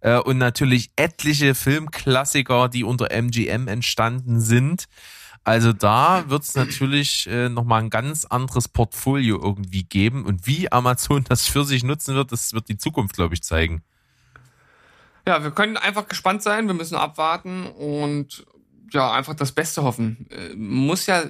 Äh, 0.02 0.20
und 0.20 0.38
natürlich 0.38 0.92
etliche 0.98 1.56
Filmklassiker, 1.56 2.70
die 2.70 2.84
unter 2.84 3.10
MGM 3.10 3.68
entstanden 3.68 4.40
sind. 4.40 4.86
Also 5.44 5.74
da 5.74 6.30
wird 6.30 6.44
es 6.44 6.54
natürlich 6.54 7.28
äh, 7.28 7.50
nochmal 7.50 7.82
ein 7.82 7.90
ganz 7.90 8.26
anderes 8.26 8.68
Portfolio 8.68 9.42
irgendwie 9.42 9.84
geben. 9.84 10.26
Und 10.26 10.46
wie 10.46 10.72
Amazon 10.72 11.24
das 11.28 11.48
für 11.48 11.66
sich 11.66 11.84
nutzen 11.84 12.14
wird, 12.14 12.32
das 12.32 12.54
wird 12.54 12.70
die 12.70 12.78
Zukunft, 12.78 13.16
glaube 13.16 13.34
ich, 13.34 13.42
zeigen. 13.42 13.84
Ja, 15.26 15.44
wir 15.44 15.52
können 15.52 15.78
einfach 15.78 16.08
gespannt 16.08 16.44
sein, 16.44 16.68
wir 16.68 16.74
müssen 16.74 16.96
abwarten 16.96 17.66
und 17.68 18.46
ja, 18.92 19.12
einfach 19.12 19.34
das 19.34 19.52
Beste 19.52 19.84
hoffen. 19.84 20.28
Äh, 20.30 20.54
muss 20.56 21.06
ja, 21.06 21.24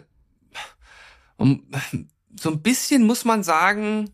so 1.37 2.49
ein 2.49 2.61
bisschen 2.61 3.05
muss 3.05 3.25
man 3.25 3.43
sagen, 3.43 4.09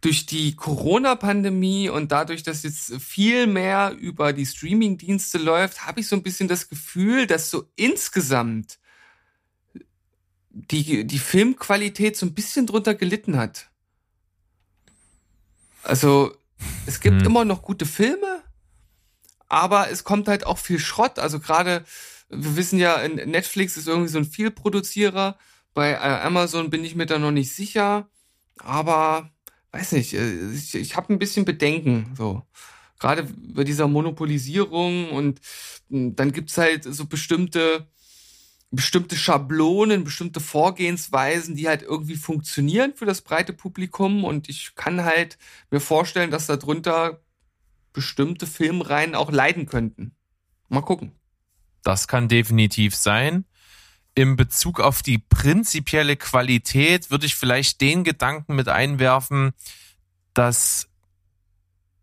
durch 0.00 0.26
die 0.26 0.54
Corona-Pandemie 0.54 1.88
und 1.88 2.12
dadurch, 2.12 2.42
dass 2.42 2.62
jetzt 2.62 2.94
viel 3.02 3.46
mehr 3.46 3.96
über 3.98 4.32
die 4.32 4.46
Streaming-Dienste 4.46 5.38
läuft, 5.38 5.86
habe 5.86 6.00
ich 6.00 6.08
so 6.08 6.14
ein 6.14 6.22
bisschen 6.22 6.48
das 6.48 6.68
Gefühl, 6.68 7.26
dass 7.26 7.50
so 7.50 7.64
insgesamt 7.74 8.78
die, 10.50 11.04
die 11.06 11.18
Filmqualität 11.18 12.16
so 12.16 12.24
ein 12.24 12.34
bisschen 12.34 12.66
drunter 12.66 12.94
gelitten 12.94 13.36
hat. 13.36 13.68
Also, 15.82 16.36
es 16.86 17.00
gibt 17.00 17.20
hm. 17.20 17.26
immer 17.26 17.44
noch 17.44 17.62
gute 17.62 17.86
Filme, 17.86 18.42
aber 19.48 19.90
es 19.90 20.04
kommt 20.04 20.28
halt 20.28 20.46
auch 20.46 20.58
viel 20.58 20.78
Schrott. 20.78 21.18
Also 21.18 21.40
gerade, 21.40 21.84
wir 22.28 22.56
wissen 22.56 22.78
ja, 22.78 23.06
Netflix 23.08 23.76
ist 23.76 23.88
irgendwie 23.88 24.08
so 24.08 24.18
ein 24.18 24.24
Vielproduzierer. 24.24 25.38
Bei 25.74 25.92
äh, 25.92 25.96
Amazon 25.96 26.70
bin 26.70 26.84
ich 26.84 26.94
mir 26.94 27.06
da 27.06 27.18
noch 27.18 27.30
nicht 27.30 27.54
sicher. 27.54 28.08
Aber 28.58 29.30
weiß 29.72 29.92
nicht, 29.92 30.14
äh, 30.14 30.50
ich, 30.52 30.74
ich 30.74 30.96
habe 30.96 31.12
ein 31.12 31.18
bisschen 31.18 31.44
Bedenken, 31.44 32.12
so. 32.16 32.42
Gerade 32.98 33.28
bei 33.54 33.64
dieser 33.64 33.88
Monopolisierung 33.88 35.10
und 35.10 35.40
hm, 35.90 36.16
dann 36.16 36.32
gibt's 36.32 36.56
halt 36.56 36.84
so 36.84 37.06
bestimmte, 37.06 37.86
bestimmte 38.70 39.16
Schablonen, 39.16 40.04
bestimmte 40.04 40.40
Vorgehensweisen, 40.40 41.54
die 41.54 41.68
halt 41.68 41.82
irgendwie 41.82 42.16
funktionieren 42.16 42.94
für 42.94 43.06
das 43.06 43.22
breite 43.22 43.52
Publikum 43.52 44.24
und 44.24 44.48
ich 44.48 44.74
kann 44.74 45.04
halt 45.04 45.38
mir 45.70 45.80
vorstellen, 45.80 46.30
dass 46.30 46.46
darunter 46.46 47.20
bestimmte 47.92 48.46
Filmreihen 48.46 49.14
auch 49.14 49.30
leiden 49.30 49.66
könnten. 49.66 50.14
Mal 50.68 50.82
gucken. 50.82 51.12
Das 51.82 52.08
kann 52.08 52.28
definitiv 52.28 52.94
sein 52.94 53.44
im 54.16 54.34
Bezug 54.34 54.80
auf 54.80 55.02
die 55.02 55.18
prinzipielle 55.18 56.16
Qualität 56.16 57.10
würde 57.10 57.26
ich 57.26 57.36
vielleicht 57.36 57.82
den 57.82 58.02
Gedanken 58.02 58.56
mit 58.56 58.66
einwerfen, 58.66 59.52
dass 60.32 60.88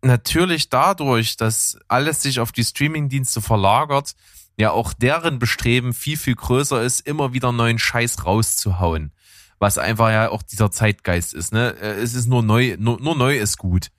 natürlich 0.04 0.70
dadurch, 0.70 1.38
dass 1.38 1.80
alles 1.88 2.22
sich 2.22 2.40
auf 2.40 2.52
die 2.52 2.64
Streamingdienste 2.64 3.42
verlagert, 3.42 4.16
ja 4.58 4.72
auch 4.72 4.94
deren 4.94 5.40
Bestreben 5.40 5.94
viel, 5.94 6.18
viel 6.18 6.36
größer 6.36 6.82
ist, 6.82 7.08
immer 7.08 7.34
wieder 7.34 7.52
neuen 7.52 7.80
Scheiß 7.80 8.26
rauszuhauen. 8.26 9.12
Was 9.60 9.78
einfach 9.78 10.10
ja 10.10 10.30
auch 10.30 10.42
dieser 10.42 10.72
Zeitgeist 10.72 11.34
ist. 11.34 11.54
Ne? 11.54 11.74
Es 11.76 12.14
ist 12.14 12.28
nur 12.28 12.44
neu, 12.44 12.76
nur, 12.80 13.00
nur 13.00 13.16
neu 13.16 13.38
ist 13.38 13.58
gut. 13.58 13.90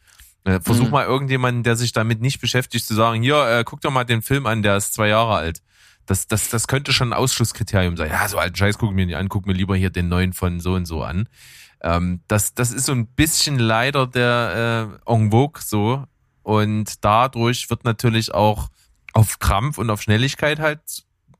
Äh, 0.45 0.61
versuch 0.61 0.87
mhm. 0.87 0.91
mal 0.91 1.07
irgendjemanden, 1.07 1.63
der 1.63 1.75
sich 1.77 1.93
damit 1.93 2.21
nicht 2.21 2.41
beschäftigt, 2.41 2.87
zu 2.87 2.95
sagen, 2.95 3.23
hier, 3.23 3.43
äh, 3.47 3.65
guck 3.65 3.81
doch 3.81 3.91
mal 3.91 4.05
den 4.05 4.21
Film 4.21 4.47
an, 4.47 4.63
der 4.63 4.77
ist 4.77 4.93
zwei 4.93 5.09
Jahre 5.09 5.35
alt. 5.37 5.63
Das, 6.05 6.27
das, 6.27 6.51
das 6.51 6.69
könnte 6.69 6.93
schon 6.93 7.11
ein 7.11 7.19
Ausschlusskriterium 7.19 7.97
sein. 7.97 8.11
Ja, 8.11 8.29
so 8.29 8.37
alten 8.37 8.57
Scheiß 8.57 8.77
guck 8.77 8.93
mir 8.93 9.07
nicht 9.07 9.17
an, 9.17 9.31
guck 9.31 9.47
mir 9.47 9.55
lieber 9.55 9.75
hier 9.75 9.89
den 9.89 10.09
neuen 10.09 10.35
von 10.35 10.61
so 10.61 10.75
und 10.75 10.85
so 10.85 11.03
an. 11.03 11.31
Ähm, 11.81 12.21
das, 12.29 12.53
das 12.53 12.73
ist 12.73 12.85
so 12.85 12.93
ein 12.93 13.07
bisschen 13.07 13.59
leider 13.59 14.07
der 14.07 14.99
äh, 15.07 15.11
en 15.11 15.31
vogue 15.31 15.63
so. 15.63 16.05
Und 16.43 17.03
dadurch 17.03 17.71
wird 17.71 17.85
natürlich 17.85 18.35
auch 18.35 18.69
auf 19.15 19.39
Krampf 19.39 19.79
und 19.79 19.89
auf 19.89 20.03
Schnelligkeit 20.03 20.59
halt 20.59 20.81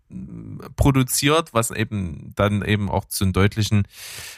mm, 0.09 0.61
produziert, 0.77 1.53
was 1.53 1.71
eben 1.71 2.33
dann 2.37 2.63
eben 2.63 2.89
auch 2.89 3.05
zu 3.05 3.25
einem 3.25 3.33
deutlichen 3.33 3.87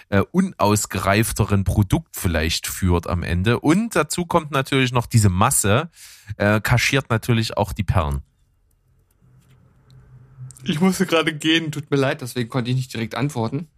äh, 0.09 0.23
unausgereifteren 0.33 1.65
Produkt 1.65 2.17
vielleicht 2.17 2.67
führt 2.67 3.07
am 3.07 3.23
Ende. 3.23 3.61
Und 3.61 3.95
dazu 3.95 4.27
kommt 4.27 4.51
natürlich 4.51 4.93
noch 4.93 5.07
diese 5.07 5.29
Masse, 5.29 5.91
äh, 6.39 6.61
kaschiert 6.61 7.11
natürlich 7.11 7.57
auch 7.57 7.73
die 7.73 7.85
Perlen. 7.85 8.23
Ich 10.65 10.81
musste 10.81 11.07
gerade 11.07 11.33
gehen, 11.33 11.71
tut 11.71 11.91
mir 11.91 11.97
leid, 11.97 12.23
deswegen 12.23 12.49
konnte 12.49 12.71
ich 12.71 12.77
nicht 12.77 12.93
direkt 12.93 13.15
antworten. 13.15 13.69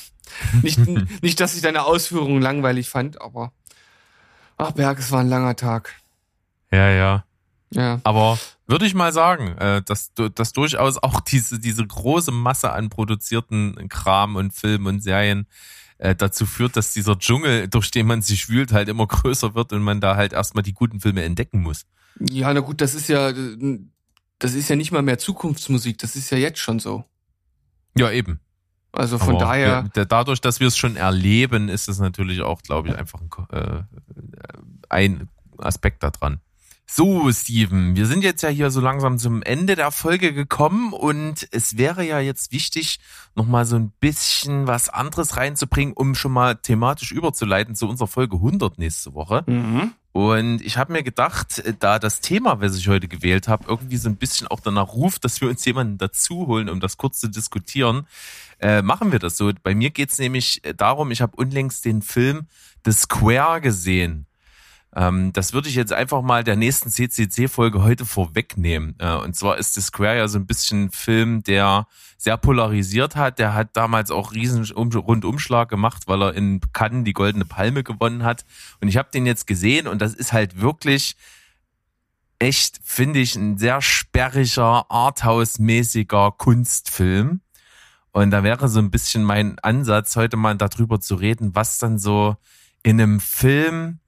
nicht, 0.62 0.78
nicht, 1.22 1.38
dass 1.38 1.54
ich 1.54 1.62
deine 1.62 1.84
Ausführungen 1.84 2.40
langweilig 2.40 2.88
fand, 2.88 3.20
aber 3.20 3.52
ach 4.56 4.72
Berg, 4.72 4.98
es 4.98 5.12
war 5.12 5.20
ein 5.20 5.28
langer 5.28 5.54
Tag. 5.54 5.94
Ja, 6.72 6.88
ja. 6.88 7.24
Ja. 7.72 8.00
Aber 8.04 8.38
würde 8.66 8.86
ich 8.86 8.94
mal 8.94 9.12
sagen, 9.12 9.56
äh, 9.58 9.82
dass, 9.82 10.12
dass 10.14 10.52
durchaus 10.52 10.98
auch 11.02 11.20
diese, 11.20 11.58
diese 11.58 11.86
große 11.86 12.32
Masse 12.32 12.72
an 12.72 12.90
produzierten 12.90 13.88
Kram 13.88 14.36
und 14.36 14.52
Filmen 14.52 14.86
und 14.86 15.02
Serien 15.02 15.46
äh, 15.98 16.14
dazu 16.14 16.46
führt, 16.46 16.76
dass 16.76 16.92
dieser 16.92 17.18
Dschungel, 17.18 17.68
durch 17.68 17.90
den 17.90 18.06
man 18.06 18.22
sich 18.22 18.48
wühlt, 18.48 18.72
halt 18.72 18.88
immer 18.88 19.06
größer 19.06 19.54
wird 19.54 19.72
und 19.72 19.82
man 19.82 20.00
da 20.00 20.16
halt 20.16 20.32
erstmal 20.32 20.62
die 20.62 20.74
guten 20.74 21.00
Filme 21.00 21.22
entdecken 21.22 21.62
muss. 21.62 21.86
Ja, 22.20 22.52
na 22.52 22.60
gut, 22.60 22.80
das 22.80 22.94
ist 22.94 23.08
ja 23.08 23.32
das 24.42 24.54
ist 24.54 24.68
ja 24.68 24.76
nicht 24.76 24.90
mal 24.90 25.02
mehr 25.02 25.18
Zukunftsmusik, 25.18 25.98
das 25.98 26.16
ist 26.16 26.30
ja 26.30 26.38
jetzt 26.38 26.58
schon 26.58 26.80
so. 26.80 27.04
Ja, 27.96 28.10
eben. 28.10 28.40
Also 28.90 29.18
von 29.18 29.36
Aber 29.36 29.38
daher. 29.38 29.88
Ja, 29.94 30.04
dadurch, 30.04 30.40
dass 30.40 30.60
wir 30.60 30.66
es 30.66 30.76
schon 30.76 30.96
erleben, 30.96 31.68
ist 31.68 31.88
es 31.88 31.98
natürlich 31.98 32.42
auch, 32.42 32.60
glaube 32.62 32.88
ich, 32.88 32.96
einfach 32.96 33.20
ein, 33.20 33.30
äh, 33.56 33.82
ein 34.88 35.28
Aspekt 35.58 36.02
daran. 36.02 36.40
So, 36.86 37.32
Steven, 37.32 37.96
wir 37.96 38.06
sind 38.06 38.22
jetzt 38.22 38.42
ja 38.42 38.50
hier 38.50 38.70
so 38.70 38.80
langsam 38.80 39.18
zum 39.18 39.42
Ende 39.42 39.76
der 39.76 39.90
Folge 39.90 40.34
gekommen 40.34 40.92
und 40.92 41.48
es 41.50 41.78
wäre 41.78 42.04
ja 42.04 42.20
jetzt 42.20 42.52
wichtig, 42.52 43.00
nochmal 43.34 43.64
so 43.64 43.76
ein 43.76 43.92
bisschen 43.98 44.66
was 44.66 44.90
anderes 44.90 45.36
reinzubringen, 45.38 45.94
um 45.94 46.14
schon 46.14 46.32
mal 46.32 46.56
thematisch 46.56 47.12
überzuleiten 47.12 47.74
zu 47.74 47.88
unserer 47.88 48.08
Folge 48.08 48.36
100 48.36 48.78
nächste 48.78 49.14
Woche. 49.14 49.42
Mhm. 49.46 49.92
Und 50.12 50.60
ich 50.60 50.76
habe 50.76 50.92
mir 50.92 51.02
gedacht, 51.02 51.62
da 51.80 51.98
das 51.98 52.20
Thema, 52.20 52.60
was 52.60 52.76
ich 52.76 52.86
heute 52.88 53.08
gewählt 53.08 53.48
habe, 53.48 53.64
irgendwie 53.66 53.96
so 53.96 54.10
ein 54.10 54.16
bisschen 54.16 54.46
auch 54.46 54.60
danach 54.60 54.92
ruft, 54.92 55.24
dass 55.24 55.40
wir 55.40 55.48
uns 55.48 55.64
jemanden 55.64 55.96
dazu 55.96 56.46
holen, 56.46 56.68
um 56.68 56.80
das 56.80 56.98
kurz 56.98 57.18
zu 57.18 57.28
diskutieren, 57.28 58.06
äh, 58.60 58.82
machen 58.82 59.10
wir 59.10 59.18
das 59.18 59.38
so. 59.38 59.50
Bei 59.62 59.74
mir 59.74 59.88
geht's 59.88 60.18
nämlich 60.18 60.60
darum, 60.76 61.10
ich 61.10 61.22
habe 61.22 61.36
unlängst 61.36 61.86
den 61.86 62.02
Film 62.02 62.46
The 62.84 62.92
Square 62.92 63.62
gesehen. 63.62 64.26
Ähm, 64.94 65.32
das 65.32 65.52
würde 65.52 65.68
ich 65.68 65.74
jetzt 65.74 65.92
einfach 65.92 66.22
mal 66.22 66.44
der 66.44 66.56
nächsten 66.56 66.90
CCC-Folge 66.90 67.82
heute 67.82 68.04
vorwegnehmen. 68.04 68.94
Äh, 68.98 69.14
und 69.16 69.34
zwar 69.34 69.56
ist 69.58 69.74
The 69.74 69.80
Square 69.80 70.18
ja 70.18 70.28
so 70.28 70.38
ein 70.38 70.46
bisschen 70.46 70.84
ein 70.84 70.90
Film, 70.90 71.42
der 71.42 71.86
sehr 72.18 72.36
polarisiert 72.36 73.16
hat. 73.16 73.38
Der 73.38 73.54
hat 73.54 73.76
damals 73.76 74.10
auch 74.10 74.32
riesen 74.32 74.64
Rundumschlag 74.64 75.68
gemacht, 75.68 76.04
weil 76.06 76.22
er 76.22 76.34
in 76.34 76.60
Cannes 76.72 77.04
die 77.04 77.14
Goldene 77.14 77.44
Palme 77.44 77.82
gewonnen 77.82 78.22
hat. 78.22 78.44
Und 78.80 78.88
ich 78.88 78.96
habe 78.96 79.08
den 79.12 79.24
jetzt 79.24 79.46
gesehen 79.46 79.86
und 79.86 80.02
das 80.02 80.14
ist 80.14 80.32
halt 80.32 80.60
wirklich 80.60 81.16
echt, 82.38 82.80
finde 82.82 83.20
ich, 83.20 83.34
ein 83.36 83.56
sehr 83.56 83.80
sperriger, 83.80 84.90
Arthouse-mäßiger 84.90 86.32
Kunstfilm. 86.36 87.40
Und 88.10 88.30
da 88.30 88.42
wäre 88.42 88.68
so 88.68 88.78
ein 88.78 88.90
bisschen 88.90 89.24
mein 89.24 89.58
Ansatz, 89.60 90.16
heute 90.16 90.36
mal 90.36 90.56
darüber 90.56 91.00
zu 91.00 91.14
reden, 91.14 91.54
was 91.54 91.78
dann 91.78 91.98
so 91.98 92.36
in 92.82 93.00
einem 93.00 93.20
Film 93.20 94.00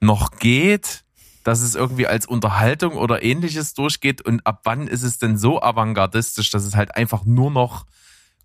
noch 0.00 0.38
geht, 0.38 1.04
dass 1.44 1.60
es 1.60 1.74
irgendwie 1.74 2.06
als 2.06 2.26
Unterhaltung 2.26 2.94
oder 2.94 3.22
ähnliches 3.22 3.74
durchgeht 3.74 4.20
und 4.22 4.46
ab 4.46 4.62
wann 4.64 4.88
ist 4.88 5.02
es 5.02 5.18
denn 5.18 5.38
so 5.38 5.62
avantgardistisch, 5.62 6.50
dass 6.50 6.64
es 6.64 6.74
halt 6.74 6.96
einfach 6.96 7.24
nur 7.24 7.50
noch 7.50 7.86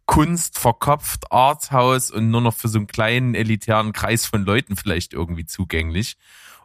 Kunst 0.05 0.59
verkopft, 0.59 1.31
Arthouse 1.31 2.11
und 2.11 2.29
nur 2.29 2.41
noch 2.41 2.53
für 2.53 2.67
so 2.67 2.77
einen 2.77 2.87
kleinen 2.87 3.33
elitären 3.33 3.93
Kreis 3.93 4.25
von 4.25 4.43
Leuten 4.43 4.75
vielleicht 4.75 5.13
irgendwie 5.13 5.45
zugänglich. 5.45 6.17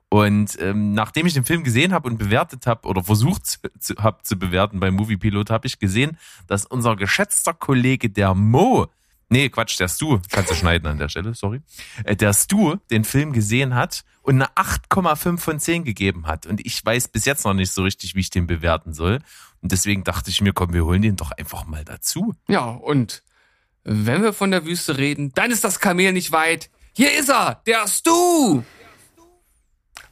Und 0.08 0.56
ähm, 0.60 0.92
nachdem 0.92 1.26
ich 1.26 1.34
den 1.34 1.44
Film 1.44 1.64
gesehen 1.64 1.92
habe 1.92 2.08
und 2.08 2.18
bewertet 2.18 2.66
habe 2.66 2.86
oder 2.88 3.02
versucht 3.02 3.46
zu, 3.46 3.58
zu, 3.78 3.94
hab 3.96 4.24
zu 4.24 4.38
bewerten 4.38 4.78
beim 4.78 4.94
Movie 4.94 5.16
Pilot, 5.16 5.50
habe 5.50 5.66
ich 5.66 5.78
gesehen, 5.78 6.16
dass 6.46 6.64
unser 6.64 6.96
geschätzter 6.96 7.54
Kollege 7.54 8.10
der 8.10 8.34
Mo 8.34 8.86
Nee, 9.28 9.48
Quatsch, 9.48 9.78
der 9.80 9.88
Stu, 9.88 10.20
kannst 10.30 10.50
du 10.52 10.54
schneiden 10.54 10.86
an 10.86 10.98
der 10.98 11.08
Stelle, 11.08 11.34
sorry. 11.34 11.60
Äh, 12.04 12.14
der 12.14 12.32
Stu 12.32 12.76
den 12.90 13.04
Film 13.04 13.32
gesehen 13.32 13.74
hat 13.74 14.04
und 14.22 14.36
eine 14.36 14.50
8,5 14.54 15.38
von 15.38 15.58
10 15.58 15.84
gegeben 15.84 16.26
hat. 16.26 16.46
Und 16.46 16.64
ich 16.64 16.84
weiß 16.84 17.08
bis 17.08 17.24
jetzt 17.24 17.44
noch 17.44 17.54
nicht 17.54 17.72
so 17.72 17.82
richtig, 17.82 18.14
wie 18.14 18.20
ich 18.20 18.30
den 18.30 18.46
bewerten 18.46 18.92
soll. 18.92 19.18
Und 19.62 19.72
deswegen 19.72 20.04
dachte 20.04 20.30
ich 20.30 20.40
mir, 20.40 20.52
komm, 20.52 20.72
wir 20.72 20.84
holen 20.84 21.02
den 21.02 21.16
doch 21.16 21.32
einfach 21.32 21.66
mal 21.66 21.84
dazu. 21.84 22.34
Ja, 22.48 22.66
und 22.66 23.22
Wenn 23.88 24.22
wir 24.22 24.32
von 24.32 24.50
der 24.50 24.64
Wüste 24.66 24.98
reden, 24.98 25.32
dann 25.34 25.50
ist 25.52 25.62
das 25.62 25.78
Kamel 25.80 26.12
nicht 26.12 26.32
weit. 26.32 26.70
Hier 26.92 27.16
ist 27.16 27.28
er, 27.28 27.62
der 27.66 27.86
Stu. 27.86 28.62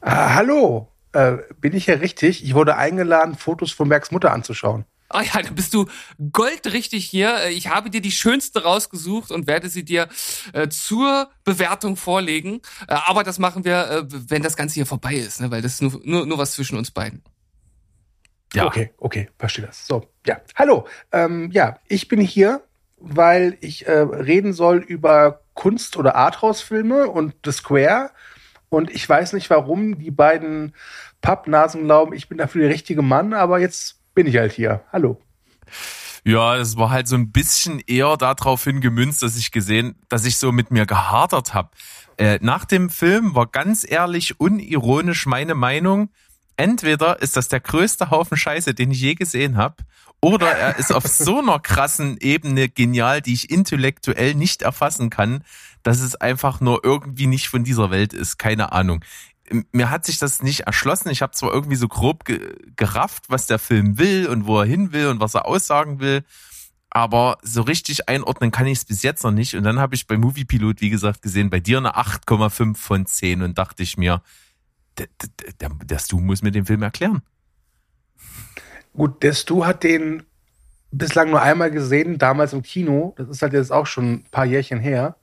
Ah, 0.01 0.35
hallo, 0.35 0.91
äh, 1.13 1.37
bin 1.59 1.73
ich 1.75 1.85
hier 1.85 1.99
richtig? 1.99 2.43
Ich 2.43 2.53
wurde 2.53 2.77
eingeladen, 2.77 3.35
Fotos 3.35 3.71
von 3.71 3.89
Bergs 3.89 4.11
Mutter 4.11 4.31
anzuschauen. 4.31 4.85
Ah 5.09 5.21
ja, 5.21 5.41
da 5.41 5.51
bist 5.51 5.73
du 5.73 5.85
goldrichtig 6.31 7.05
hier. 7.05 7.47
Ich 7.49 7.67
habe 7.67 7.89
dir 7.89 8.01
die 8.01 8.11
schönste 8.11 8.63
rausgesucht 8.63 9.31
und 9.31 9.45
werde 9.45 9.69
sie 9.69 9.85
dir 9.85 10.09
äh, 10.53 10.67
zur 10.67 11.29
Bewertung 11.43 11.95
vorlegen. 11.95 12.61
Äh, 12.87 12.95
aber 13.05 13.23
das 13.23 13.37
machen 13.37 13.65
wir, 13.65 13.89
äh, 13.89 14.03
wenn 14.07 14.41
das 14.41 14.57
Ganze 14.57 14.75
hier 14.75 14.87
vorbei 14.87 15.15
ist, 15.15 15.41
ne? 15.41 15.51
weil 15.51 15.61
das 15.61 15.73
ist 15.73 15.81
nur, 15.81 16.01
nur, 16.03 16.25
nur 16.25 16.37
was 16.37 16.53
zwischen 16.53 16.77
uns 16.77 16.89
beiden. 16.89 17.23
Ja. 18.53 18.65
Okay, 18.65 18.93
okay, 18.97 19.29
verstehe 19.37 19.65
das. 19.65 19.85
So, 19.85 20.07
ja. 20.25 20.39
Hallo, 20.55 20.87
ähm, 21.11 21.51
ja, 21.51 21.79
ich 21.87 22.07
bin 22.07 22.21
hier, 22.21 22.63
weil 22.97 23.57
ich 23.61 23.85
äh, 23.85 23.91
reden 23.91 24.53
soll 24.53 24.77
über 24.77 25.41
Kunst- 25.53 25.97
oder 25.97 26.15
Arthouse-Filme 26.15 27.07
und 27.07 27.35
The 27.45 27.51
Square. 27.51 28.11
Und 28.69 28.89
ich 28.89 29.07
weiß 29.07 29.33
nicht, 29.33 29.49
warum 29.49 29.99
die 29.99 30.11
beiden 30.11 30.73
Pappnasen 31.21 31.83
glauben, 31.83 32.13
ich 32.13 32.27
bin 32.29 32.37
dafür 32.37 32.61
der 32.61 32.71
richtige 32.71 33.01
Mann, 33.01 33.33
aber 33.33 33.59
jetzt 33.59 33.99
bin 34.15 34.25
ich 34.25 34.37
halt 34.37 34.53
hier. 34.53 34.83
Hallo. 34.91 35.21
Ja, 36.23 36.57
das 36.57 36.75
war 36.77 36.89
halt 36.89 37.07
so 37.07 37.15
ein 37.15 37.31
bisschen 37.31 37.79
eher 37.85 38.17
darauf 38.17 38.63
hingemünzt, 38.63 39.21
dass 39.21 39.37
ich 39.37 39.51
gesehen, 39.51 39.95
dass 40.09 40.25
ich 40.25 40.37
so 40.37 40.51
mit 40.51 40.71
mir 40.71 40.87
gehadert 40.87 41.53
habe. 41.53 41.69
Äh, 42.17 42.39
nach 42.41 42.65
dem 42.65 42.89
Film 42.89 43.35
war 43.35 43.45
ganz 43.45 43.85
ehrlich, 43.87 44.39
unironisch 44.39 45.27
meine 45.27 45.53
Meinung, 45.53 46.09
entweder 46.57 47.21
ist 47.21 47.37
das 47.37 47.49
der 47.49 47.59
größte 47.59 48.09
Haufen 48.09 48.37
Scheiße, 48.37 48.73
den 48.73 48.89
ich 48.89 49.01
je 49.01 49.13
gesehen 49.13 49.57
habe, 49.57 49.75
oder 50.21 50.47
er 50.47 50.79
ist 50.79 50.91
auf 50.91 51.05
so 51.05 51.39
einer 51.39 51.59
krassen 51.59 52.17
Ebene 52.19 52.69
genial, 52.69 53.21
die 53.21 53.33
ich 53.33 53.51
intellektuell 53.51 54.33
nicht 54.33 54.63
erfassen 54.63 55.11
kann, 55.11 55.43
dass 55.83 55.99
es 55.99 56.15
einfach 56.15 56.61
nur 56.61 56.83
irgendwie 56.83 57.27
nicht 57.27 57.49
von 57.49 57.63
dieser 57.63 57.91
Welt 57.91 58.13
ist. 58.13 58.39
Keine 58.39 58.71
Ahnung 58.71 59.03
mir 59.71 59.89
hat 59.89 60.05
sich 60.05 60.17
das 60.17 60.41
nicht 60.41 60.61
erschlossen. 60.61 61.09
Ich 61.09 61.21
habe 61.21 61.33
zwar 61.33 61.53
irgendwie 61.53 61.75
so 61.75 61.87
grob 61.87 62.25
ge 62.25 62.55
gerafft, 62.75 63.25
was 63.29 63.47
der 63.47 63.59
Film 63.59 63.97
will 63.97 64.27
und 64.27 64.47
wo 64.47 64.59
er 64.59 64.65
hin 64.65 64.91
will 64.91 65.07
und 65.07 65.19
was 65.19 65.35
er 65.35 65.45
aussagen 65.45 65.99
will, 65.99 66.23
aber 66.95 67.37
so 67.41 67.61
richtig 67.61 68.07
einordnen 68.07 68.51
kann 68.51 68.67
ich 68.67 68.77
es 68.77 68.85
bis 68.85 69.03
jetzt 69.03 69.23
noch 69.25 69.31
nicht. 69.31 69.55
Und 69.55 69.63
dann 69.63 69.79
habe 69.79 69.95
ich 69.95 70.07
bei 70.07 70.17
Movie 70.17 70.45
Pilot, 70.45 70.79
wie 70.79 70.89
gesagt, 70.89 71.21
gesehen, 71.21 71.49
bei 71.49 71.59
dir 71.59 71.77
eine 71.77 71.97
8,5 71.97 72.77
von 72.77 73.05
10 73.05 73.41
und 73.41 73.57
dachte 73.57 73.83
ich 73.83 73.97
mir, 73.97 74.21
der, 75.59 75.99
Stu 75.99 76.21
muss 76.21 76.41
mir 76.41 76.51
den 76.51 76.65
Film 76.65 76.81
erklären. 76.83 77.21
Gut, 78.93 79.23
der 79.23 79.33
Stu 79.33 79.65
hat 79.65 79.83
den 79.83 80.23
bislang 80.91 81.31
nur 81.31 81.41
einmal 81.41 81.69
gesehen, 81.69 82.17
damals 82.17 82.53
im 82.53 82.61
Kino. 82.63 83.13
Das 83.17 83.27
ist 83.27 83.41
halt 83.41 83.51
jetzt 83.51 83.73
auch 83.73 83.87
schon 83.87 84.13
ein 84.13 84.25
paar 84.31 84.45
Jährchen 84.45 84.79
her. 84.79 85.17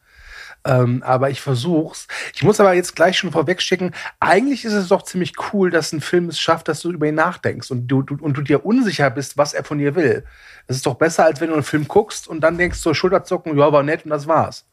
Ähm, 0.65 1.03
aber 1.03 1.31
ich 1.31 1.41
versuch's. 1.41 2.07
Ich 2.35 2.43
muss 2.43 2.61
aber 2.61 2.73
jetzt 2.73 2.95
gleich 2.95 3.19
schon 3.19 3.33
vorwegschicken, 3.33 3.95
eigentlich 4.21 4.65
ist 4.65 4.75
es 4.75 4.89
doch 4.89 5.03
ziemlich 5.03 5.33
cool, 5.53 5.71
dass 5.71 5.93
ein 5.93 6.01
Film 6.01 6.29
es 6.29 6.39
schafft, 6.39 6.69
dass 6.69 6.81
du 6.81 6.93
über 6.93 7.09
ihn 7.09 7.17
nachdenkst 7.17 7.71
und 7.71 7.89
du, 7.89 8.03
du, 8.03 8.17
und 8.21 8.37
du 8.37 8.43
dir 8.43 8.65
unsicher 8.65 9.11
bist, 9.11 9.37
was 9.37 9.55
er 9.55 9.65
von 9.65 9.79
dir 9.79 9.95
will. 9.95 10.25
Es 10.69 10.77
ist 10.77 10.87
doch 10.87 10.95
besser, 10.95 11.25
als 11.25 11.41
wenn 11.41 11.49
du 11.49 11.55
einen 11.55 11.65
Film 11.65 11.89
guckst 11.89 12.29
und 12.29 12.41
dann 12.41 12.59
denkst 12.59 12.83
du, 12.83 12.95
Schulterzucken, 12.95 13.59
ja, 13.59 13.73
war 13.73 13.83
nett 13.83 14.05
und 14.05 14.11
das 14.11 14.27
war's. 14.27 14.65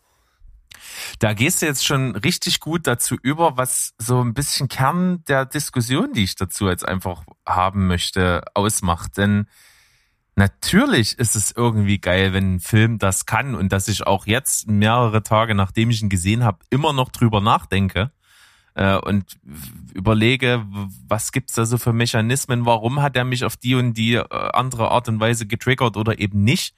Da 1.20 1.34
gehst 1.34 1.62
du 1.62 1.66
jetzt 1.66 1.86
schon 1.86 2.16
richtig 2.16 2.60
gut 2.60 2.88
dazu 2.88 3.18
über, 3.22 3.58
was 3.58 3.94
so 3.98 4.22
ein 4.22 4.34
bisschen 4.34 4.68
Kern 4.68 5.24
der 5.28 5.46
Diskussion, 5.46 6.14
die 6.14 6.24
ich 6.24 6.36
dazu 6.36 6.70
jetzt 6.70 6.88
einfach 6.88 7.24
haben 7.46 7.88
möchte, 7.88 8.44
ausmacht. 8.54 9.18
Denn 9.18 9.48
Natürlich 10.40 11.20
ist 11.20 11.36
es 11.36 11.52
irgendwie 11.52 11.98
geil, 11.98 12.32
wenn 12.32 12.56
ein 12.56 12.60
Film 12.62 12.98
das 12.98 13.26
kann 13.26 13.56
und 13.56 13.74
dass 13.74 13.90
ich 13.90 14.08
auch 14.08 14.26
jetzt 14.26 14.70
mehrere 14.70 15.22
Tage, 15.22 15.54
nachdem 15.54 15.90
ich 15.90 16.02
ihn 16.02 16.08
gesehen 16.08 16.46
habe, 16.46 16.60
immer 16.70 16.94
noch 16.94 17.10
drüber 17.10 17.42
nachdenke 17.42 18.14
äh, 18.74 18.96
und 18.96 19.38
überlege, 19.94 20.66
was 21.06 21.34
gibt's 21.34 21.56
da 21.56 21.66
so 21.66 21.78
für 21.78 21.92
Mechanismen, 21.92 22.66
warum 22.66 23.02
hat 23.02 23.18
er 23.18 23.26
mich 23.26 23.44
auf 23.44 23.58
die 23.58 23.76
und 23.76 23.96
die 23.96 24.14
äh, 24.14 24.26
andere 24.54 24.92
Art 24.92 25.10
und 25.10 25.20
Weise 25.20 25.46
getriggert 25.46 25.98
oder 25.98 26.20
eben 26.20 26.46
nicht. 26.46 26.74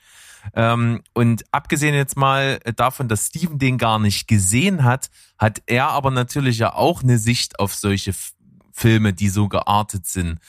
Ähm, 0.55 1.03
und 1.13 1.43
abgesehen 1.51 1.93
jetzt 1.93 2.17
mal 2.17 2.57
davon, 2.75 3.09
dass 3.09 3.27
Steven 3.27 3.59
den 3.59 3.77
gar 3.77 3.99
nicht 3.99 4.27
gesehen 4.27 4.83
hat, 4.83 5.11
hat 5.37 5.61
er 5.67 5.89
aber 5.89 6.09
natürlich 6.09 6.57
ja 6.57 6.73
auch 6.73 7.03
eine 7.03 7.19
Sicht 7.19 7.59
auf 7.59 7.75
solche 7.75 8.15
Filme, 8.71 9.13
die 9.13 9.29
so 9.29 9.47
geartet 9.47 10.07
sind. 10.07 10.39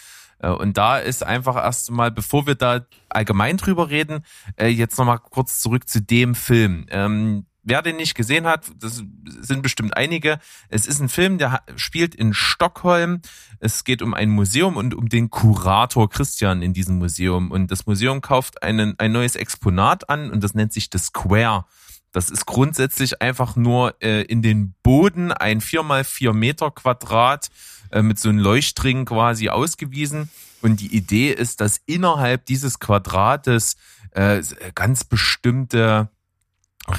Äh, 0.43 0.51
und 0.51 0.77
da 0.77 0.99
ist 0.99 1.25
einfach 1.25 1.57
erst 1.57 1.91
mal, 1.91 2.11
bevor 2.11 2.47
wir 2.47 2.55
da 2.55 2.85
allgemein 3.09 3.57
drüber 3.57 3.89
reden, 3.89 4.25
äh, 4.57 4.67
jetzt 4.67 4.99
nochmal 4.99 5.19
kurz 5.19 5.61
zurück 5.61 5.89
zu 5.89 6.03
dem 6.03 6.35
Film. 6.35 6.87
Ähm, 6.91 7.47
wer 7.63 7.83
den 7.83 7.97
nicht 7.97 8.15
gesehen 8.15 8.47
hat, 8.47 8.71
das 8.79 9.03
sind 9.41 9.63
bestimmt 9.63 9.97
einige. 9.97 10.39
Es 10.69 10.87
ist 10.87 11.01
ein 11.01 11.09
Film, 11.09 11.39
der 11.39 11.63
spielt 11.77 12.15
in 12.15 12.35
Stockholm. 12.35 13.23
Es 13.61 13.85
geht 13.85 14.03
um 14.03 14.15
ein 14.15 14.31
Museum 14.31 14.77
und 14.77 14.95
um 14.95 15.09
den 15.09 15.31
Kurator 15.31 16.11
Christian 16.11 16.63
in 16.63 16.73
diesem 16.73 16.99
Museum. 16.99 17.51
Und 17.51 17.71
das 17.71 17.87
Museum 17.87 18.21
kauft 18.21 18.63
einen, 18.63 18.99
ein 18.99 19.13
neues 19.13 19.37
Exponat 19.37 20.09
an 20.09 20.31
und 20.31 20.43
das 20.43 20.55
nennt 20.55 20.73
sich 20.73 20.89
The 20.93 20.99
Square. 20.99 21.65
Das 22.11 22.29
ist 22.29 22.45
grundsätzlich 22.45 23.23
einfach 23.23 23.57
nur 23.57 23.95
äh, 24.03 24.23
in 24.23 24.43
den 24.43 24.75
Boden 24.83 25.33
ein 25.33 25.63
vier 25.63 25.83
mal 25.83 26.05
vier 26.05 26.35
Meter 26.35 26.71
Quadrat 26.71 27.49
äh, 27.93 28.03
mit 28.03 28.19
so 28.19 28.29
einem 28.29 28.39
Leuchtring 28.39 29.05
quasi 29.05 29.49
ausgewiesen. 29.49 30.31
Und 30.61 30.81
die 30.81 30.95
Idee 30.95 31.33
ist, 31.33 31.61
dass 31.61 31.81
innerhalb 31.87 32.47
dieses 32.47 32.79
Quadrates 32.79 33.77
äh, 34.13 34.43
ganz 34.75 35.05
bestimmte 35.05 36.09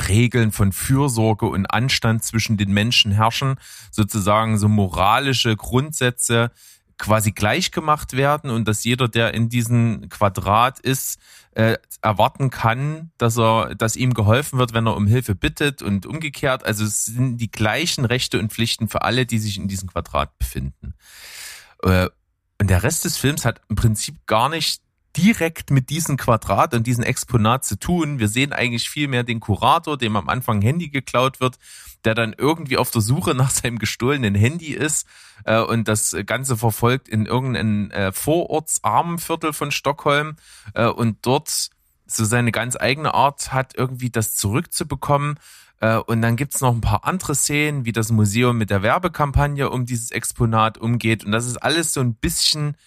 Regeln 0.08 0.52
von 0.52 0.72
Fürsorge 0.72 1.46
und 1.46 1.66
Anstand 1.66 2.24
zwischen 2.24 2.58
den 2.58 2.72
Menschen 2.72 3.12
herrschen, 3.12 3.56
sozusagen 3.92 4.58
so 4.58 4.70
moralische 4.70 5.56
Grundsätze 5.56 6.52
quasi 6.98 7.32
gleich 7.32 7.72
gemacht 7.72 8.14
werden 8.14 8.50
und 8.50 8.68
dass 8.68 8.84
jeder, 8.84 9.08
der 9.08 9.34
in 9.34 9.50
diesem 9.50 10.08
Quadrat 10.10 10.80
ist, 10.80 11.20
äh, 11.56 11.78
erwarten 12.02 12.50
kann, 12.50 13.12
dass 13.18 13.38
er, 13.38 13.76
dass 13.76 13.96
ihm 13.96 14.14
geholfen 14.14 14.60
wird, 14.60 14.74
wenn 14.74 14.88
er 14.88 14.96
um 14.96 15.08
Hilfe 15.08 15.36
bittet 15.36 15.82
und 15.82 16.06
umgekehrt. 16.06 16.66
Also 16.66 16.84
es 16.84 17.06
sind 17.06 17.38
die 17.38 17.52
gleichen 17.52 18.06
Rechte 18.06 18.40
und 18.40 18.52
Pflichten 18.52 18.88
für 18.88 19.04
alle, 19.04 19.26
die 19.26 19.40
sich 19.40 19.58
in 19.58 19.68
diesem 19.68 19.90
Quadrat 19.90 20.38
befinden. 20.38 20.96
Äh, 21.84 22.10
und 22.60 22.70
der 22.70 22.84
Rest 22.84 23.06
des 23.06 23.18
Films 23.18 23.46
hat 23.46 23.62
im 23.70 23.76
Prinzip 23.76 24.26
gar 24.26 24.50
nicht 24.50 24.82
direkt 25.16 25.70
mit 25.70 25.90
diesem 25.90 26.18
Quadrat 26.18 26.74
und 26.74 26.88
diesem 26.88 27.04
Exponat 27.04 27.66
zu 27.66 27.78
tun. 27.78 28.20
Wir 28.20 28.28
sehen 28.28 28.52
eigentlich 28.52 28.90
viel 28.90 29.08
mehr 29.08 29.24
den 29.24 29.40
Kurator, 29.40 29.98
dem 29.98 30.16
am 30.16 30.30
Anfang 30.30 30.62
Handy 30.62 30.90
geklaut 30.90 31.40
wird, 31.40 31.60
der 32.04 32.16
dann 32.16 32.34
irgendwie 32.38 32.78
auf 32.78 32.92
der 32.92 33.02
Suche 33.02 33.34
nach 33.36 33.52
seinem 33.52 33.80
gestohlenen 33.80 34.36
Handy 34.36 34.74
ist 34.74 35.08
äh, 35.46 35.60
und 35.60 35.88
das 35.88 36.16
Ganze 36.26 36.58
verfolgt 36.58 37.08
in 37.08 37.26
irgendein 37.26 37.92
äh, 37.92 38.12
Vorortsarmenviertel 38.12 39.54
von 39.54 39.72
Stockholm 39.72 40.36
äh, 40.74 40.88
und 40.88 41.18
dort 41.26 41.70
so 42.06 42.26
seine 42.26 42.52
ganz 42.52 42.76
eigene 42.76 43.14
Art 43.14 43.54
hat, 43.54 43.76
irgendwie 43.76 44.10
das 44.10 44.36
zurückzubekommen. 44.36 45.40
Äh, 45.80 45.98
und 45.98 46.22
dann 46.22 46.36
gibt's 46.36 46.62
noch 46.62 46.74
ein 46.74 46.82
paar 46.82 47.06
andere 47.06 47.36
Szenen, 47.36 47.86
wie 47.86 47.92
das 47.92 48.12
Museum 48.12 48.58
mit 48.58 48.70
der 48.70 48.84
Werbekampagne 48.84 49.70
um 49.70 49.86
dieses 49.86 50.12
Exponat 50.12 50.78
umgeht. 50.78 51.26
Und 51.26 51.32
das 51.32 51.46
ist 51.46 51.58
alles 51.58 51.94
so 51.94 52.02
ein 52.02 52.16
bisschen, 52.16 52.78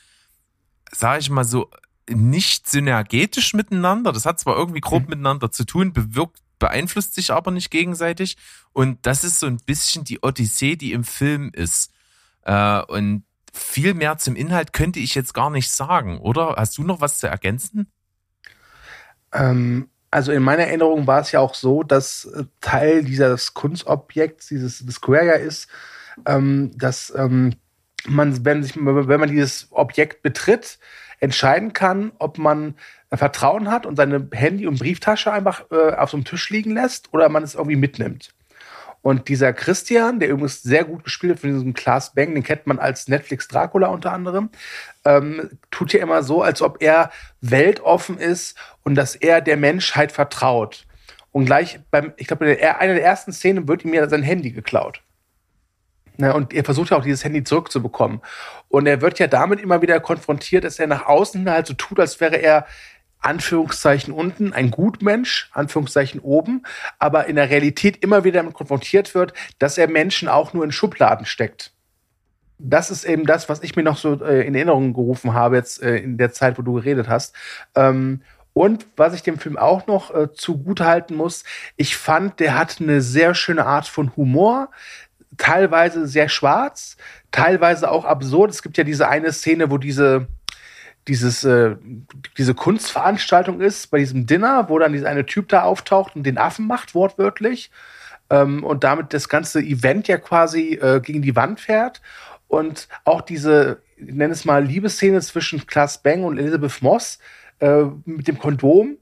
sage 0.93 1.21
ich 1.21 1.31
mal 1.31 1.45
so, 1.45 1.71
nicht 2.09 2.69
synergetisch 2.69 3.55
miteinander. 3.55 4.13
Das 4.13 4.27
hat 4.27 4.39
zwar 4.39 4.57
irgendwie 4.57 4.81
grob 4.81 5.05
mhm. 5.05 5.11
miteinander 5.11 5.51
zu 5.51 5.65
tun, 5.65 5.93
bewirkt, 5.93 6.41
beeinflusst 6.59 7.15
sich 7.15 7.33
aber 7.33 7.51
nicht 7.51 7.71
gegenseitig. 7.71 8.37
Und 8.73 9.05
das 9.07 9.25
ist 9.25 9.41
so 9.41 9.47
ein 9.47 9.59
bisschen 9.59 10.05
die 10.05 10.21
Odyssee, 10.23 10.77
die 10.77 10.93
im 10.93 11.05
Film 11.05 11.51
ist. 11.53 11.93
Äh, 12.43 12.83
und 12.83 13.25
viel 13.53 13.95
mehr 13.95 14.19
zum 14.19 14.37
Inhalt 14.37 14.73
könnte 14.73 15.01
ich 15.01 15.15
jetzt 15.15 15.35
gar 15.35 15.51
nicht 15.51 15.71
sagen, 15.71 16.19
oder? 16.19 16.55
Hast 16.57 16.79
du 16.79 16.85
noch 16.85 17.01
was 17.01 17.19
zu 17.19 17.27
ergänzen? 17.27 17.91
Ähm, 19.33 19.89
also 20.11 20.33
in 20.33 20.43
meiner 20.43 20.65
Erinnerung 20.65 21.07
war 21.07 21.21
es 21.21 21.33
ja 21.33 21.41
auch 21.41 21.55
so, 21.55 21.83
dass 21.83 22.27
äh, 22.27 22.45
Teil 22.61 23.05
dieses 23.05 23.55
Kunstobjekts, 23.55 24.49
dieses 24.49 24.79
Square 24.79 25.27
ja 25.27 25.33
ist, 25.33 25.69
ähm, 26.27 26.73
dass 26.77 27.13
ähm, 27.17 27.55
man, 28.07 28.45
wenn, 28.45 28.63
sich, 28.63 28.77
wenn 28.77 29.21
man 29.21 29.31
dieses 29.31 29.69
Objekt 29.71 30.23
betritt, 30.23 30.79
entscheiden 31.21 31.73
kann, 31.73 32.13
ob 32.19 32.39
man 32.39 32.75
Vertrauen 33.13 33.71
hat 33.71 33.87
und 33.87 33.97
seine 33.97 34.29
Handy- 34.33 34.67
und 34.67 34.79
Brieftasche 34.79 35.33
einfach 35.33 35.65
äh, 35.71 35.95
auf 35.95 36.11
so 36.11 36.17
einem 36.17 36.25
Tisch 36.25 36.51
liegen 36.51 36.73
lässt 36.73 37.13
oder 37.13 37.29
man 37.29 37.43
es 37.43 37.55
irgendwie 37.55 37.77
mitnimmt. 37.77 38.35
Und 39.07 39.29
dieser 39.29 39.53
Christian, 39.53 40.19
der 40.19 40.31
übrigens 40.31 40.63
sehr 40.63 40.83
gut 40.83 41.05
gespielt 41.05 41.35
hat 41.35 41.41
von 41.41 41.53
diesem 41.53 41.75
Klaas 41.75 42.13
Bang, 42.13 42.35
den 42.35 42.43
kennt 42.43 42.67
man 42.67 42.81
als 42.81 43.07
Netflix 43.07 43.47
Dracula 43.47 43.87
unter 43.87 44.13
anderem, 44.13 44.51
ähm, 45.05 45.59
tut 45.71 45.93
ja 45.93 46.03
immer 46.03 46.25
so, 46.25 46.43
als 46.43 46.61
ob 46.61 46.83
er 46.83 47.13
weltoffen 47.41 48.19
ist 48.19 48.59
und 48.83 48.97
dass 48.97 49.15
er 49.15 49.41
der 49.41 49.57
Menschheit 49.57 50.11
vertraut. 50.11 50.87
Und 51.31 51.45
gleich 51.45 51.79
beim, 51.93 52.15
ich 52.17 52.27
glaube, 52.27 52.47
einer 52.47 52.95
der 52.95 53.05
ersten 53.05 53.33
Szenen 53.33 53.69
wird 53.69 53.85
ihm 53.85 53.95
ja 53.95 54.09
sein 54.09 54.25
Handy 54.25 54.51
geklaut. 54.51 55.03
Ne, 56.19 56.33
und 56.33 56.55
er 56.55 56.65
versucht 56.65 56.91
ja 56.91 56.97
auch 56.97 57.03
dieses 57.03 57.25
Handy 57.25 57.45
zurückzubekommen. 57.45 58.21
Und 58.69 58.87
er 58.87 59.01
wird 59.01 59.19
ja 59.19 59.27
damit 59.27 59.61
immer 59.61 59.83
wieder 59.83 60.01
konfrontiert, 60.01 60.65
dass 60.65 60.79
er 60.79 60.87
nach 60.87 61.07
außen 61.07 61.49
halt 61.51 61.67
so 61.67 61.75
tut, 61.75 62.01
als 62.01 62.21
wäre 62.21 62.37
er 62.37 62.67
Anführungszeichen 63.21 64.15
unten, 64.15 64.53
ein 64.53 64.71
Gutmensch, 64.71 65.51
Anführungszeichen 65.53 66.21
oben, 66.21 66.63
aber 66.99 67.27
in 67.27 67.37
der 67.37 67.51
Realität 67.51 68.03
immer 68.03 68.25
wieder 68.25 68.41
damit 68.41 68.55
konfrontiert 68.55 69.15
wird, 69.15 69.33
dass 69.59 69.79
er 69.79 69.89
Menschen 69.89 70.29
auch 70.29 70.53
nur 70.53 70.65
in 70.65 70.73
Schubladen 70.73 71.27
steckt. 71.27 71.73
Das 72.59 72.91
ist 72.91 73.05
eben 73.05 73.27
das, 73.27 73.49
was 73.49 73.63
ich 73.63 73.77
mir 73.77 73.83
noch 73.83 73.99
so 73.99 74.25
äh, 74.25 74.47
in 74.47 74.55
Erinnerung 74.55 74.95
gerufen 74.95 75.35
habe 75.35 75.57
jetzt 75.57 75.83
äh, 75.83 75.97
in 75.97 76.17
der 76.17 76.33
Zeit, 76.33 76.57
wo 76.57 76.63
du 76.63 76.75
geredet 76.75 77.09
hast. 77.09 77.35
Ähm, 77.75 78.23
und 78.55 78.87
was 78.97 79.13
ich 79.13 79.23
dem 79.23 79.39
Film 79.39 79.59
auch 79.59 79.87
noch 79.87 80.15
äh, 80.15 80.33
zugutehalten 80.33 81.15
muss, 81.15 81.45
ich 81.77 81.99
fand, 81.99 82.41
der 82.41 82.57
hat 82.57 82.81
eine 82.81 83.03
sehr 83.03 83.35
schöne 83.35 83.67
Art 83.67 83.87
von 83.87 84.17
Humor, 84.17 84.71
teilweise 85.37 86.07
sehr 86.07 86.29
schwarz, 86.29 86.97
teilweise 87.31 87.91
auch 87.91 88.05
absurd. 88.05 88.51
Es 88.51 88.63
gibt 88.63 88.79
ja 88.79 88.85
diese 88.85 89.09
eine 89.09 89.33
Szene, 89.33 89.71
wo 89.71 89.79
diese 89.79 90.29
dieses, 91.09 91.45
äh, 91.45 91.77
diese 92.37 92.55
Kunstveranstaltung 92.55 93.61
ist, 93.61 93.91
bei 93.91 93.99
diesem 93.99 94.27
Dinner, 94.27 94.69
wo 94.69 94.79
dann 94.79 94.93
dieser 94.93 95.09
eine 95.09 95.27
Typ 95.27 95.49
da 95.49 95.63
auftaucht 95.63 96.17
und 96.17 96.25
den 96.25 96.39
Affen 96.39 96.67
macht, 96.67 96.95
wortwörtlich. 96.95 97.71
Ähm, 98.29 98.65
und 98.65 98.83
damit 98.83 99.15
das 99.15 99.29
ganze 99.29 99.61
Event 99.61 100.09
ja 100.09 100.19
quasi 100.19 100.75
äh, 100.75 101.01
gegen 101.01 101.23
die 101.23 101.37
Wand 101.37 101.61
fährt. 101.61 102.03
Und 102.49 102.89
auch 103.05 103.21
diese, 103.21 103.83
ich 103.97 104.15
nenne 104.15 104.33
es 104.33 104.45
mal, 104.45 104.65
Liebesszene 104.65 105.21
zwischen 105.21 105.67
Klaas 105.67 106.03
Bang 106.03 106.25
und 106.25 106.39
Elizabeth 106.39 106.83
Moss 106.83 107.19
äh, 107.61 107.85
mit 108.05 108.27
dem 108.27 108.39
Kondom, 108.39 108.99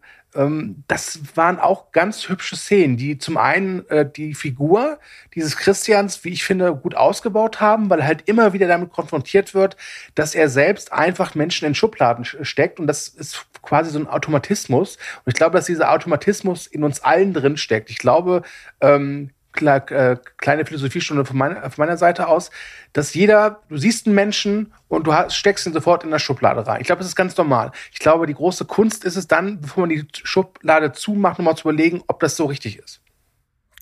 das 0.89 1.21
waren 1.37 1.61
auch 1.61 1.93
ganz 1.93 2.29
hübsche 2.29 2.57
Szenen, 2.57 2.97
die 2.97 3.19
zum 3.19 3.37
einen 3.37 3.89
äh, 3.89 4.09
die 4.09 4.35
Figur 4.35 4.99
dieses 5.35 5.57
Christians, 5.57 6.25
wie 6.25 6.31
ich 6.31 6.45
finde, 6.45 6.75
gut 6.75 6.97
ausgebaut 6.97 7.61
haben, 7.61 7.89
weil 7.89 8.01
er 8.01 8.07
halt 8.07 8.29
immer 8.29 8.53
wieder 8.53 8.67
damit 8.67 8.91
konfrontiert 8.91 9.55
wird, 9.55 9.77
dass 10.15 10.35
er 10.35 10.49
selbst 10.49 10.93
einfach 10.93 11.35
Menschen 11.35 11.67
in 11.67 11.75
Schubladen 11.75 12.25
steckt 12.25 12.81
und 12.81 12.87
das 12.87 13.09
ist 13.09 13.47
quasi 13.63 13.91
so 13.91 13.99
ein 13.99 14.09
Automatismus. 14.09 14.97
Und 15.25 15.33
ich 15.33 15.35
glaube, 15.35 15.57
dass 15.57 15.67
dieser 15.67 15.93
Automatismus 15.93 16.67
in 16.67 16.85
uns 16.85 17.01
allen 17.01 17.33
drin 17.33 17.57
steckt. 17.57 17.91
Ich 17.91 17.99
glaube, 17.99 18.43
ähm, 18.81 19.31
äh, 19.31 19.44
kleine 19.55 20.67
Philosophiestunde 20.67 21.25
von 21.25 21.37
meiner, 21.37 21.71
von 21.71 21.85
meiner 21.85 21.97
Seite 21.97 22.29
aus, 22.29 22.51
dass 22.93 23.15
jeder, 23.15 23.63
du 23.69 23.77
siehst 23.77 24.07
einen 24.07 24.15
Menschen 24.15 24.73
und 24.89 25.07
du 25.07 25.13
steckst 25.29 25.67
ihn 25.67 25.73
sofort 25.73 26.05
in 26.05 26.11
der 26.11 26.19
Schublade 26.19 26.67
rein. 26.67 26.81
Ich 26.81 26.87
glaube, 26.87 27.01
das 27.01 27.09
ist 27.09 27.17
ganz 27.17 27.37
normal. 27.37 27.73
Ich 27.93 27.99
glaube, 27.99 28.27
die 28.27 28.35
große 28.35 28.65
Kunst 28.67 29.05
ist 29.05 29.17
es 29.17 29.27
dann, 29.27 29.61
bevor 29.61 29.83
man 29.87 29.91
die 29.91 30.07
Schublade 30.23 30.93
zumacht, 30.93 31.39
nochmal 31.39 31.57
zu 31.57 31.69
überlegen, 31.69 32.03
ob 32.07 32.21
das 32.21 32.37
so 32.37 32.47
richtig 32.47 32.79
ist. 32.79 33.01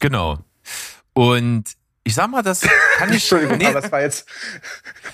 Genau. 0.00 0.38
Und 1.14 1.64
ich 2.04 2.14
sag 2.14 2.28
mal, 2.28 2.42
das 2.42 2.60
kann 2.96 3.08
ich. 3.10 3.16
Entschuldigung, 3.16 3.58
nee, 3.58 3.66
aber 3.66 3.80
das 3.80 3.92
war 3.92 4.00
jetzt. 4.00 4.26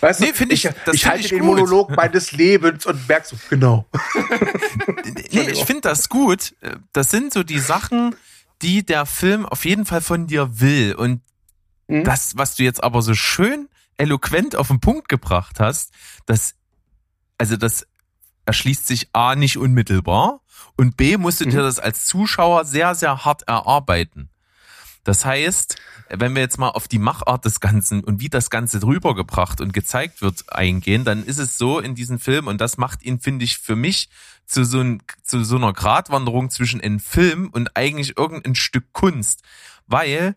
Weißt 0.01 0.21
nee, 0.21 0.33
finde 0.33 0.55
ich. 0.55 0.65
Ich, 0.65 0.73
ich 0.93 1.07
halte 1.07 1.21
ich 1.21 1.29
den 1.29 1.41
gut. 1.41 1.59
Monolog 1.59 1.95
meines 1.95 2.33
Lebens 2.33 2.87
und 2.87 3.07
merkst 3.09 3.31
so, 3.31 3.37
genau. 3.51 3.87
nee, 5.31 5.51
ich 5.51 5.65
finde 5.65 5.83
das 5.83 6.09
gut. 6.09 6.55
Das 6.93 7.11
sind 7.11 7.33
so 7.33 7.43
die 7.43 7.59
Sachen, 7.59 8.17
die 8.63 8.85
der 8.85 9.07
Film 9.07 9.47
auf 9.47 9.65
jeden 9.65 9.87
Fall 9.87 10.01
von 10.01 10.27
dir 10.27 10.61
will. 10.61 10.95
Und 10.95 11.23
mhm. 11.87 12.05
das, 12.05 12.37
was 12.37 12.57
du 12.57 12.63
jetzt 12.63 12.83
aber 12.83 13.03
so 13.03 13.15
schön 13.15 13.69
eloquent 13.97 14.57
auf 14.57 14.69
den 14.69 14.81
Punkt 14.81 15.09
gebracht 15.09 15.61
hast, 15.61 15.93
das, 16.27 16.55
also 17.37 17.57
das 17.57 17.87
erschließt 18.47 18.87
sich 18.87 19.09
A 19.13 19.35
nicht 19.35 19.59
unmittelbar 19.59 20.41
und 20.77 20.97
B 20.97 21.17
musst 21.17 21.41
du 21.41 21.47
mhm. 21.47 21.51
dir 21.51 21.63
das 21.63 21.79
als 21.79 22.07
Zuschauer 22.07 22.65
sehr, 22.65 22.95
sehr 22.95 23.25
hart 23.25 23.43
erarbeiten. 23.43 24.31
Das 25.05 25.25
heißt, 25.25 25.77
wenn 26.11 26.35
wir 26.35 26.43
jetzt 26.43 26.59
mal 26.59 26.69
auf 26.69 26.89
die 26.89 26.99
Machart 26.99 27.45
des 27.45 27.61
Ganzen 27.61 28.05
und 28.05 28.21
wie 28.21 28.29
das 28.29 28.51
Ganze 28.51 28.83
rübergebracht 28.83 29.61
und 29.61 29.73
gezeigt 29.73 30.23
wird 30.23 30.53
eingehen, 30.53 31.05
dann 31.05 31.25
ist 31.25 31.39
es 31.39 31.59
so 31.59 31.79
in 31.79 31.95
diesem 31.95 32.19
Film 32.19 32.47
und 32.47 32.61
das 32.61 32.77
macht 32.77 33.03
ihn, 33.03 33.21
finde 33.21 33.45
ich, 33.45 33.59
für 33.59 33.77
mich 33.77 34.09
zu 34.49 34.65
so, 34.65 34.81
ein, 34.81 35.03
zu 35.23 35.45
so 35.45 35.57
einer 35.57 35.73
Gratwanderung 35.73 36.51
zwischen 36.51 36.81
einem 36.81 37.01
Film 37.01 37.51
und 37.53 37.77
eigentlich 37.77 38.17
irgendein 38.17 38.55
Stück 38.55 38.93
Kunst. 38.93 39.43
Weil 39.87 40.35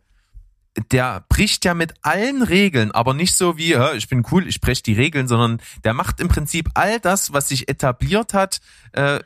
der 0.92 1.26
bricht 1.28 1.66
ja 1.66 1.74
mit 1.74 1.94
allen 2.02 2.44
Regeln, 2.44 2.92
aber 2.92 3.14
nicht 3.14 3.36
so 3.36 3.58
wie, 3.58 3.74
ich 3.96 4.08
bin 4.08 4.26
cool, 4.32 4.48
ich 4.48 4.62
breche 4.62 4.84
die 4.84 4.94
Regeln, 4.94 5.28
sondern 5.28 5.62
der 5.84 5.94
macht 5.94 6.20
im 6.20 6.30
Prinzip 6.30 6.70
all 6.76 7.00
das, 7.00 7.34
was 7.34 7.50
sich 7.50 7.68
etabliert 7.68 8.34
hat 8.34 8.62
äh, 8.94 9.20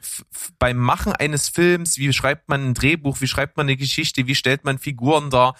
beim 0.58 0.78
Machen 0.78 1.14
eines 1.14 1.50
Films. 1.50 1.98
Wie 1.98 2.12
schreibt 2.14 2.50
man 2.50 2.66
ein 2.66 2.74
Drehbuch, 2.74 3.22
wie 3.22 3.28
schreibt 3.28 3.58
man 3.58 3.68
eine 3.68 3.78
Geschichte, 3.78 4.26
wie 4.28 4.36
stellt 4.36 4.64
man 4.64 4.80
Figuren 4.80 5.30
dar. 5.30 5.56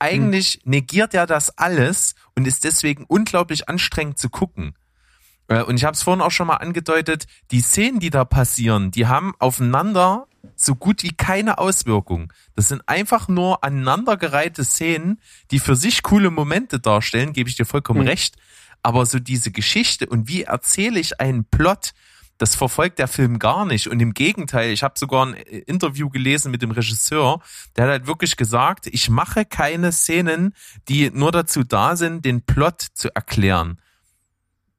Eigentlich 0.00 0.54
hm. 0.54 0.70
negiert 0.70 1.14
er 1.14 1.26
das 1.26 1.56
alles 1.56 2.14
und 2.34 2.46
ist 2.46 2.64
deswegen 2.64 3.04
unglaublich 3.04 3.68
anstrengend 3.68 4.18
zu 4.18 4.30
gucken. 4.30 4.74
Äh, 5.48 5.62
und 5.62 5.76
ich 5.76 5.84
habe 5.84 5.94
es 5.94 6.02
vorhin 6.02 6.22
auch 6.22 6.30
schon 6.30 6.46
mal 6.46 6.56
angedeutet, 6.56 7.26
die 7.50 7.60
Szenen, 7.60 7.98
die 7.98 8.10
da 8.10 8.24
passieren, 8.24 8.90
die 8.90 9.06
haben 9.06 9.34
aufeinander 9.38 10.26
so 10.54 10.74
gut 10.74 11.02
wie 11.02 11.12
keine 11.12 11.58
Auswirkung. 11.58 12.32
Das 12.54 12.68
sind 12.68 12.82
einfach 12.86 13.28
nur 13.28 13.64
aneinandergereihte 13.64 14.64
Szenen, 14.64 15.20
die 15.50 15.58
für 15.58 15.76
sich 15.76 16.02
coole 16.02 16.30
Momente 16.30 16.78
darstellen, 16.78 17.32
gebe 17.32 17.48
ich 17.48 17.56
dir 17.56 17.64
vollkommen 17.64 18.02
mhm. 18.02 18.08
recht. 18.08 18.36
Aber 18.82 19.04
so 19.06 19.18
diese 19.18 19.50
Geschichte 19.50 20.06
und 20.06 20.28
wie 20.28 20.44
erzähle 20.44 21.00
ich 21.00 21.20
einen 21.20 21.44
Plot, 21.44 21.92
das 22.38 22.54
verfolgt 22.54 23.00
der 23.00 23.08
Film 23.08 23.40
gar 23.40 23.66
nicht. 23.66 23.88
Und 23.88 23.98
im 23.98 24.14
Gegenteil, 24.14 24.70
ich 24.70 24.84
habe 24.84 24.94
sogar 24.96 25.26
ein 25.26 25.34
Interview 25.34 26.08
gelesen 26.08 26.52
mit 26.52 26.62
dem 26.62 26.70
Regisseur, 26.70 27.40
der 27.76 27.84
hat 27.84 27.90
halt 27.90 28.06
wirklich 28.06 28.36
gesagt, 28.36 28.86
ich 28.86 29.10
mache 29.10 29.44
keine 29.44 29.90
Szenen, 29.90 30.54
die 30.88 31.10
nur 31.10 31.32
dazu 31.32 31.64
da 31.64 31.96
sind, 31.96 32.24
den 32.24 32.42
Plot 32.42 32.80
zu 32.94 33.12
erklären. 33.14 33.80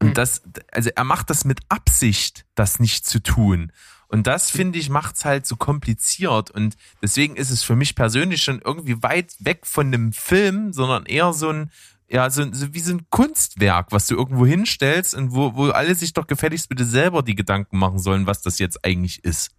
Und 0.01 0.17
das, 0.17 0.41
also 0.71 0.89
er 0.95 1.03
macht 1.03 1.29
das 1.29 1.43
mit 1.45 1.59
Absicht, 1.67 2.45
das 2.55 2.79
nicht 2.79 3.05
zu 3.05 3.21
tun. 3.21 3.71
Und 4.07 4.27
das 4.27 4.49
finde 4.49 4.79
ich 4.79 4.89
macht's 4.89 5.23
halt 5.23 5.45
so 5.45 5.55
kompliziert 5.55 6.49
und 6.49 6.77
deswegen 7.01 7.35
ist 7.35 7.51
es 7.51 7.61
für 7.61 7.75
mich 7.75 7.93
persönlich 7.95 8.41
schon 8.41 8.59
irgendwie 8.59 9.03
weit 9.03 9.35
weg 9.39 9.67
von 9.67 9.87
einem 9.87 10.13
Film, 10.13 10.73
sondern 10.73 11.05
eher 11.05 11.31
so 11.31 11.49
ein 11.49 11.71
ja, 12.11 12.29
so, 12.29 12.51
so 12.51 12.73
wie 12.73 12.79
so 12.79 12.93
ein 12.93 13.05
Kunstwerk, 13.11 13.91
was 13.91 14.07
du 14.07 14.15
irgendwo 14.15 14.45
hinstellst 14.45 15.13
und 15.13 15.31
wo, 15.31 15.55
wo 15.55 15.69
alle 15.69 15.93
sich 15.93 16.13
doch 16.13 16.25
gefälligst 16.25 16.67
bitte 16.67 16.85
selber 16.85 17.21
die 17.21 17.35
Gedanken 17.35 17.77
machen 17.77 17.99
sollen, 17.99 18.25
was 18.25 18.41
das 18.41 18.57
jetzt 18.57 18.83
eigentlich 18.83 19.23
ist. 19.23 19.51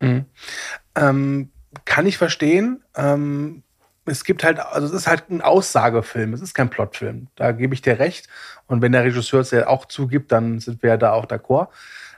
Mhm. 0.00 0.26
Ähm, 0.94 1.50
kann 1.86 2.06
ich 2.06 2.18
verstehen. 2.18 2.84
Ähm, 2.94 3.62
es 4.06 4.24
gibt 4.24 4.44
halt, 4.44 4.58
also 4.58 4.86
es 4.86 4.92
ist 4.92 5.06
halt 5.06 5.30
ein 5.30 5.42
Aussagefilm, 5.42 6.32
es 6.32 6.40
ist 6.40 6.54
kein 6.54 6.70
Plotfilm. 6.70 7.28
Da 7.36 7.52
gebe 7.52 7.74
ich 7.74 7.82
dir 7.82 7.98
recht. 7.98 8.28
Und 8.66 8.82
wenn 8.82 8.92
der 8.92 9.04
Regisseur 9.04 9.40
es 9.40 9.50
ja 9.50 9.66
auch 9.66 9.86
zugibt, 9.86 10.32
dann 10.32 10.60
sind 10.60 10.82
wir 10.82 10.90
ja 10.90 10.96
da 10.96 11.12
auch 11.12 11.26
d'accord. 11.26 11.68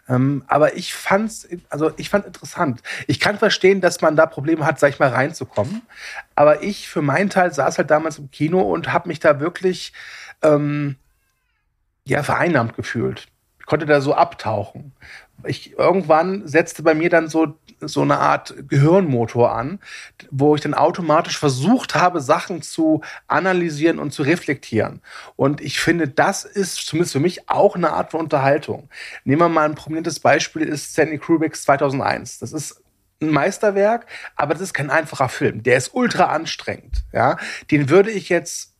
Ähm, 0.09 0.45
aber 0.47 0.77
ich 0.77 0.95
fand's, 0.95 1.47
also 1.69 1.93
ich 1.97 2.09
fand 2.09 2.27
interessant. 2.27 2.83
Ich 3.07 3.21
kann 3.21 3.39
verstehen, 3.39 3.81
dass 3.81 4.01
man 4.01 4.17
da 4.17 4.27
Probleme 4.27 4.65
hat, 4.65 4.79
sag 4.81 4.91
ich 4.91 4.99
mal, 4.99 5.11
reinzukommen. 5.11 5.83
Aber 6.35 6.63
ich 6.63 6.89
für 6.89 7.03
meinen 7.03 7.31
Teil 7.31 7.53
saß 7.53 7.79
halt 7.79 7.91
damals 7.91 8.19
im 8.19 8.31
Kino 8.31 8.61
und 8.61 8.93
habe 8.93 9.09
mich 9.09 9.21
da 9.21 9.41
wirklich 9.41 9.93
ähm, 10.43 10.97
ja 12.05 12.23
vereinnahmt 12.23 12.75
gefühlt. 12.75 13.29
Ich 13.61 13.67
konnte 13.67 13.87
da 13.87 14.01
so 14.01 14.15
abtauchen. 14.15 14.93
Ich, 15.45 15.79
irgendwann 15.79 16.47
setzte 16.47 16.83
bei 16.83 16.95
mir 16.95 17.11
dann 17.11 17.29
so 17.29 17.55
so 17.81 18.03
eine 18.03 18.19
Art 18.19 18.55
Gehirnmotor 18.69 19.53
an, 19.53 19.79
wo 20.31 20.55
ich 20.55 20.61
dann 20.61 20.75
automatisch 20.75 21.39
versucht 21.39 21.95
habe, 21.95 22.21
Sachen 22.21 22.63
zu 22.63 23.03
analysieren 23.27 23.99
und 23.99 24.13
zu 24.13 24.23
reflektieren. 24.23 25.01
Und 25.37 25.61
ich 25.61 25.81
finde, 25.81 26.09
das 26.09 26.45
ist 26.45 26.87
zumindest 26.87 27.13
für 27.13 27.21
mich 27.21 27.49
auch 27.49 27.77
eine 27.77 27.93
Art 27.93 28.11
von 28.11 28.21
Unterhaltung. 28.21 28.89
Nehmen 29.25 29.43
wir 29.43 29.49
mal 29.49 29.65
ein 29.65 29.75
prominentes 29.75 30.21
Beispiel, 30.21 30.63
ist 30.63 30.93
Stanley 30.93 31.19
Kubricks 31.19 31.63
2001. 31.63 32.41
Das 32.41 32.53
ist 32.53 32.83
ein 33.21 33.31
Meisterwerk, 33.31 34.07
aber 34.37 34.55
das 34.55 34.63
ist 34.63 34.75
kein 34.75 34.91
einfacher 34.91 35.29
Film. 35.29 35.63
Der 35.63 35.77
ist 35.77 35.95
ultra 35.95 36.27
anstrengend. 36.27 37.05
Ja, 37.13 37.37
den 37.71 37.91
würde 37.91 38.11
ich 38.11 38.29
jetzt 38.29 38.75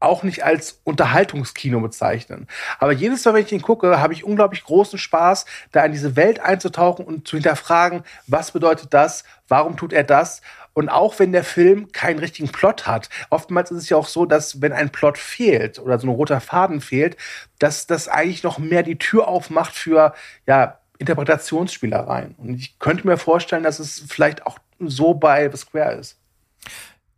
auch 0.00 0.22
nicht 0.22 0.44
als 0.44 0.80
Unterhaltungskino 0.84 1.80
bezeichnen. 1.80 2.48
Aber 2.78 2.92
jedes 2.92 3.24
Mal, 3.24 3.34
wenn 3.34 3.44
ich 3.44 3.52
ihn 3.52 3.62
gucke, 3.62 4.00
habe 4.00 4.14
ich 4.14 4.24
unglaublich 4.24 4.64
großen 4.64 4.98
Spaß, 4.98 5.44
da 5.72 5.84
in 5.84 5.92
diese 5.92 6.16
Welt 6.16 6.40
einzutauchen 6.40 7.04
und 7.04 7.28
zu 7.28 7.36
hinterfragen, 7.36 8.02
was 8.26 8.50
bedeutet 8.50 8.92
das, 8.94 9.24
warum 9.46 9.76
tut 9.76 9.92
er 9.92 10.04
das? 10.04 10.40
Und 10.72 10.88
auch 10.88 11.18
wenn 11.18 11.32
der 11.32 11.44
Film 11.44 11.92
keinen 11.92 12.20
richtigen 12.20 12.50
Plot 12.50 12.86
hat, 12.86 13.10
oftmals 13.28 13.70
ist 13.70 13.82
es 13.82 13.88
ja 13.90 13.96
auch 13.96 14.06
so, 14.06 14.24
dass 14.24 14.62
wenn 14.62 14.72
ein 14.72 14.90
Plot 14.90 15.18
fehlt 15.18 15.78
oder 15.78 15.98
so 15.98 16.06
ein 16.06 16.10
roter 16.14 16.40
Faden 16.40 16.80
fehlt, 16.80 17.16
dass 17.58 17.86
das 17.86 18.08
eigentlich 18.08 18.42
noch 18.42 18.58
mehr 18.58 18.82
die 18.82 18.96
Tür 18.96 19.28
aufmacht 19.28 19.74
für 19.74 20.14
ja, 20.46 20.78
Interpretationsspielereien. 20.98 22.36
Und 22.38 22.54
ich 22.54 22.78
könnte 22.78 23.06
mir 23.06 23.18
vorstellen, 23.18 23.64
dass 23.64 23.78
es 23.80 24.04
vielleicht 24.08 24.46
auch 24.46 24.58
so 24.78 25.14
bei 25.14 25.50
The 25.50 25.56
Square 25.56 25.92
ist. 25.94 26.18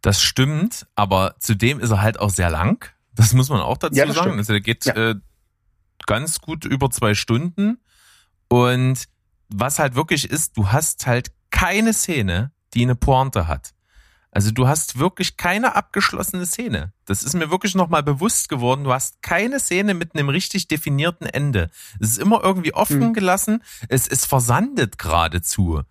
Das 0.03 0.21
stimmt, 0.21 0.87
aber 0.97 1.37
zudem 1.39 1.81
ist 1.81 1.91
er 1.91 2.03
halt 2.03 2.19
auch 2.21 2.31
sehr 2.31 2.51
lang. 2.51 2.91
Das 3.15 3.33
muss 3.33 3.49
man 3.49 3.61
auch 3.61 3.79
dazu 3.79 3.97
ja, 3.97 4.07
sagen. 4.07 4.19
Stimmt. 4.19 4.39
Also 4.39 4.53
der 4.53 4.61
geht 4.61 4.85
ja. 4.85 4.95
äh, 4.95 5.15
ganz 6.07 6.41
gut 6.41 6.65
über 6.65 6.91
zwei 6.91 7.15
Stunden. 7.15 7.79
Und 8.49 9.09
was 9.49 9.79
halt 9.79 9.95
wirklich 9.95 10.29
ist, 10.29 10.57
du 10.57 10.73
hast 10.73 11.07
halt 11.07 11.33
keine 11.51 11.93
Szene, 11.93 12.53
die 12.75 12.83
eine 12.83 12.97
Pointe 12.97 13.47
hat. 13.47 13.75
Also 14.35 14.51
du 14.51 14.67
hast 14.67 14.99
wirklich 14.99 15.37
keine 15.37 15.77
abgeschlossene 15.77 16.47
Szene. 16.47 16.95
Das 17.05 17.23
ist 17.23 17.35
mir 17.35 17.51
wirklich 17.51 17.75
nochmal 17.75 18.03
bewusst 18.03 18.49
geworden. 18.49 18.83
Du 18.85 18.93
hast 18.93 19.21
keine 19.21 19.61
Szene 19.61 19.93
mit 19.93 20.15
einem 20.15 20.31
richtig 20.31 20.69
definierten 20.69 21.27
Ende. 21.27 21.71
Es 22.01 22.13
ist 22.13 22.19
immer 22.19 22.43
irgendwie 22.43 22.73
offen 22.73 23.03
hm. 23.03 23.13
gelassen. 23.13 23.63
Es, 23.89 24.09
es 24.09 24.25
versandet 24.25 24.97
geradezu. 24.97 25.83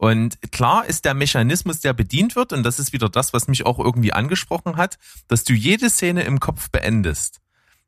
Und 0.00 0.40
klar 0.50 0.86
ist 0.86 1.04
der 1.04 1.12
Mechanismus, 1.12 1.80
der 1.80 1.92
bedient 1.92 2.34
wird, 2.34 2.54
und 2.54 2.62
das 2.62 2.78
ist 2.78 2.94
wieder 2.94 3.10
das, 3.10 3.34
was 3.34 3.48
mich 3.48 3.66
auch 3.66 3.78
irgendwie 3.78 4.14
angesprochen 4.14 4.78
hat, 4.78 4.98
dass 5.28 5.44
du 5.44 5.52
jede 5.52 5.90
Szene 5.90 6.22
im 6.22 6.40
Kopf 6.40 6.70
beendest. 6.70 7.42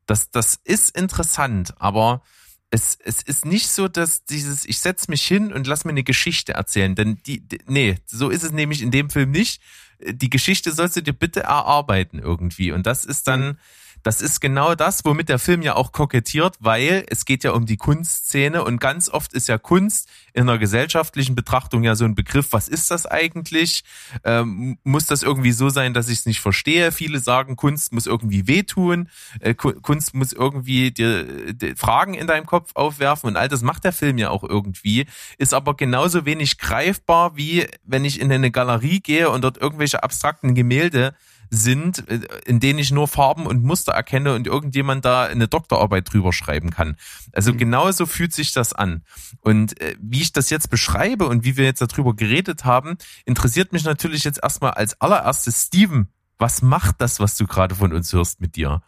Das, 0.05 0.31
das 0.31 0.61
ist 0.63 0.95
interessant, 0.95 1.73
aber 1.81 2.21
es, 2.69 2.99
es 3.03 3.23
ist 3.23 3.47
nicht 3.47 3.71
so, 3.71 3.89
dass 3.89 4.27
dieses, 4.27 4.67
ich 4.67 4.81
setz 4.81 5.09
mich 5.09 5.23
hin 5.23 5.55
und 5.55 5.67
lass 5.67 5.87
mir 5.87 5.93
eine 5.93 6.03
Geschichte 6.03 6.53
erzählen, 6.53 6.95
denn 6.95 7.19
die, 7.25 7.49
die, 7.49 7.61
nee, 7.67 7.99
so 8.05 8.29
ist 8.29 8.43
es 8.43 8.53
nämlich 8.53 8.83
in 8.83 8.91
dem 8.91 9.09
Film 9.09 9.31
nicht. 9.31 9.63
Die 10.07 10.29
Geschichte 10.29 10.71
sollst 10.73 10.97
du 10.97 11.03
dir 11.03 11.15
bitte 11.15 11.45
erarbeiten 11.45 12.19
irgendwie. 12.19 12.73
Und 12.73 12.87
das 12.87 13.07
ist 13.07 13.27
dann, 13.27 13.59
das 14.03 14.21
ist 14.21 14.41
genau 14.41 14.75
das, 14.75 15.05
womit 15.05 15.29
der 15.29 15.39
Film 15.39 15.63
ja 15.63 15.77
auch 15.77 15.93
kokettiert, 15.93 16.57
weil 16.61 17.05
es 17.09 17.25
geht 17.25 17.45
ja 17.45 17.53
um 17.53 17.67
die 17.67 17.77
Kunstszene 17.77 18.65
und 18.65 18.81
ganz 18.81 19.09
oft 19.09 19.33
ist 19.33 19.49
ja 19.49 19.59
Kunst 19.59 20.09
in 20.33 20.43
einer 20.43 20.59
gesellschaftlichen 20.59 21.35
Betrachtung 21.35 21.85
ja 21.85 21.95
so 21.95 22.05
ein 22.05 22.15
Begriff, 22.15 22.49
was 22.51 22.69
ist 22.69 22.91
das 22.91 23.07
eigentlich? 23.07 23.85
Ähm, 24.25 24.79
muss 24.83 25.07
das 25.07 25.23
irgendwie 25.23 25.53
so 25.53 25.69
sein, 25.69 25.95
dass 25.95 26.09
ich 26.09 26.21
es 26.21 26.27
nicht 26.27 26.41
verstehe? 26.41 26.91
Viele 26.91 27.21
sagen, 27.21 27.57
Kunst 27.57 27.93
muss 27.93 28.07
irgendwie 28.07 28.47
wehtun, 28.49 29.09
äh, 29.41 29.55
Kunst 29.55 30.15
muss 30.15 30.33
irgendwie 30.33 30.91
dir, 30.91 31.53
dir 31.53 31.77
Fragen 31.77 32.15
in 32.15 32.27
deinem 32.27 32.47
Kopf 32.47 32.73
aufwerfen 32.75 33.29
und 33.29 33.37
all 33.37 33.49
das 33.49 33.63
macht 33.63 33.85
der 33.85 33.93
Film 33.93 34.19
ja 34.19 34.31
auch 34.31 34.43
irgendwie, 34.43 35.07
ist 35.39 35.55
aber 35.55 35.75
genauso 35.75 36.25
wenig 36.25 36.59
greifbar, 36.59 37.37
wie 37.37 37.67
wenn 37.85 38.05
ich 38.05 38.21
in 38.21 38.33
eine 38.33 38.51
Galerie 38.51 39.01
gehe 39.01 39.31
und 39.31 39.45
dort 39.45 39.59
irgendwelche 39.59 40.03
abstrakten 40.03 40.55
Gemälde 40.55 41.15
sind, 41.55 42.09
äh, 42.09 42.21
in 42.47 42.59
denen 42.61 42.79
ich 42.79 42.91
nur 42.91 43.07
Farben 43.07 43.47
und 43.47 43.63
Muster 43.63 43.93
erkenne 43.93 44.35
und 44.35 44.47
irgendjemand 44.47 45.05
da 45.05 45.25
eine 45.25 45.49
Doktorarbeit 45.49 46.13
drüber 46.13 46.33
schreiben 46.33 46.71
kann. 46.71 46.97
Also 47.33 47.53
mhm. 47.53 47.59
genauso 47.59 48.07
fühlt 48.07 48.33
sich 48.33 48.53
das 48.53 48.73
an. 48.73 49.05
Und 49.43 49.79
äh, 49.81 49.95
wie 50.01 50.23
ich 50.23 50.33
das 50.33 50.49
jetzt 50.49 50.71
beschreibe 50.71 51.29
und 51.29 51.45
wie 51.45 51.59
wir 51.59 51.67
jetzt 51.67 51.83
darüber 51.83 52.17
geredet 52.17 52.65
haben, 52.65 52.97
interessiert 53.27 53.73
mich 53.73 53.85
natürlich 53.85 54.25
jetzt 54.25 54.41
erstmal 54.43 54.73
als 54.73 54.99
allererstes 55.01 55.67
Steven. 55.67 56.09
Was 56.39 56.63
macht 56.63 56.97
das, 56.99 57.21
was 57.21 57.37
du 57.37 57.47
gerade 57.47 57.75
von 57.75 57.93
uns 57.93 58.13
hörst 58.15 58.41
mit 58.41 58.57
dir? 58.57 58.83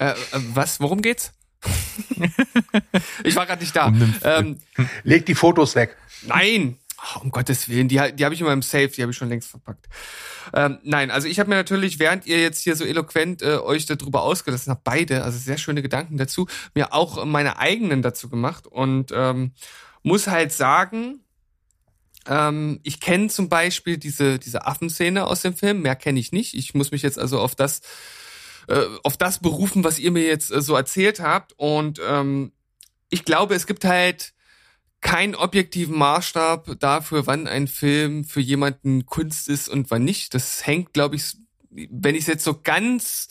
Äh, 0.00 0.10
äh 0.10 0.14
was, 0.52 0.80
worum 0.80 1.00
geht's? 1.00 1.32
ich 3.24 3.36
war 3.36 3.46
gerade 3.46 3.62
nicht 3.62 3.74
da. 3.74 3.86
Um 3.86 4.14
ähm, 4.22 4.60
Leg 5.04 5.26
die 5.26 5.34
Fotos 5.34 5.76
weg. 5.76 5.96
Nein, 6.26 6.76
Oh, 7.00 7.20
um 7.20 7.30
Gottes 7.30 7.68
Willen, 7.68 7.86
die, 7.86 8.00
die 8.14 8.24
habe 8.24 8.34
ich 8.34 8.40
in 8.40 8.46
meinem 8.46 8.62
Safe, 8.62 8.88
die 8.88 9.02
habe 9.02 9.12
ich 9.12 9.16
schon 9.16 9.28
längst 9.28 9.50
verpackt. 9.50 9.86
Ähm, 10.52 10.78
nein, 10.82 11.12
also 11.12 11.28
ich 11.28 11.38
habe 11.38 11.48
mir 11.48 11.54
natürlich, 11.54 12.00
während 12.00 12.26
ihr 12.26 12.40
jetzt 12.40 12.60
hier 12.60 12.74
so 12.74 12.84
eloquent 12.84 13.40
äh, 13.40 13.58
euch 13.58 13.86
darüber 13.86 14.22
ausgelassen 14.22 14.72
habt, 14.72 14.82
beide, 14.82 15.22
also 15.22 15.38
sehr 15.38 15.58
schöne 15.58 15.82
Gedanken 15.82 16.16
dazu, 16.16 16.48
mir 16.74 16.92
auch 16.92 17.24
meine 17.24 17.58
eigenen 17.58 18.02
dazu 18.02 18.28
gemacht 18.28 18.66
und 18.66 19.12
ähm, 19.14 19.52
muss 20.02 20.26
halt 20.26 20.52
sagen, 20.52 21.20
ähm, 22.26 22.80
ich 22.82 22.98
kenne 22.98 23.28
zum 23.28 23.48
Beispiel 23.48 23.96
diese, 23.96 24.40
diese 24.40 24.66
Affenszene 24.66 25.26
aus 25.26 25.42
dem 25.42 25.54
Film, 25.54 25.82
mehr 25.82 25.96
kenne 25.96 26.18
ich 26.18 26.32
nicht. 26.32 26.54
Ich 26.54 26.74
muss 26.74 26.90
mich 26.90 27.02
jetzt 27.02 27.18
also 27.18 27.38
auf 27.38 27.54
das, 27.54 27.80
äh, 28.66 28.84
auf 29.04 29.16
das 29.16 29.38
berufen, 29.38 29.84
was 29.84 30.00
ihr 30.00 30.10
mir 30.10 30.24
jetzt 30.24 30.50
äh, 30.50 30.60
so 30.60 30.74
erzählt 30.74 31.20
habt 31.20 31.52
und 31.56 32.00
ähm, 32.04 32.50
ich 33.08 33.24
glaube, 33.24 33.54
es 33.54 33.66
gibt 33.66 33.84
halt 33.84 34.34
keinen 35.00 35.34
objektiven 35.34 35.96
Maßstab 35.96 36.80
dafür, 36.80 37.26
wann 37.26 37.46
ein 37.46 37.68
Film 37.68 38.24
für 38.24 38.40
jemanden 38.40 39.06
Kunst 39.06 39.48
ist 39.48 39.68
und 39.68 39.90
wann 39.90 40.04
nicht. 40.04 40.34
Das 40.34 40.66
hängt, 40.66 40.92
glaube 40.92 41.16
ich, 41.16 41.36
wenn 41.70 42.14
ich 42.14 42.22
es 42.22 42.26
jetzt 42.26 42.44
so 42.44 42.60
ganz 42.60 43.28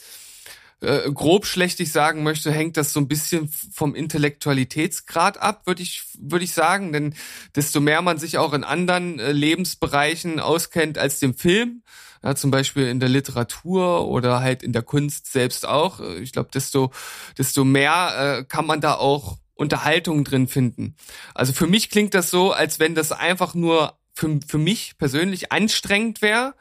äh, 0.80 1.12
grob 1.12 1.46
schlechtig 1.46 1.92
sagen 1.92 2.24
möchte, 2.24 2.52
hängt 2.52 2.78
das 2.78 2.94
so 2.94 3.00
ein 3.00 3.08
bisschen 3.08 3.50
vom 3.50 3.96
Intellektualitätsgrad 3.96 5.40
ab, 5.40 5.64
würde 5.66 5.82
ich, 5.82 6.04
würde 6.20 6.46
ich 6.46 6.54
sagen. 6.54 6.94
Denn 6.94 7.16
desto 7.56 7.80
mehr 7.80 8.02
man 8.02 8.20
sich 8.20 8.38
auch 8.38 8.54
in 8.54 8.64
anderen 8.64 9.20
äh, 9.20 9.32
Lebensbereichen 9.32 10.40
auskennt 10.40 10.98
als 10.98 11.20
dem 11.20 11.34
Film, 11.34 11.84
ja, 12.24 12.36
zum 12.36 12.52
Beispiel 12.52 12.88
in 12.88 13.00
der 13.00 13.10
Literatur 13.10 14.08
oder 14.08 14.40
halt 14.40 14.64
in 14.64 14.74
der 14.74 14.84
Kunst 14.84 15.32
selbst 15.32 15.68
auch, 15.68 16.00
äh, 16.00 16.20
ich 16.20 16.32
glaube, 16.32 16.50
desto, 16.54 16.92
desto 17.38 17.64
mehr 17.64 18.40
äh, 18.40 18.44
kann 18.44 18.66
man 18.66 18.80
da 18.80 18.96
auch 18.96 19.38
Unterhaltung 19.58 20.24
drin 20.24 20.48
finden. 20.48 20.96
Also 21.34 21.54
für 21.54 21.68
mich 21.68 21.90
klingt 21.90 22.14
das 22.14 22.30
so, 22.30 22.52
als 22.52 22.80
wenn 22.80 22.96
das 22.96 23.12
einfach 23.12 23.54
nur 23.54 23.98
für, 24.14 24.40
für 24.48 24.58
mich 24.58 24.98
persönlich 24.98 25.52
anstrengend 25.52 26.22
wäre, 26.22 26.56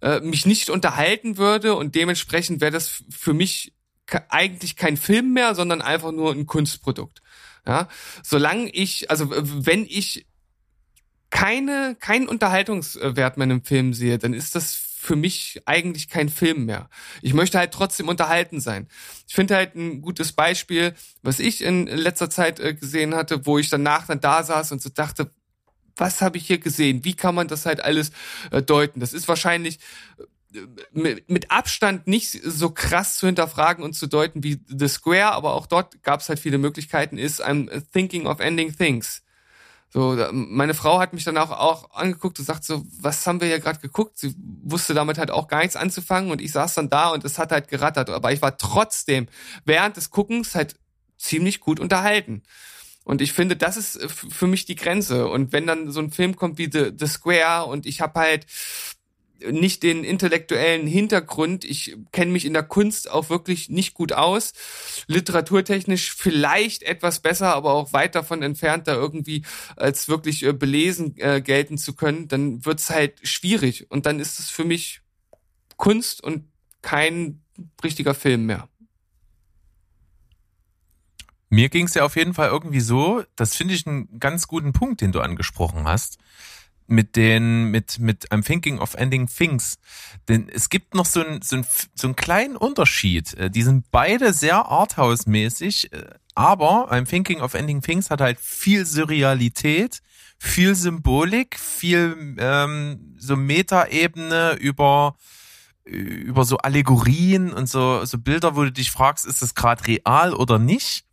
äh, 0.00 0.20
mich 0.20 0.46
nicht 0.46 0.70
unterhalten 0.70 1.36
würde 1.36 1.74
und 1.74 1.94
dementsprechend 1.94 2.60
wäre 2.60 2.72
das 2.72 3.02
für 3.10 3.34
mich 3.34 3.74
eigentlich 4.28 4.76
kein 4.76 4.96
Film 4.96 5.32
mehr, 5.34 5.54
sondern 5.54 5.82
einfach 5.82 6.12
nur 6.12 6.32
ein 6.32 6.46
Kunstprodukt. 6.46 7.20
Ja, 7.66 7.88
solange 8.22 8.70
ich, 8.70 9.10
also 9.10 9.30
wenn 9.30 9.84
ich 9.84 10.26
keine, 11.30 11.96
keinen 12.00 12.28
Unterhaltungswert 12.28 13.36
mehr 13.36 13.44
in 13.44 13.52
einem 13.52 13.64
Film 13.64 13.92
sehe, 13.92 14.18
dann 14.18 14.32
ist 14.32 14.54
das 14.54 14.87
für 15.00 15.16
mich 15.16 15.62
eigentlich 15.64 16.08
kein 16.08 16.28
Film 16.28 16.66
mehr. 16.66 16.90
Ich 17.22 17.32
möchte 17.32 17.58
halt 17.58 17.72
trotzdem 17.72 18.08
unterhalten 18.08 18.60
sein. 18.60 18.88
Ich 19.28 19.34
finde 19.34 19.54
halt 19.54 19.76
ein 19.76 20.02
gutes 20.02 20.32
Beispiel, 20.32 20.94
was 21.22 21.38
ich 21.38 21.62
in 21.62 21.86
letzter 21.86 22.30
Zeit 22.30 22.58
äh, 22.58 22.74
gesehen 22.74 23.14
hatte, 23.14 23.46
wo 23.46 23.58
ich 23.58 23.70
danach 23.70 24.06
dann 24.06 24.20
da 24.20 24.42
saß 24.42 24.72
und 24.72 24.82
so 24.82 24.90
dachte, 24.90 25.30
was 25.96 26.20
habe 26.20 26.36
ich 26.36 26.46
hier 26.46 26.58
gesehen? 26.58 27.04
Wie 27.04 27.14
kann 27.14 27.34
man 27.34 27.48
das 27.48 27.64
halt 27.64 27.80
alles 27.80 28.10
äh, 28.50 28.60
deuten? 28.60 29.00
Das 29.00 29.12
ist 29.12 29.28
wahrscheinlich 29.28 29.78
äh, 30.52 31.16
mit 31.26 31.50
Abstand 31.50 32.06
nicht 32.08 32.40
so 32.42 32.70
krass 32.70 33.18
zu 33.18 33.26
hinterfragen 33.26 33.84
und 33.84 33.94
zu 33.94 34.08
deuten 34.08 34.42
wie 34.42 34.60
The 34.66 34.88
Square, 34.88 35.32
aber 35.32 35.54
auch 35.54 35.66
dort 35.66 36.02
gab 36.02 36.20
es 36.20 36.28
halt 36.28 36.40
viele 36.40 36.58
Möglichkeiten, 36.58 37.18
ist 37.18 37.44
I'm 37.44 37.84
thinking 37.92 38.26
of 38.26 38.40
ending 38.40 38.74
things. 38.74 39.22
So, 39.90 40.16
meine 40.32 40.74
Frau 40.74 41.00
hat 41.00 41.14
mich 41.14 41.24
dann 41.24 41.38
auch, 41.38 41.50
auch 41.50 41.90
angeguckt 41.92 42.38
und 42.38 42.44
sagt 42.44 42.64
so, 42.64 42.84
was 43.00 43.26
haben 43.26 43.40
wir 43.40 43.48
hier 43.48 43.58
gerade 43.58 43.80
geguckt? 43.80 44.18
Sie 44.18 44.34
wusste 44.62 44.92
damit 44.92 45.16
halt 45.16 45.30
auch 45.30 45.48
gar 45.48 45.60
nichts 45.60 45.76
anzufangen 45.76 46.30
und 46.30 46.42
ich 46.42 46.52
saß 46.52 46.74
dann 46.74 46.90
da 46.90 47.08
und 47.08 47.24
es 47.24 47.38
hat 47.38 47.52
halt 47.52 47.68
gerattert. 47.68 48.10
Aber 48.10 48.32
ich 48.32 48.42
war 48.42 48.58
trotzdem 48.58 49.28
während 49.64 49.96
des 49.96 50.10
Guckens 50.10 50.54
halt 50.54 50.76
ziemlich 51.16 51.60
gut 51.60 51.80
unterhalten. 51.80 52.42
Und 53.04 53.22
ich 53.22 53.32
finde, 53.32 53.56
das 53.56 53.78
ist 53.78 53.98
für 54.10 54.46
mich 54.46 54.66
die 54.66 54.76
Grenze. 54.76 55.28
Und 55.28 55.52
wenn 55.52 55.66
dann 55.66 55.90
so 55.90 56.00
ein 56.00 56.10
Film 56.10 56.36
kommt 56.36 56.58
wie 56.58 56.68
The, 56.70 56.92
The 56.94 57.06
Square 57.06 57.64
und 57.64 57.86
ich 57.86 58.02
habe 58.02 58.20
halt 58.20 58.46
nicht 59.50 59.82
den 59.82 60.04
intellektuellen 60.04 60.86
Hintergrund. 60.86 61.64
Ich 61.64 61.96
kenne 62.12 62.32
mich 62.32 62.44
in 62.44 62.52
der 62.52 62.62
Kunst 62.62 63.10
auch 63.10 63.30
wirklich 63.30 63.68
nicht 63.68 63.94
gut 63.94 64.12
aus. 64.12 64.52
Literaturtechnisch 65.06 66.12
vielleicht 66.14 66.82
etwas 66.82 67.20
besser, 67.20 67.54
aber 67.54 67.72
auch 67.72 67.92
weit 67.92 68.14
davon 68.14 68.42
entfernt, 68.42 68.88
da 68.88 68.94
irgendwie 68.94 69.44
als 69.76 70.08
wirklich 70.08 70.44
äh, 70.44 70.52
belesen 70.52 71.16
äh, 71.18 71.40
gelten 71.40 71.78
zu 71.78 71.94
können. 71.94 72.28
Dann 72.28 72.64
wird's 72.64 72.90
halt 72.90 73.26
schwierig. 73.26 73.90
Und 73.90 74.06
dann 74.06 74.20
ist 74.20 74.38
es 74.38 74.50
für 74.50 74.64
mich 74.64 75.00
Kunst 75.76 76.22
und 76.22 76.44
kein 76.82 77.42
richtiger 77.82 78.14
Film 78.14 78.46
mehr. 78.46 78.68
Mir 81.50 81.70
ging's 81.70 81.94
ja 81.94 82.04
auf 82.04 82.16
jeden 82.16 82.34
Fall 82.34 82.50
irgendwie 82.50 82.80
so, 82.80 83.24
das 83.36 83.56
finde 83.56 83.74
ich 83.74 83.86
einen 83.86 84.20
ganz 84.20 84.48
guten 84.48 84.72
Punkt, 84.72 85.00
den 85.00 85.12
du 85.12 85.20
angesprochen 85.20 85.84
hast 85.84 86.18
mit 86.88 87.16
den, 87.16 87.64
mit, 87.64 87.98
mit 87.98 88.32
I'm 88.32 88.44
thinking 88.44 88.78
of 88.78 88.94
ending 88.94 89.28
things. 89.28 89.78
Denn 90.26 90.48
es 90.48 90.70
gibt 90.70 90.94
noch 90.94 91.06
so 91.06 91.24
einen, 91.24 91.42
so 91.42 91.56
einen, 91.56 91.66
so 91.94 92.08
einen 92.08 92.16
kleinen 92.16 92.56
Unterschied. 92.56 93.34
Äh, 93.34 93.50
die 93.50 93.62
sind 93.62 93.90
beide 93.90 94.32
sehr 94.32 94.66
Arthouse-mäßig, 94.66 95.92
äh, 95.92 96.06
aber 96.34 96.90
I'm 96.90 97.06
thinking 97.06 97.40
of 97.40 97.54
ending 97.54 97.82
things 97.82 98.10
hat 98.10 98.20
halt 98.20 98.40
viel 98.40 98.86
Surrealität, 98.86 100.00
viel 100.38 100.74
Symbolik, 100.74 101.58
viel 101.58 102.36
ähm, 102.38 103.16
so 103.18 103.36
Metaebene 103.36 104.54
über 104.54 105.16
über 105.84 106.44
so 106.44 106.58
Allegorien 106.58 107.50
und 107.52 107.66
so, 107.66 108.04
so 108.04 108.18
Bilder, 108.18 108.56
wo 108.56 108.64
du 108.64 108.72
dich 108.72 108.90
fragst, 108.90 109.24
ist 109.24 109.40
das 109.40 109.54
gerade 109.54 109.86
real 109.86 110.34
oder 110.34 110.58
nicht? 110.58 111.04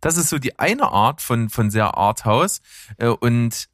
Das 0.00 0.16
ist 0.16 0.28
so 0.28 0.38
die 0.38 0.58
eine 0.58 0.92
Art 0.92 1.20
von, 1.22 1.48
von 1.48 1.70
sehr 1.70 1.96
Arthouse. 1.96 2.60
Äh, 2.98 3.08
und 3.08 3.68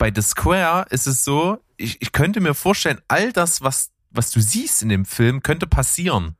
bei 0.00 0.10
The 0.12 0.22
Square 0.22 0.86
ist 0.88 1.06
es 1.06 1.22
so, 1.22 1.58
ich, 1.76 2.00
ich 2.00 2.10
könnte 2.12 2.40
mir 2.40 2.54
vorstellen, 2.54 3.00
all 3.06 3.32
das, 3.32 3.62
was, 3.62 3.90
was 4.10 4.30
du 4.30 4.40
siehst 4.40 4.82
in 4.82 4.88
dem 4.88 5.04
Film, 5.04 5.42
könnte 5.42 5.66
passieren. 5.66 6.36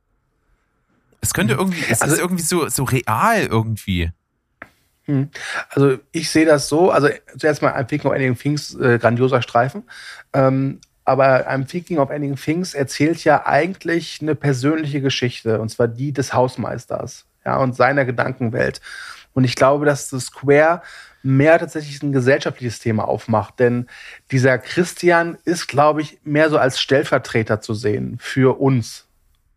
Es 1.21 1.35
könnte 1.35 1.53
hm. 1.53 1.61
irgendwie, 1.61 1.85
es 1.91 2.01
also, 2.01 2.15
ist 2.15 2.21
irgendwie 2.21 2.43
so, 2.43 2.69
so 2.71 2.85
real 2.85 3.45
irgendwie. 3.45 4.13
Hm. 5.05 5.29
Also 5.69 5.99
ich 6.11 6.31
sehe 6.31 6.47
das 6.47 6.69
so, 6.69 6.91
also 6.91 7.11
zuerst 7.37 7.61
mal 7.61 7.75
I'm 7.75 7.87
Thinking 7.87 8.11
of 8.11 8.17
Ending 8.17 8.37
Things, 8.37 8.75
äh, 8.77 8.99
grandioser 8.99 9.43
Streifen. 9.43 9.85
Ähm, 10.33 10.81
aber 11.05 11.47
I'm 11.47 11.67
Thinking 11.67 11.99
of 11.99 12.09
Ending 12.09 12.37
Things 12.37 12.73
erzählt 12.73 13.23
ja 13.25 13.45
eigentlich 13.45 14.21
eine 14.23 14.37
persönliche 14.37 15.03
Geschichte, 15.03 15.61
und 15.61 15.69
zwar 15.69 15.87
die 15.87 16.15
des 16.15 16.33
Hausmeisters, 16.33 17.27
ja, 17.45 17.59
und 17.59 17.77
seiner 17.77 18.07
Gedankenwelt. 18.07 18.81
Und 19.35 19.45
ich 19.45 19.55
glaube, 19.55 19.85
dass 19.85 20.09
das 20.09 20.27
Square 20.27 20.81
mehr 21.23 21.59
tatsächlich 21.59 22.03
ein 22.03 22.13
gesellschaftliches 22.13 22.79
Thema 22.79 23.07
aufmacht. 23.07 23.59
Denn 23.59 23.87
dieser 24.31 24.59
Christian 24.59 25.39
ist, 25.45 25.67
glaube 25.67 26.03
ich, 26.03 26.19
mehr 26.25 26.51
so 26.51 26.59
als 26.59 26.81
Stellvertreter 26.81 27.61
zu 27.61 27.75
sehen 27.75 28.17
für 28.21 28.61
uns. 28.61 29.07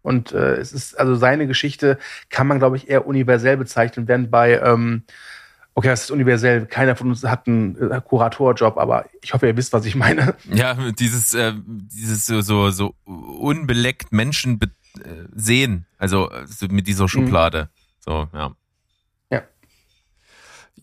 Und 0.02 0.34
äh, 0.34 0.56
es 0.56 0.74
ist, 0.74 1.00
also 1.00 1.16
seine 1.16 1.48
Geschichte 1.48 1.98
kann 2.30 2.48
man, 2.48 2.60
glaube 2.60 2.76
ich, 2.76 2.90
eher 2.90 3.08
universell 3.08 3.58
bezeichnen, 3.58 4.08
während 4.08 4.30
bei 4.30 4.60
ähm, 4.60 5.04
Okay, 5.76 5.88
das 5.88 6.04
ist 6.04 6.12
universell. 6.12 6.68
Keiner 6.68 6.96
von 6.96 7.10
uns 7.10 7.24
hat 7.24 7.48
einen 7.48 7.76
äh, 7.92 8.00
Kuratorjob, 8.00 8.78
aber 8.78 9.06
ich 9.24 9.34
hoffe, 9.34 9.48
ihr 9.48 9.58
wisst, 9.58 9.74
was 9.74 9.86
ich 9.86 9.96
meine. 9.96 10.36
Ja, 10.52 10.76
dieses, 10.92 11.34
äh, 11.34 11.54
dieses 11.66 12.28
so, 12.28 12.42
so, 12.42 12.70
so 12.70 12.94
unbeleckt 13.06 14.12
Menschen 14.12 14.60
äh, 14.62 14.68
sehen, 15.34 15.88
also 15.98 16.30
so 16.46 16.68
mit 16.68 16.86
dieser 16.86 17.10
Schublade. 17.10 17.64
Mhm. 17.64 17.68
So. 18.00 18.30
Ja. 18.34 18.56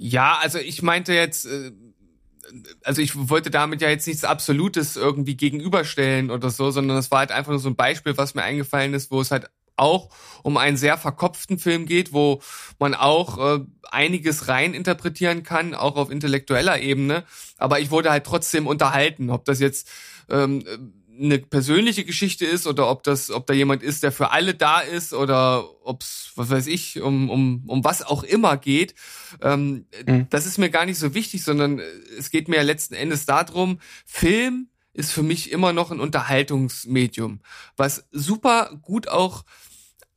Ja, 0.02 0.38
also 0.40 0.58
ich 0.58 0.80
meinte 0.80 1.12
jetzt, 1.12 1.44
äh, 1.44 1.72
also 2.82 3.02
ich 3.02 3.28
wollte 3.28 3.50
damit 3.50 3.82
ja 3.82 3.90
jetzt 3.90 4.06
nichts 4.06 4.24
Absolutes 4.24 4.96
irgendwie 4.96 5.36
gegenüberstellen 5.36 6.30
oder 6.30 6.48
so, 6.48 6.70
sondern 6.70 6.96
es 6.96 7.10
war 7.10 7.18
halt 7.18 7.32
einfach 7.32 7.50
nur 7.50 7.58
so 7.60 7.68
ein 7.68 7.76
Beispiel, 7.76 8.16
was 8.16 8.34
mir 8.34 8.42
eingefallen 8.42 8.94
ist, 8.94 9.10
wo 9.10 9.20
es 9.20 9.30
halt 9.30 9.50
auch 9.76 10.08
um 10.42 10.56
einen 10.56 10.78
sehr 10.78 10.96
verkopften 10.96 11.58
Film 11.58 11.84
geht, 11.84 12.14
wo 12.14 12.40
man 12.78 12.94
auch 12.94 13.58
äh, 13.58 13.60
einiges 13.90 14.48
rein 14.48 14.72
interpretieren 14.72 15.42
kann, 15.42 15.74
auch 15.74 15.96
auf 15.96 16.10
intellektueller 16.10 16.80
Ebene. 16.80 17.24
Aber 17.58 17.78
ich 17.80 17.90
wurde 17.90 18.10
halt 18.10 18.24
trotzdem 18.24 18.66
unterhalten, 18.66 19.28
ob 19.28 19.44
das 19.44 19.60
jetzt 19.60 19.86
ähm, 20.30 20.64
eine 21.20 21.38
persönliche 21.38 22.04
Geschichte 22.04 22.46
ist 22.46 22.66
oder 22.66 22.90
ob 22.90 23.02
das, 23.02 23.30
ob 23.30 23.46
da 23.46 23.52
jemand 23.52 23.82
ist, 23.82 24.02
der 24.02 24.12
für 24.12 24.30
alle 24.30 24.54
da 24.54 24.80
ist 24.80 25.12
oder 25.12 25.64
ob's, 25.84 26.32
was 26.36 26.50
weiß 26.50 26.66
ich, 26.66 27.00
um, 27.00 27.28
um, 27.28 27.64
um 27.66 27.84
was 27.84 28.02
auch 28.02 28.22
immer 28.22 28.56
geht. 28.56 28.94
Ähm, 29.42 29.86
mhm. 30.06 30.26
Das 30.30 30.46
ist 30.46 30.58
mir 30.58 30.70
gar 30.70 30.86
nicht 30.86 30.98
so 30.98 31.14
wichtig, 31.14 31.44
sondern 31.44 31.80
es 32.18 32.30
geht 32.30 32.48
mir 32.48 32.56
ja 32.56 32.62
letzten 32.62 32.94
Endes 32.94 33.26
darum, 33.26 33.80
Film 34.06 34.68
ist 34.92 35.12
für 35.12 35.22
mich 35.22 35.52
immer 35.52 35.72
noch 35.72 35.90
ein 35.90 36.00
Unterhaltungsmedium, 36.00 37.40
was 37.76 38.06
super 38.10 38.76
gut 38.82 39.08
auch 39.08 39.44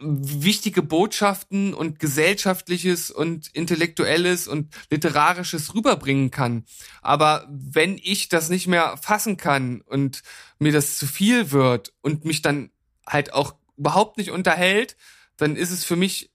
wichtige 0.03 0.81
Botschaften 0.81 1.73
und 1.73 1.99
gesellschaftliches 1.99 3.11
und 3.11 3.47
intellektuelles 3.53 4.47
und 4.47 4.73
literarisches 4.91 5.73
rüberbringen 5.73 6.31
kann. 6.31 6.65
Aber 7.01 7.47
wenn 7.49 7.97
ich 7.97 8.29
das 8.29 8.49
nicht 8.49 8.67
mehr 8.67 8.97
fassen 8.97 9.37
kann 9.37 9.81
und 9.81 10.21
mir 10.59 10.71
das 10.71 10.97
zu 10.97 11.07
viel 11.07 11.51
wird 11.51 11.93
und 12.01 12.25
mich 12.25 12.41
dann 12.41 12.69
halt 13.07 13.33
auch 13.33 13.55
überhaupt 13.77 14.17
nicht 14.17 14.31
unterhält, 14.31 14.95
dann 15.37 15.55
ist 15.55 15.71
es 15.71 15.83
für 15.83 15.95
mich 15.95 16.31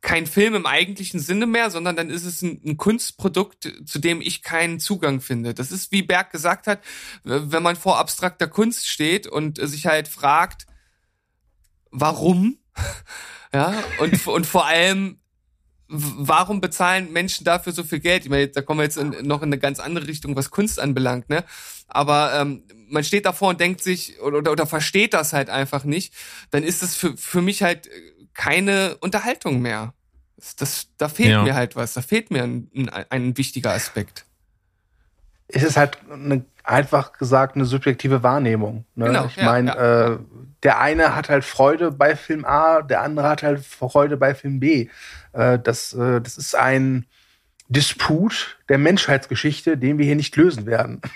kein 0.00 0.26
Film 0.26 0.54
im 0.54 0.66
eigentlichen 0.66 1.20
Sinne 1.20 1.46
mehr, 1.46 1.70
sondern 1.70 1.96
dann 1.96 2.10
ist 2.10 2.24
es 2.24 2.40
ein, 2.42 2.60
ein, 2.64 2.76
Kunstprodukt, 2.76 3.72
zu 3.86 3.98
dem 3.98 4.20
ich 4.20 4.42
keinen 4.42 4.78
Zugang 4.78 5.20
finde. 5.20 5.52
Das 5.52 5.72
ist, 5.72 5.90
wie 5.90 6.02
Berg 6.02 6.30
gesagt 6.30 6.66
hat, 6.66 6.80
wenn 7.24 7.62
man 7.62 7.76
vor 7.76 7.98
abstrakter 7.98 8.46
Kunst 8.46 8.86
steht 8.88 9.26
und 9.26 9.58
sich 9.60 9.86
halt 9.86 10.06
fragt, 10.06 10.66
warum 11.90 12.58
ja, 13.54 13.74
und, 14.00 14.26
und 14.26 14.46
vor 14.46 14.66
allem, 14.66 15.18
warum 15.88 16.60
bezahlen 16.60 17.12
Menschen 17.12 17.44
dafür 17.44 17.72
so 17.72 17.84
viel 17.84 18.00
Geld? 18.00 18.24
Ich 18.24 18.30
meine, 18.30 18.48
da 18.48 18.62
kommen 18.62 18.80
wir 18.80 18.84
jetzt 18.84 18.96
in, 18.96 19.10
noch 19.26 19.42
in 19.42 19.48
eine 19.48 19.58
ganz 19.58 19.78
andere 19.78 20.06
Richtung, 20.06 20.36
was 20.36 20.50
Kunst 20.50 20.80
anbelangt, 20.80 21.28
ne? 21.28 21.44
Aber 21.88 22.34
ähm, 22.34 22.64
man 22.88 23.04
steht 23.04 23.26
davor 23.26 23.50
und 23.50 23.60
denkt 23.60 23.82
sich 23.82 24.20
oder, 24.20 24.38
oder, 24.38 24.52
oder 24.52 24.66
versteht 24.66 25.14
das 25.14 25.32
halt 25.32 25.50
einfach 25.50 25.84
nicht, 25.84 26.14
dann 26.50 26.64
ist 26.64 26.82
das 26.82 26.96
für, 26.96 27.16
für 27.16 27.42
mich 27.42 27.62
halt 27.62 27.88
keine 28.34 28.96
Unterhaltung 28.98 29.60
mehr. 29.60 29.94
Das, 30.36 30.56
das 30.56 30.88
da 30.98 31.08
fehlt 31.08 31.30
ja. 31.30 31.42
mir 31.42 31.54
halt 31.54 31.76
was, 31.76 31.94
da 31.94 32.02
fehlt 32.02 32.30
mir 32.30 32.42
ein, 32.42 32.70
ein, 32.74 32.90
ein 33.08 33.38
wichtiger 33.38 33.72
Aspekt. 33.72 34.26
Es 35.48 35.62
ist 35.62 35.76
halt 35.76 35.98
eine 36.10 36.44
einfach 36.66 37.12
gesagt 37.12 37.54
eine 37.54 37.64
subjektive 37.64 38.22
Wahrnehmung. 38.22 38.84
Ne? 38.94 39.06
Genau, 39.06 39.26
ich 39.26 39.36
meine, 39.36 39.70
ja. 39.70 40.12
äh, 40.14 40.18
der 40.66 40.80
eine 40.80 41.14
hat 41.14 41.28
halt 41.28 41.44
Freude 41.44 41.92
bei 41.92 42.16
Film 42.16 42.44
A, 42.44 42.82
der 42.82 43.02
andere 43.02 43.28
hat 43.28 43.44
halt 43.44 43.64
Freude 43.64 44.16
bei 44.16 44.34
Film 44.34 44.58
B. 44.58 44.88
Äh, 45.32 45.60
das, 45.60 45.92
äh, 45.92 46.20
das 46.20 46.36
ist 46.36 46.56
ein 46.56 47.06
Disput 47.68 48.58
der 48.68 48.78
Menschheitsgeschichte, 48.78 49.78
den 49.78 49.98
wir 49.98 50.04
hier 50.04 50.16
nicht 50.16 50.34
lösen 50.34 50.66
werden. 50.66 51.00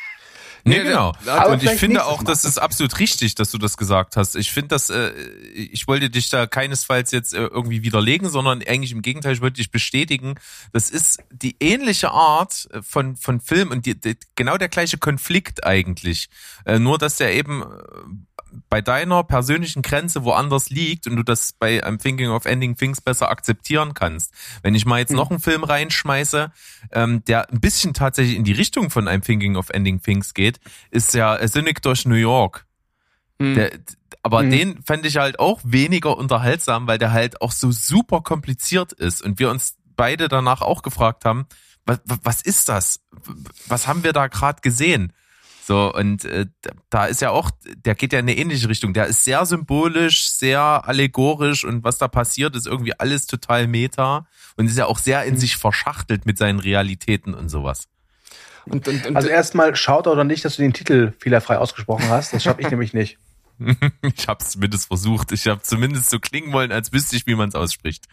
Nee, 0.63 0.83
genau. 0.83 1.15
Aber 1.25 1.53
und 1.53 1.63
ich 1.63 1.71
finde 1.71 2.05
auch, 2.05 2.23
das 2.23 2.45
ist 2.45 2.59
absolut 2.59 2.99
richtig, 2.99 3.35
dass 3.35 3.51
du 3.51 3.57
das 3.57 3.79
gesagt 3.79 4.17
hast. 4.17 4.37
Ich 4.37 4.53
finde 4.53 4.69
das, 4.69 4.91
äh, 4.91 5.11
ich 5.55 5.89
wollte 5.89 6.11
dich 6.11 6.29
da 6.29 6.47
keinesfalls 6.47 7.13
jetzt 7.13 7.33
äh, 7.33 7.47
irgendwie 7.47 7.83
widerlegen, 7.83 8.29
sondern 8.29 8.63
eigentlich 8.63 8.93
im 8.93 9.01
Gegenteil, 9.01 9.33
ich 9.33 9.41
wollte 9.41 9.57
dich 9.57 9.71
bestätigen. 9.71 10.35
Das 10.75 10.91
ist 10.91 11.23
die 11.31 11.57
ähnliche 11.61 12.11
Art 12.11 12.69
von, 12.83 13.17
von 13.17 13.41
Film 13.41 13.71
und 13.71 13.87
die, 13.87 13.99
die, 13.99 14.19
genau 14.35 14.59
der 14.59 14.69
gleiche 14.69 14.99
Konflikt 14.99 15.65
eigentlich. 15.65 16.29
Äh, 16.67 16.79
nur, 16.79 16.99
dass 16.99 17.17
der 17.17 17.35
eben 17.35 17.65
bei 18.69 18.81
deiner 18.81 19.23
persönlichen 19.25 19.83
Grenze 19.83 20.25
woanders 20.25 20.71
liegt 20.71 21.07
und 21.07 21.17
du 21.17 21.23
das 21.23 21.53
bei 21.53 21.85
I'm 21.85 22.01
Thinking 22.01 22.31
of 22.31 22.45
Ending 22.45 22.77
Things 22.77 23.01
besser 23.01 23.31
akzeptieren 23.31 23.95
kannst. 23.95 24.33
Wenn 24.63 24.75
ich 24.75 24.87
mal 24.87 24.99
jetzt 24.99 25.11
hm. 25.11 25.17
noch 25.17 25.31
einen 25.31 25.41
Film 25.41 25.65
reinschmeiße, 25.65 26.53
ähm, 26.93 27.25
der 27.25 27.51
ein 27.51 27.61
bisschen 27.61 27.95
tatsächlich 27.95 28.37
in 28.37 28.45
die 28.45 28.53
Richtung 28.53 28.91
von 28.91 29.09
I'm 29.09 29.25
Thinking 29.25 29.57
of 29.57 29.71
Ending 29.71 30.03
Things 30.03 30.35
geht, 30.35 30.61
ist 30.91 31.15
ja 31.15 31.39
Cynic 31.47 31.83
durch 31.83 32.07
New 32.07 32.15
York. 32.15 32.67
Mhm. 33.39 33.55
Der, 33.55 33.71
aber 34.23 34.43
mhm. 34.43 34.51
den 34.51 34.83
fände 34.83 35.09
ich 35.09 35.17
halt 35.17 35.39
auch 35.39 35.61
weniger 35.65 36.17
unterhaltsam, 36.17 36.87
weil 36.87 36.99
der 36.99 37.13
halt 37.13 37.41
auch 37.41 37.53
so 37.53 37.73
super 37.73 38.21
kompliziert 38.21 38.93
ist 38.93 39.23
und 39.23 39.39
wir 39.39 39.51
uns 39.51 39.77
beide 39.97 40.29
danach 40.29 40.61
auch 40.61 40.83
gefragt 40.83 41.25
haben, 41.25 41.47
was, 41.87 42.01
was 42.05 42.43
ist 42.43 42.69
das? 42.69 43.01
Was 43.67 43.87
haben 43.87 44.05
wir 44.05 44.13
da 44.13 44.27
gerade 44.27 44.61
gesehen? 44.61 45.13
So, 45.71 45.95
und 45.95 46.25
äh, 46.25 46.47
da 46.89 47.05
ist 47.05 47.21
ja 47.21 47.31
auch, 47.31 47.53
der 47.85 47.95
geht 47.95 48.13
ja 48.13 48.19
in 48.19 48.25
eine 48.25 48.37
ähnliche 48.37 48.69
Richtung. 48.69 48.93
Der 48.93 49.07
ist 49.07 49.23
sehr 49.23 49.47
symbolisch, 49.47 50.29
sehr 50.29 50.61
allegorisch 50.61 51.65
und 51.65 51.85
was 51.85 51.97
da 51.97 52.09
passiert, 52.09 52.57
ist 52.57 52.67
irgendwie 52.67 52.99
alles 52.99 53.29
total 53.29 53.69
meta 53.69 54.27
und 54.57 54.67
ist 54.67 54.77
ja 54.77 54.87
auch 54.87 54.99
sehr 54.99 55.23
in 55.23 55.35
mhm. 55.35 55.39
sich 55.39 55.57
verschachtelt 55.57 56.27
mit 56.27 56.39
seinen 56.39 56.59
Realitäten 56.59 57.35
und 57.35 57.51
sowas. 57.51 57.87
Und, 58.67 58.89
und, 58.89 59.07
und 59.07 59.15
also 59.15 59.29
erstmal 59.29 59.77
schaut 59.77 60.09
oder 60.09 60.25
nicht, 60.25 60.45
dass 60.45 60.57
du 60.57 60.63
den 60.63 60.73
Titel 60.73 61.13
fehlerfrei 61.21 61.59
ausgesprochen 61.59 62.09
hast. 62.09 62.33
Das 62.33 62.43
schaffe 62.43 62.63
ich 62.63 62.71
nämlich 62.73 62.93
nicht. 62.93 63.19
ich 64.03 64.27
habe 64.27 64.43
es 64.43 64.51
zumindest 64.51 64.89
versucht. 64.89 65.31
Ich 65.31 65.47
habe 65.47 65.63
zumindest 65.63 66.11
so 66.11 66.19
klingen 66.19 66.53
wollen, 66.53 66.73
als 66.73 66.93
wüsste 66.93 67.15
ich, 67.15 67.29
wie 67.29 67.37
man 67.37 67.49
es 67.49 67.55
ausspricht. 67.55 68.07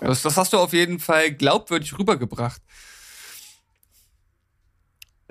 Das, 0.00 0.22
das 0.22 0.36
hast 0.36 0.52
du 0.52 0.58
auf 0.58 0.72
jeden 0.72 1.00
Fall 1.00 1.32
glaubwürdig 1.32 1.98
rübergebracht. 1.98 2.62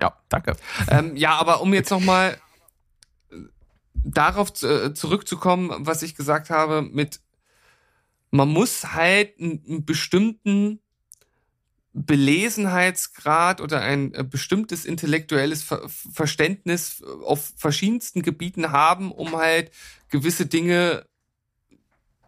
Ja, 0.02 0.18
danke. 0.30 0.56
Ähm, 0.90 1.16
ja, 1.16 1.34
aber 1.36 1.62
um 1.62 1.74
jetzt 1.74 1.92
nochmal 1.92 2.38
darauf 3.94 4.52
zu, 4.52 4.68
äh, 4.68 4.94
zurückzukommen, 4.94 5.72
was 5.80 6.02
ich 6.02 6.16
gesagt 6.16 6.50
habe, 6.50 6.82
mit 6.82 7.22
man 8.32 8.50
muss 8.50 8.94
halt 8.94 9.40
einen, 9.40 9.64
einen 9.68 9.86
bestimmten 9.86 10.80
Belesenheitsgrad 11.94 13.60
oder 13.60 13.82
ein 13.82 14.14
äh, 14.14 14.24
bestimmtes 14.24 14.86
intellektuelles 14.86 15.64
Ver 15.64 15.88
Verständnis 15.88 17.04
auf 17.26 17.52
verschiedensten 17.58 18.22
Gebieten 18.22 18.72
haben, 18.72 19.12
um 19.12 19.36
halt 19.36 19.72
gewisse 20.10 20.46
Dinge 20.46 21.06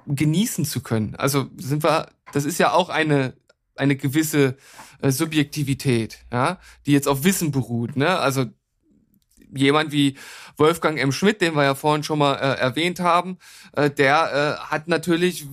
genießen 0.05 0.65
zu 0.65 0.81
können. 0.81 1.15
Also 1.15 1.49
sind 1.55 1.83
wir, 1.83 2.09
das 2.33 2.43
ist 2.43 2.59
ja 2.59 2.73
auch 2.73 2.89
eine 2.89 3.33
eine 3.75 3.95
gewisse 3.95 4.57
äh, 5.01 5.11
Subjektivität, 5.11 6.19
ja, 6.31 6.59
die 6.85 6.91
jetzt 6.91 7.07
auf 7.07 7.23
Wissen 7.23 7.51
beruht, 7.51 7.95
ne? 7.95 8.19
Also 8.19 8.45
jemand 9.55 9.91
wie 9.91 10.17
Wolfgang 10.57 10.99
M. 10.99 11.11
Schmidt, 11.11 11.41
den 11.41 11.55
wir 11.55 11.63
ja 11.63 11.75
vorhin 11.75 12.03
schon 12.03 12.19
mal 12.19 12.35
äh, 12.35 12.59
erwähnt 12.59 12.99
haben, 12.99 13.37
äh, 13.73 13.89
der 13.89 14.59
äh, 14.59 14.63
hat 14.69 14.87
natürlich 14.87 15.45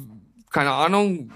keine 0.51 0.73
Ahnung, 0.73 1.33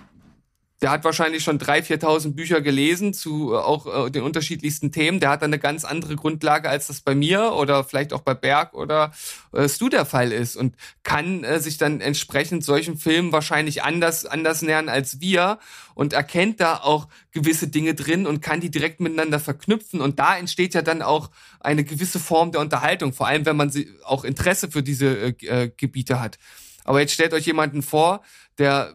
der 0.84 0.90
hat 0.90 1.02
wahrscheinlich 1.02 1.42
schon 1.42 1.58
3.000, 1.58 2.02
4.000 2.02 2.34
Bücher 2.34 2.60
gelesen 2.60 3.14
zu 3.14 3.54
äh, 3.54 3.56
auch 3.56 3.86
äh, 4.06 4.10
den 4.10 4.22
unterschiedlichsten 4.22 4.92
Themen. 4.92 5.18
Der 5.18 5.30
hat 5.30 5.40
dann 5.40 5.48
eine 5.48 5.58
ganz 5.58 5.86
andere 5.86 6.14
Grundlage, 6.14 6.68
als 6.68 6.88
das 6.88 7.00
bei 7.00 7.14
mir 7.14 7.54
oder 7.54 7.84
vielleicht 7.84 8.12
auch 8.12 8.20
bei 8.20 8.34
Berg 8.34 8.74
oder 8.74 9.14
äh, 9.54 9.66
Stu 9.66 9.88
der 9.88 10.04
Fall 10.04 10.30
ist 10.30 10.56
und 10.56 10.76
kann 11.02 11.42
äh, 11.42 11.58
sich 11.58 11.78
dann 11.78 12.02
entsprechend 12.02 12.64
solchen 12.64 12.98
Filmen 12.98 13.32
wahrscheinlich 13.32 13.82
anders, 13.82 14.26
anders 14.26 14.60
nähern 14.60 14.90
als 14.90 15.22
wir 15.22 15.58
und 15.94 16.12
erkennt 16.12 16.60
da 16.60 16.76
auch 16.76 17.08
gewisse 17.30 17.68
Dinge 17.68 17.94
drin 17.94 18.26
und 18.26 18.42
kann 18.42 18.60
die 18.60 18.70
direkt 18.70 19.00
miteinander 19.00 19.40
verknüpfen. 19.40 20.02
Und 20.02 20.18
da 20.18 20.36
entsteht 20.36 20.74
ja 20.74 20.82
dann 20.82 21.00
auch 21.00 21.30
eine 21.60 21.84
gewisse 21.84 22.20
Form 22.20 22.52
der 22.52 22.60
Unterhaltung, 22.60 23.14
vor 23.14 23.26
allem 23.26 23.46
wenn 23.46 23.56
man 23.56 23.70
sie 23.70 23.88
auch 24.04 24.22
Interesse 24.22 24.70
für 24.70 24.82
diese 24.82 25.06
äh, 25.06 25.46
äh 25.46 25.70
Gebiete 25.74 26.20
hat. 26.20 26.38
Aber 26.84 27.00
jetzt 27.00 27.14
stellt 27.14 27.32
euch 27.32 27.46
jemanden 27.46 27.80
vor, 27.80 28.20
der 28.58 28.94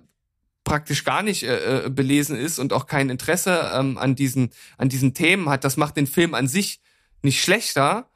praktisch 0.70 1.04
gar 1.04 1.24
nicht 1.24 1.44
äh, 1.44 1.86
äh, 1.86 1.90
belesen 1.90 2.38
ist 2.38 2.60
und 2.60 2.74
auch 2.74 2.86
kein 2.86 3.10
Interesse 3.10 3.72
ähm, 3.74 3.98
an 3.98 4.16
diesen 4.16 4.52
an 4.78 4.88
diesen 4.88 5.14
Themen 5.14 5.50
hat, 5.50 5.64
das 5.64 5.78
macht 5.78 5.98
den 5.98 6.08
Film 6.08 6.36
an 6.36 6.48
sich 6.48 6.80
nicht 7.24 7.42
schlechter, 7.42 8.10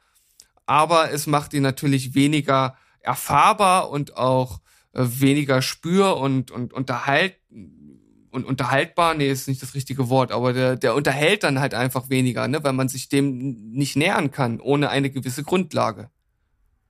aber 0.64 1.10
es 1.10 1.26
macht 1.26 1.52
ihn 1.52 1.62
natürlich 1.62 2.14
weniger 2.14 2.76
erfahrbar 3.00 3.90
und 3.90 4.16
auch 4.16 4.60
äh, 4.92 5.04
weniger 5.04 5.62
spür 5.62 6.16
und 6.16 6.52
und 6.52 6.72
unterhalt 6.72 7.36
und 8.30 8.44
unterhaltbar, 8.44 9.14
nee, 9.14 9.30
ist 9.30 9.48
nicht 9.48 9.62
das 9.62 9.74
richtige 9.74 10.08
Wort, 10.08 10.32
aber 10.32 10.52
der, 10.52 10.76
der 10.76 10.94
unterhält 10.94 11.44
dann 11.44 11.60
halt 11.60 11.74
einfach 11.74 12.08
weniger, 12.08 12.48
ne, 12.48 12.62
weil 12.64 12.72
man 12.72 12.88
sich 12.88 13.08
dem 13.08 13.70
nicht 13.72 13.96
nähern 13.96 14.30
kann, 14.30 14.60
ohne 14.60 14.90
eine 14.90 15.10
gewisse 15.10 15.44
Grundlage. 15.44 16.10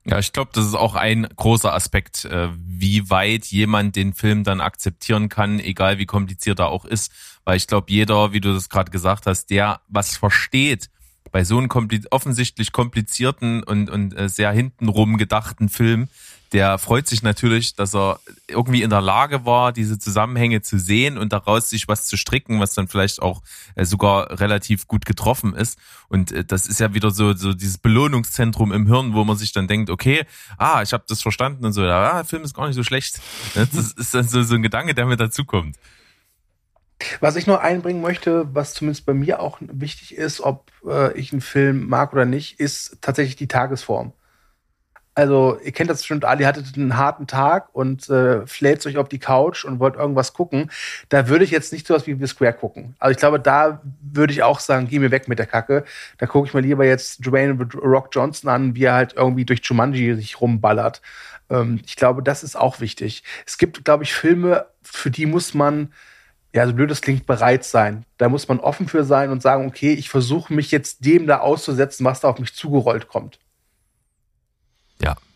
Ja, 0.06 0.18
ich 0.18 0.32
glaube, 0.32 0.50
das 0.52 0.66
ist 0.66 0.74
auch 0.74 0.96
ein 0.96 1.26
großer 1.34 1.72
Aspekt, 1.72 2.26
äh, 2.26 2.48
wie 2.56 3.08
weit 3.08 3.46
jemand 3.46 3.96
den 3.96 4.12
Film 4.12 4.44
dann 4.44 4.60
akzeptieren 4.60 5.30
kann, 5.30 5.60
egal 5.60 5.98
wie 5.98 6.04
kompliziert 6.04 6.58
er 6.58 6.68
auch 6.68 6.84
ist. 6.84 7.10
Weil 7.44 7.56
ich 7.56 7.66
glaube, 7.66 7.90
jeder, 7.90 8.32
wie 8.32 8.40
du 8.40 8.52
das 8.52 8.68
gerade 8.68 8.90
gesagt 8.90 9.26
hast, 9.26 9.46
der 9.46 9.80
was 9.88 10.16
versteht 10.16 10.90
bei 11.32 11.42
so 11.42 11.58
einem 11.58 11.68
kompli 11.68 12.02
offensichtlich 12.10 12.70
komplizierten 12.70 13.62
und, 13.62 13.90
und 13.90 14.16
äh, 14.16 14.28
sehr 14.28 14.52
hintenrum 14.52 15.16
gedachten 15.16 15.68
Film, 15.68 16.08
der 16.54 16.78
freut 16.78 17.08
sich 17.08 17.24
natürlich, 17.24 17.74
dass 17.74 17.96
er 17.96 18.20
irgendwie 18.46 18.82
in 18.82 18.90
der 18.90 19.00
Lage 19.00 19.44
war, 19.44 19.72
diese 19.72 19.98
Zusammenhänge 19.98 20.62
zu 20.62 20.78
sehen 20.78 21.18
und 21.18 21.32
daraus 21.32 21.68
sich 21.68 21.88
was 21.88 22.06
zu 22.06 22.16
stricken, 22.16 22.60
was 22.60 22.74
dann 22.74 22.86
vielleicht 22.86 23.20
auch 23.20 23.42
äh, 23.74 23.84
sogar 23.84 24.38
relativ 24.38 24.86
gut 24.86 25.04
getroffen 25.04 25.52
ist. 25.52 25.76
Und 26.08 26.30
äh, 26.30 26.44
das 26.44 26.68
ist 26.68 26.78
ja 26.78 26.94
wieder 26.94 27.10
so, 27.10 27.32
so 27.32 27.54
dieses 27.54 27.78
Belohnungszentrum 27.78 28.70
im 28.72 28.86
Hirn, 28.86 29.14
wo 29.14 29.24
man 29.24 29.36
sich 29.36 29.50
dann 29.50 29.66
denkt, 29.66 29.90
okay, 29.90 30.26
ah, 30.56 30.80
ich 30.80 30.92
habe 30.92 31.02
das 31.08 31.22
verstanden 31.22 31.66
und 31.66 31.72
so, 31.72 31.82
ah, 31.82 32.14
der 32.14 32.24
Film 32.24 32.44
ist 32.44 32.54
gar 32.54 32.68
nicht 32.68 32.76
so 32.76 32.84
schlecht. 32.84 33.20
Das 33.54 33.92
ist 33.92 34.14
dann 34.14 34.28
so, 34.28 34.42
so 34.42 34.54
ein 34.54 34.62
Gedanke, 34.62 34.94
der 34.94 35.06
mir 35.06 35.16
dazukommt. 35.16 35.76
Was 37.18 37.34
ich 37.34 37.48
noch 37.48 37.58
einbringen 37.58 38.00
möchte, 38.00 38.54
was 38.54 38.74
zumindest 38.74 39.06
bei 39.06 39.14
mir 39.14 39.40
auch 39.40 39.58
wichtig 39.60 40.14
ist, 40.14 40.40
ob 40.40 40.70
äh, 40.86 41.12
ich 41.18 41.32
einen 41.32 41.40
Film 41.40 41.88
mag 41.88 42.12
oder 42.12 42.24
nicht, 42.24 42.60
ist 42.60 42.98
tatsächlich 43.00 43.36
die 43.36 43.48
Tagesform. 43.48 44.12
Also, 45.16 45.58
ihr 45.62 45.70
kennt 45.70 45.90
das 45.90 45.98
bestimmt 45.98 46.24
alle, 46.24 46.40
ihr 46.40 46.46
hattet 46.48 46.76
einen 46.76 46.96
harten 46.96 47.28
Tag 47.28 47.68
und 47.72 48.08
äh, 48.08 48.44
fläht 48.48 48.84
euch 48.84 48.96
auf 48.98 49.08
die 49.08 49.20
Couch 49.20 49.64
und 49.64 49.78
wollt 49.78 49.94
irgendwas 49.94 50.32
gucken. 50.32 50.72
Da 51.08 51.28
würde 51.28 51.44
ich 51.44 51.52
jetzt 51.52 51.72
nicht 51.72 51.86
sowas 51.86 52.08
wie 52.08 52.16
The 52.18 52.26
Square 52.26 52.54
gucken. 52.54 52.96
Also 52.98 53.12
ich 53.12 53.18
glaube, 53.18 53.38
da 53.38 53.80
würde 54.02 54.32
ich 54.32 54.42
auch 54.42 54.58
sagen, 54.58 54.88
geh 54.88 54.98
mir 54.98 55.12
weg 55.12 55.28
mit 55.28 55.38
der 55.38 55.46
Kacke. 55.46 55.84
Da 56.18 56.26
gucke 56.26 56.48
ich 56.48 56.54
mir 56.54 56.62
lieber 56.62 56.84
jetzt 56.84 57.24
Dwayne 57.24 57.56
Rock 57.76 58.08
Johnson 58.10 58.50
an, 58.50 58.74
wie 58.74 58.84
er 58.84 58.94
halt 58.94 59.14
irgendwie 59.14 59.44
durch 59.44 59.60
Jumanji 59.62 60.14
sich 60.16 60.40
rumballert. 60.40 61.00
Ähm, 61.48 61.80
ich 61.86 61.94
glaube, 61.94 62.22
das 62.22 62.42
ist 62.42 62.56
auch 62.56 62.80
wichtig. 62.80 63.22
Es 63.46 63.56
gibt, 63.56 63.84
glaube 63.84 64.02
ich, 64.02 64.12
Filme, 64.12 64.66
für 64.82 65.12
die 65.12 65.26
muss 65.26 65.54
man 65.54 65.92
ja, 66.54 66.66
so 66.66 66.72
blöd 66.72 66.90
das 66.90 67.02
klingt, 67.02 67.26
bereit 67.26 67.64
sein. 67.64 68.04
Da 68.16 68.28
muss 68.28 68.46
man 68.46 68.60
offen 68.60 68.86
für 68.88 69.02
sein 69.04 69.30
und 69.30 69.42
sagen, 69.42 69.66
okay, 69.66 69.92
ich 69.92 70.08
versuche 70.08 70.54
mich 70.54 70.70
jetzt 70.70 71.04
dem 71.04 71.26
da 71.26 71.40
auszusetzen, 71.40 72.06
was 72.06 72.20
da 72.20 72.28
auf 72.28 72.38
mich 72.38 72.54
zugerollt 72.54 73.08
kommt. 73.08 73.40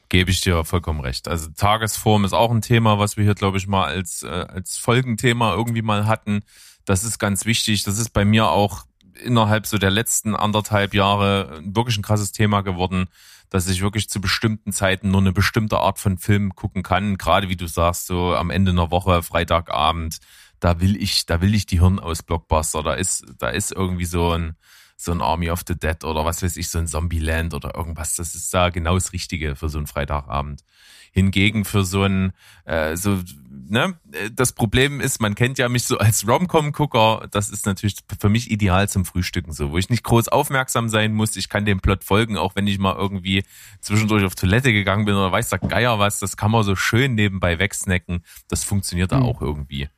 Gebe 0.08 0.30
ich 0.30 0.40
dir 0.40 0.64
vollkommen 0.64 1.00
recht. 1.00 1.28
Also 1.28 1.50
Tagesform 1.50 2.24
ist 2.24 2.32
auch 2.32 2.50
ein 2.50 2.62
Thema, 2.62 2.98
was 2.98 3.16
wir 3.16 3.24
hier, 3.24 3.34
glaube 3.34 3.58
ich, 3.58 3.66
mal 3.66 3.84
als, 3.84 4.22
äh, 4.22 4.28
als 4.28 4.78
Folgenthema 4.78 5.54
irgendwie 5.54 5.82
mal 5.82 6.06
hatten. 6.06 6.40
Das 6.84 7.04
ist 7.04 7.18
ganz 7.18 7.44
wichtig. 7.44 7.82
Das 7.84 7.98
ist 7.98 8.10
bei 8.10 8.24
mir 8.24 8.48
auch 8.48 8.86
innerhalb 9.22 9.66
so 9.66 9.78
der 9.78 9.90
letzten 9.90 10.34
anderthalb 10.34 10.94
Jahre 10.94 11.60
wirklich 11.62 11.98
ein 11.98 12.02
krasses 12.02 12.32
Thema 12.32 12.62
geworden, 12.62 13.08
dass 13.50 13.68
ich 13.68 13.82
wirklich 13.82 14.08
zu 14.08 14.20
bestimmten 14.20 14.72
Zeiten 14.72 15.10
nur 15.10 15.20
eine 15.20 15.32
bestimmte 15.32 15.78
Art 15.78 15.98
von 15.98 16.18
Film 16.18 16.54
gucken 16.54 16.82
kann. 16.82 17.18
Gerade 17.18 17.48
wie 17.48 17.56
du 17.56 17.66
sagst, 17.66 18.06
so 18.06 18.34
am 18.34 18.50
Ende 18.50 18.70
einer 18.70 18.90
Woche, 18.90 19.22
Freitagabend, 19.22 20.18
da 20.60 20.80
will 20.80 20.96
ich, 20.96 21.26
da 21.26 21.40
will 21.40 21.54
ich 21.54 21.66
die 21.66 21.80
Hirn 21.80 21.98
aus 21.98 22.22
Blockbuster. 22.22 22.82
Da 22.82 22.94
ist, 22.94 23.24
da 23.38 23.48
ist 23.48 23.72
irgendwie 23.72 24.04
so 24.04 24.32
ein, 24.32 24.56
so 25.00 25.12
ein 25.12 25.22
Army 25.22 25.48
of 25.50 25.62
the 25.66 25.78
Dead 25.78 26.02
oder 26.02 26.24
was 26.24 26.42
weiß 26.42 26.56
ich, 26.56 26.68
so 26.68 26.78
ein 26.78 26.88
Zombieland 26.88 27.54
oder 27.54 27.76
irgendwas. 27.76 28.16
Das 28.16 28.34
ist 28.34 28.52
da 28.52 28.70
genau 28.70 28.94
das 28.94 29.12
Richtige 29.12 29.54
für 29.54 29.68
so 29.68 29.78
einen 29.78 29.86
Freitagabend. 29.86 30.64
Hingegen 31.12 31.64
für 31.64 31.84
so 31.84 32.02
ein, 32.02 32.32
äh, 32.64 32.96
so, 32.96 33.20
ne, 33.48 33.94
das 34.32 34.52
Problem 34.52 35.00
ist, 35.00 35.20
man 35.20 35.36
kennt 35.36 35.56
ja 35.56 35.68
mich 35.68 35.84
so 35.84 35.98
als 35.98 36.26
Rom-Com-Gucker. 36.26 37.28
Das 37.30 37.48
ist 37.48 37.64
natürlich 37.64 37.94
für 38.18 38.28
mich 38.28 38.50
ideal 38.50 38.88
zum 38.88 39.04
Frühstücken 39.04 39.52
so, 39.52 39.70
wo 39.70 39.78
ich 39.78 39.88
nicht 39.88 40.02
groß 40.02 40.28
aufmerksam 40.28 40.88
sein 40.88 41.14
muss. 41.14 41.36
Ich 41.36 41.48
kann 41.48 41.64
dem 41.64 41.80
Plot 41.80 42.02
folgen, 42.02 42.36
auch 42.36 42.56
wenn 42.56 42.66
ich 42.66 42.80
mal 42.80 42.96
irgendwie 42.96 43.44
zwischendurch 43.80 44.24
auf 44.24 44.34
Toilette 44.34 44.72
gegangen 44.72 45.04
bin 45.04 45.14
oder 45.14 45.30
weiß 45.30 45.48
der 45.48 45.60
Geier 45.60 46.00
was. 46.00 46.18
Das 46.18 46.36
kann 46.36 46.50
man 46.50 46.64
so 46.64 46.74
schön 46.74 47.14
nebenbei 47.14 47.60
wegsnacken. 47.60 48.24
Das 48.48 48.64
funktioniert 48.64 49.12
da 49.12 49.20
mhm. 49.20 49.26
auch 49.26 49.40
irgendwie. 49.40 49.88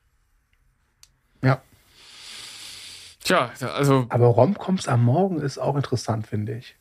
Ja. 1.43 1.63
Tja, 3.31 3.51
also. 3.75 4.07
Aber 4.09 4.27
Romcoms 4.27 4.89
am 4.89 5.05
Morgen 5.05 5.41
ist 5.41 5.59
auch 5.59 5.77
interessant, 5.77 6.27
finde 6.27 6.57
ich. 6.57 6.75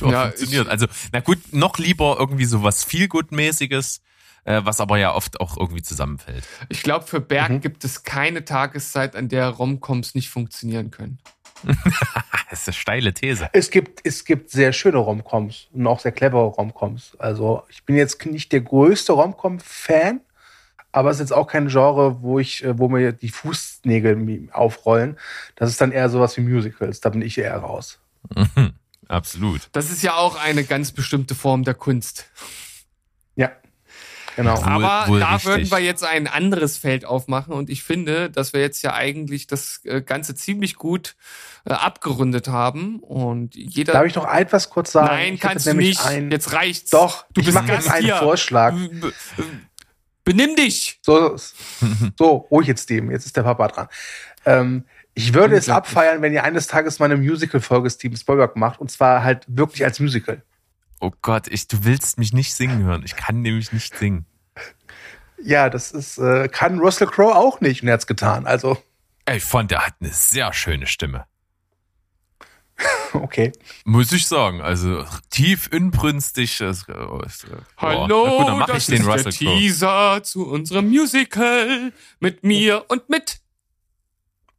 ja, 0.00 0.28
funktioniert. 0.28 0.68
Also, 0.68 0.86
na 1.12 1.20
gut, 1.20 1.38
noch 1.52 1.78
lieber 1.78 2.16
irgendwie 2.18 2.46
so 2.46 2.62
was 2.62 2.84
Feelgood-mäßiges, 2.86 4.00
äh, 4.44 4.62
was 4.64 4.80
aber 4.80 4.98
ja 4.98 5.14
oft 5.14 5.38
auch 5.40 5.58
irgendwie 5.58 5.82
zusammenfällt. 5.82 6.44
Ich 6.70 6.82
glaube, 6.82 7.06
für 7.06 7.20
Berg 7.20 7.50
mhm. 7.50 7.60
gibt 7.60 7.84
es 7.84 8.04
keine 8.04 8.46
Tageszeit, 8.46 9.14
an 9.14 9.28
der 9.28 9.48
Romcoms 9.48 10.14
nicht 10.14 10.30
funktionieren 10.30 10.90
können. 10.90 11.18
das 12.50 12.60
ist 12.60 12.68
eine 12.68 12.74
steile 12.74 13.12
These. 13.12 13.50
Es 13.52 13.70
gibt, 13.70 14.00
es 14.04 14.24
gibt 14.24 14.50
sehr 14.50 14.72
schöne 14.72 14.96
Romcoms 14.96 15.68
und 15.72 15.86
auch 15.86 16.00
sehr 16.00 16.12
clevere 16.12 16.46
Romcoms. 16.46 17.16
Also, 17.18 17.64
ich 17.68 17.84
bin 17.84 17.96
jetzt 17.96 18.24
nicht 18.24 18.50
der 18.50 18.62
größte 18.62 19.12
Romcom-Fan, 19.12 20.22
aber 20.92 21.10
es 21.10 21.16
ist 21.16 21.20
jetzt 21.20 21.32
auch 21.32 21.46
kein 21.46 21.68
Genre, 21.68 22.22
wo 22.22 22.38
ich, 22.38 22.62
äh, 22.62 22.78
wo 22.78 22.88
mir 22.88 23.12
die 23.12 23.30
Fußnägel 23.30 24.48
aufrollen. 24.52 25.18
Das 25.56 25.70
ist 25.70 25.80
dann 25.80 25.90
eher 25.90 26.08
sowas 26.10 26.36
wie 26.36 26.42
Musicals. 26.42 27.00
Da 27.00 27.08
bin 27.08 27.22
ich 27.22 27.38
eher 27.38 27.56
raus. 27.56 27.98
Absolut. 29.08 29.68
Das 29.72 29.90
ist 29.90 30.02
ja 30.02 30.14
auch 30.14 30.36
eine 30.36 30.64
ganz 30.64 30.92
bestimmte 30.92 31.34
Form 31.34 31.64
der 31.64 31.74
Kunst. 31.74 32.30
Ja. 33.34 33.50
Genau. 34.36 34.62
Aber 34.62 35.08
wohl, 35.08 35.14
wohl 35.14 35.20
da 35.20 35.32
richtig. 35.32 35.46
würden 35.46 35.70
wir 35.70 35.78
jetzt 35.80 36.04
ein 36.04 36.26
anderes 36.26 36.78
Feld 36.78 37.04
aufmachen 37.04 37.52
und 37.52 37.68
ich 37.68 37.82
finde, 37.82 38.30
dass 38.30 38.54
wir 38.54 38.60
jetzt 38.62 38.82
ja 38.82 38.94
eigentlich 38.94 39.46
das 39.46 39.80
äh, 39.84 40.00
Ganze 40.00 40.34
ziemlich 40.34 40.76
gut 40.76 41.16
äh, 41.66 41.74
abgerundet 41.74 42.48
haben 42.48 43.00
und 43.00 43.54
jeder. 43.54 43.92
Darf 43.92 44.06
ich 44.06 44.14
noch 44.14 44.32
etwas 44.32 44.70
kurz 44.70 44.92
sagen? 44.92 45.08
Nein, 45.08 45.38
kannst 45.38 45.66
du 45.66 45.74
nicht. 45.74 46.04
Ein... 46.04 46.30
Jetzt 46.30 46.52
reicht's. 46.52 46.90
Doch, 46.90 47.26
du 47.34 47.40
ich 47.40 47.46
bist 47.46 47.54
mache 47.54 47.92
einen 47.92 48.18
Vorschlag. 48.18 48.74
Benimm 50.24 50.56
dich! 50.56 50.98
So, 51.02 51.36
so 52.18 52.28
ruhig 52.50 52.68
jetzt 52.68 52.90
dem. 52.90 53.10
Jetzt 53.10 53.26
ist 53.26 53.36
der 53.36 53.42
Papa 53.42 53.68
dran. 53.68 53.88
Ähm, 54.44 54.84
ich 55.14 55.34
würde 55.34 55.56
es 55.56 55.68
abfeiern, 55.68 56.22
wenn 56.22 56.32
ihr 56.32 56.44
eines 56.44 56.66
Tages 56.68 56.98
mal 56.98 57.06
eine 57.06 57.16
Musical-Folge 57.16 57.90
Steven 57.90 58.16
Spielberg 58.16 58.56
macht 58.56 58.80
und 58.80 58.90
zwar 58.90 59.22
halt 59.22 59.44
wirklich 59.46 59.84
als 59.84 60.00
Musical. 60.00 60.42
Oh 61.00 61.10
Gott, 61.20 61.48
ich, 61.48 61.68
du 61.68 61.84
willst 61.84 62.18
mich 62.18 62.32
nicht 62.32 62.54
singen 62.54 62.84
hören. 62.84 63.02
Ich 63.04 63.16
kann 63.16 63.42
nämlich 63.42 63.72
nicht 63.72 63.96
singen. 63.96 64.24
Ja, 65.42 65.68
das 65.68 65.90
ist, 65.90 66.18
äh, 66.18 66.48
kann 66.48 66.78
Russell 66.78 67.08
Crowe 67.08 67.34
auch 67.34 67.60
nicht 67.60 67.82
und 67.82 67.88
er 67.88 67.94
hat's 67.94 68.06
getan. 68.06 68.46
Also. 68.46 68.78
Ich 69.28 69.44
fand, 69.44 69.70
der 69.72 69.84
hat 69.86 69.94
eine 70.00 70.10
sehr 70.10 70.52
schöne 70.52 70.86
Stimme. 70.86 71.26
Okay. 73.14 73.52
Muss 73.84 74.10
ich 74.12 74.26
sagen, 74.26 74.62
also 74.62 75.04
tief 75.30 75.68
inbrünstig. 75.70 76.60
Äh, 76.60 76.70
ist, 76.70 76.86
Hallo, 77.76 78.38
gut, 78.38 78.48
dann 78.48 78.58
mach 78.58 78.66
das 78.66 78.78
ich 78.78 78.86
den 78.86 79.02
ist 79.02 79.06
Russell 79.06 79.24
der 79.24 79.32
Teaser 79.32 80.22
zu 80.22 80.48
unserem 80.48 80.88
Musical 80.88 81.92
mit 82.20 82.42
mir 82.42 82.86
und 82.88 83.08
mit 83.10 83.40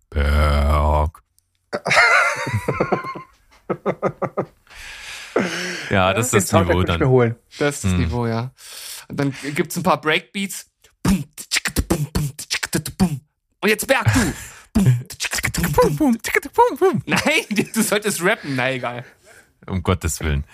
Berg. 0.10 1.24
ja, 5.90 6.14
das 6.14 6.34
ist 6.34 6.54
das 6.54 6.62
Niveau 6.62 6.84
dann. 6.84 7.04
Holen. 7.04 7.36
Das 7.58 7.76
ist 7.76 7.86
das 7.86 7.92
hm. 7.92 8.00
Niveau, 8.02 8.28
ja. 8.28 8.52
Und 9.10 9.20
dann 9.20 9.34
gibt's 9.56 9.76
ein 9.76 9.84
paar 9.84 10.00
Breakbeats. 10.00 10.70
Und 13.62 13.70
jetzt 13.70 13.88
Berg, 13.88 14.14
du. 14.14 14.34
Nein, 17.06 17.68
du 17.74 17.82
solltest 17.82 18.24
rappen. 18.24 18.56
Na 18.56 18.72
egal. 18.72 19.06
Um 19.68 19.84
Gottes 19.84 20.20
Willen. 20.20 20.46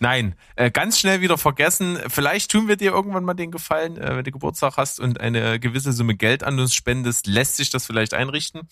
Nein, 0.00 0.34
äh, 0.56 0.70
ganz 0.70 0.98
schnell 0.98 1.20
wieder 1.20 1.36
vergessen. 1.36 1.98
Vielleicht 2.08 2.50
tun 2.50 2.68
wir 2.68 2.76
dir 2.76 2.92
irgendwann 2.92 3.22
mal 3.22 3.34
den 3.34 3.50
Gefallen, 3.50 3.98
äh, 3.98 4.16
wenn 4.16 4.24
du 4.24 4.30
Geburtstag 4.30 4.78
hast 4.78 4.98
und 4.98 5.20
eine 5.20 5.60
gewisse 5.60 5.92
Summe 5.92 6.14
Geld 6.14 6.42
an 6.42 6.58
uns 6.58 6.74
spendest, 6.74 7.26
lässt 7.26 7.56
sich 7.56 7.68
das 7.68 7.84
vielleicht 7.84 8.14
einrichten. 8.14 8.62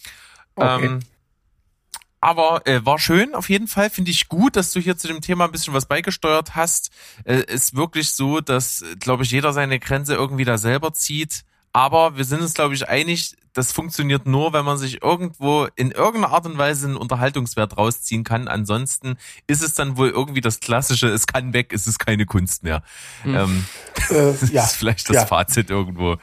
Okay. 0.55 0.86
Ähm, 0.86 1.01
aber 2.20 2.66
äh, 2.66 2.84
war 2.84 2.98
schön, 2.98 3.35
auf 3.35 3.48
jeden 3.48 3.69
Fall. 3.69 3.90
Finde 3.90 4.10
ich 4.10 4.28
gut, 4.28 4.56
dass 4.56 4.73
du 4.73 4.81
hier 4.81 4.97
zu 4.97 5.06
dem 5.06 5.20
Thema 5.20 5.44
ein 5.44 5.52
bisschen 5.52 5.74
was 5.74 5.86
beigesteuert 5.86 6.56
hast. 6.56 6.90
Äh, 7.24 7.44
ist 7.44 7.77
wirklich 7.77 8.10
so, 8.10 8.40
dass, 8.40 8.85
glaube 8.98 9.23
ich, 9.23 9.31
jeder 9.31 9.52
seine 9.52 9.78
Grenze 9.78 10.15
irgendwie 10.15 10.44
da 10.44 10.59
selber 10.59 10.94
zieht. 10.94 11.44
Aber 11.73 12.16
wir 12.16 12.24
sind 12.24 12.40
uns, 12.40 12.55
glaube 12.55 12.74
ich, 12.74 12.89
einig, 12.89 13.36
das 13.53 13.73
funktioniert 13.73 14.27
nur, 14.27 14.53
wenn 14.53 14.65
man 14.65 14.78
sich 14.78 15.03
irgendwo 15.03 15.66
in 15.74 15.90
irgendeiner 15.90 16.32
Art 16.32 16.47
und 16.47 16.59
Weise 16.59 16.86
einen 16.86 16.97
Unterhaltungswert 16.97 17.77
rausziehen 17.77 18.24
kann. 18.24 18.49
Ansonsten 18.49 19.16
ist 19.47 19.62
es 19.62 19.74
dann 19.74 19.97
wohl 19.97 20.11
irgendwie 20.11 20.40
das 20.40 20.61
Klassische, 20.61 21.09
es 21.09 21.27
kann 21.27 21.53
weg, 21.53 21.73
es 21.73 21.86
ist 21.86 21.99
keine 21.99 22.24
Kunst 22.24 22.62
mehr. 22.62 22.82
Hm. 23.23 23.35
Ähm, 23.35 23.65
äh, 24.11 24.15
das 24.40 24.51
ja. 24.53 24.65
ist 24.65 24.77
vielleicht 24.77 25.09
das 25.09 25.16
ja. 25.16 25.27
Fazit 25.27 25.70
irgendwo. 25.70 26.16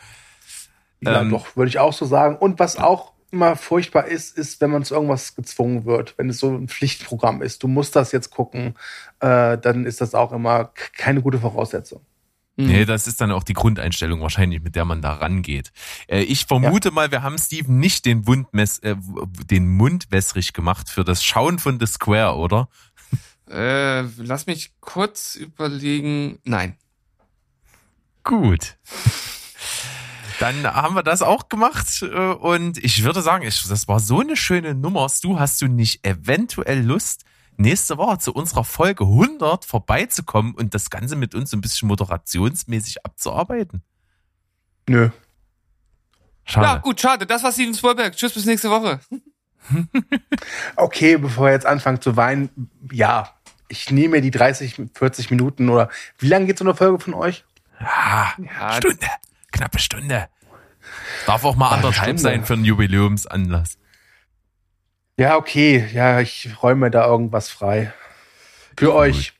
Ja, 1.01 1.21
ähm, 1.21 1.29
doch, 1.29 1.55
würde 1.55 1.69
ich 1.69 1.79
auch 1.79 1.93
so 1.93 2.05
sagen. 2.05 2.37
Und 2.37 2.59
was 2.59 2.77
auch 2.77 3.13
immer 3.31 3.55
furchtbar 3.55 4.05
ist, 4.05 4.37
ist, 4.37 4.61
wenn 4.61 4.71
man 4.71 4.83
zu 4.83 4.95
irgendwas 4.95 5.35
gezwungen 5.35 5.85
wird, 5.85 6.17
wenn 6.17 6.29
es 6.29 6.39
so 6.39 6.55
ein 6.55 6.69
Pflichtprogramm 6.69 7.41
ist. 7.41 7.63
Du 7.63 7.67
musst 7.67 7.95
das 7.95 8.13
jetzt 8.13 8.29
gucken, 8.29 8.75
äh, 9.19 9.57
dann 9.57 9.85
ist 9.85 9.99
das 9.99 10.15
auch 10.15 10.31
immer 10.31 10.71
keine 10.93 11.21
gute 11.21 11.39
Voraussetzung. 11.39 12.01
Mhm. 12.57 12.67
Nee, 12.67 12.85
das 12.85 13.07
ist 13.07 13.19
dann 13.19 13.31
auch 13.31 13.43
die 13.43 13.53
Grundeinstellung 13.53 14.21
wahrscheinlich, 14.21 14.61
mit 14.61 14.75
der 14.75 14.85
man 14.85 15.01
da 15.01 15.13
rangeht. 15.13 15.71
Äh, 16.07 16.21
ich 16.21 16.45
vermute 16.45 16.89
ja. 16.89 16.93
mal, 16.93 17.11
wir 17.11 17.21
haben 17.21 17.37
Steven 17.37 17.79
nicht 17.79 18.05
den, 18.05 18.27
Wundmess, 18.27 18.79
äh, 18.79 18.95
den 19.49 19.67
Mund 19.67 20.07
wässrig 20.09 20.53
gemacht 20.53 20.89
für 20.89 21.03
das 21.03 21.23
Schauen 21.23 21.59
von 21.59 21.79
The 21.79 21.87
Square, 21.87 22.35
oder? 22.35 22.69
Äh, 23.47 24.01
lass 24.17 24.47
mich 24.47 24.73
kurz 24.79 25.35
überlegen. 25.35 26.39
Nein. 26.45 26.77
Gut. 28.23 28.75
Dann 30.39 30.63
haben 30.65 30.95
wir 30.95 31.03
das 31.03 31.21
auch 31.21 31.47
gemacht 31.47 32.01
äh, 32.01 32.07
und 32.07 32.83
ich 32.83 33.03
würde 33.03 33.21
sagen, 33.21 33.45
das 33.45 33.87
war 33.87 33.99
so 33.99 34.19
eine 34.19 34.35
schöne 34.35 34.73
Nummer. 34.73 35.07
Du 35.21 35.39
hast 35.39 35.61
du 35.61 35.67
nicht 35.67 36.05
eventuell 36.05 36.81
Lust, 36.83 37.23
nächste 37.59 37.97
Woche 37.97 38.19
zu 38.19 38.33
unserer 38.33 38.63
Folge 38.63 39.03
100 39.03 39.65
vorbeizukommen 39.65 40.55
und 40.55 40.73
das 40.73 40.89
Ganze 40.89 41.15
mit 41.15 41.35
uns 41.35 41.53
ein 41.53 41.61
bisschen 41.61 41.87
moderationsmäßig 41.87 43.05
abzuarbeiten? 43.05 43.83
Nö. 44.87 45.09
Schade. 46.45 46.65
Ja, 46.67 46.77
gut, 46.77 47.01
schade. 47.01 47.25
Das 47.25 47.43
war 47.43 47.51
Steven 47.51 47.73
Spielberg. 47.73 48.15
Tschüss, 48.15 48.33
bis 48.33 48.45
nächste 48.45 48.69
Woche. 48.69 48.99
okay, 50.75 51.17
bevor 51.17 51.47
er 51.47 51.53
jetzt 51.53 51.65
anfangt 51.65 52.03
zu 52.03 52.15
weinen, 52.15 52.69
ja, 52.91 53.33
ich 53.67 53.89
nehme 53.89 54.21
die 54.21 54.31
30, 54.31 54.81
40 54.93 55.31
Minuten 55.31 55.69
oder 55.69 55.89
wie 56.19 56.27
lange 56.27 56.45
geht 56.45 56.59
so 56.59 56.65
eine 56.65 56.75
Folge 56.75 56.99
von 56.99 57.15
euch? 57.15 57.45
Ja, 57.79 58.33
ja 58.37 58.73
Stunde, 58.73 59.07
knappe 59.51 59.79
Stunde. 59.79 60.29
Darf 61.25 61.43
auch 61.43 61.55
mal 61.55 61.69
anderthalb 61.69 62.19
sein 62.19 62.45
für 62.45 62.53
einen 62.53 62.65
Jubiläumsanlass. 62.65 63.79
Ja, 65.17 65.37
okay. 65.37 65.87
Ja, 65.93 66.19
ich 66.19 66.49
räume 66.61 66.91
da 66.91 67.05
irgendwas 67.05 67.49
frei. 67.49 67.93
Für 68.77 68.87
ja, 68.87 68.93
euch. 68.93 69.33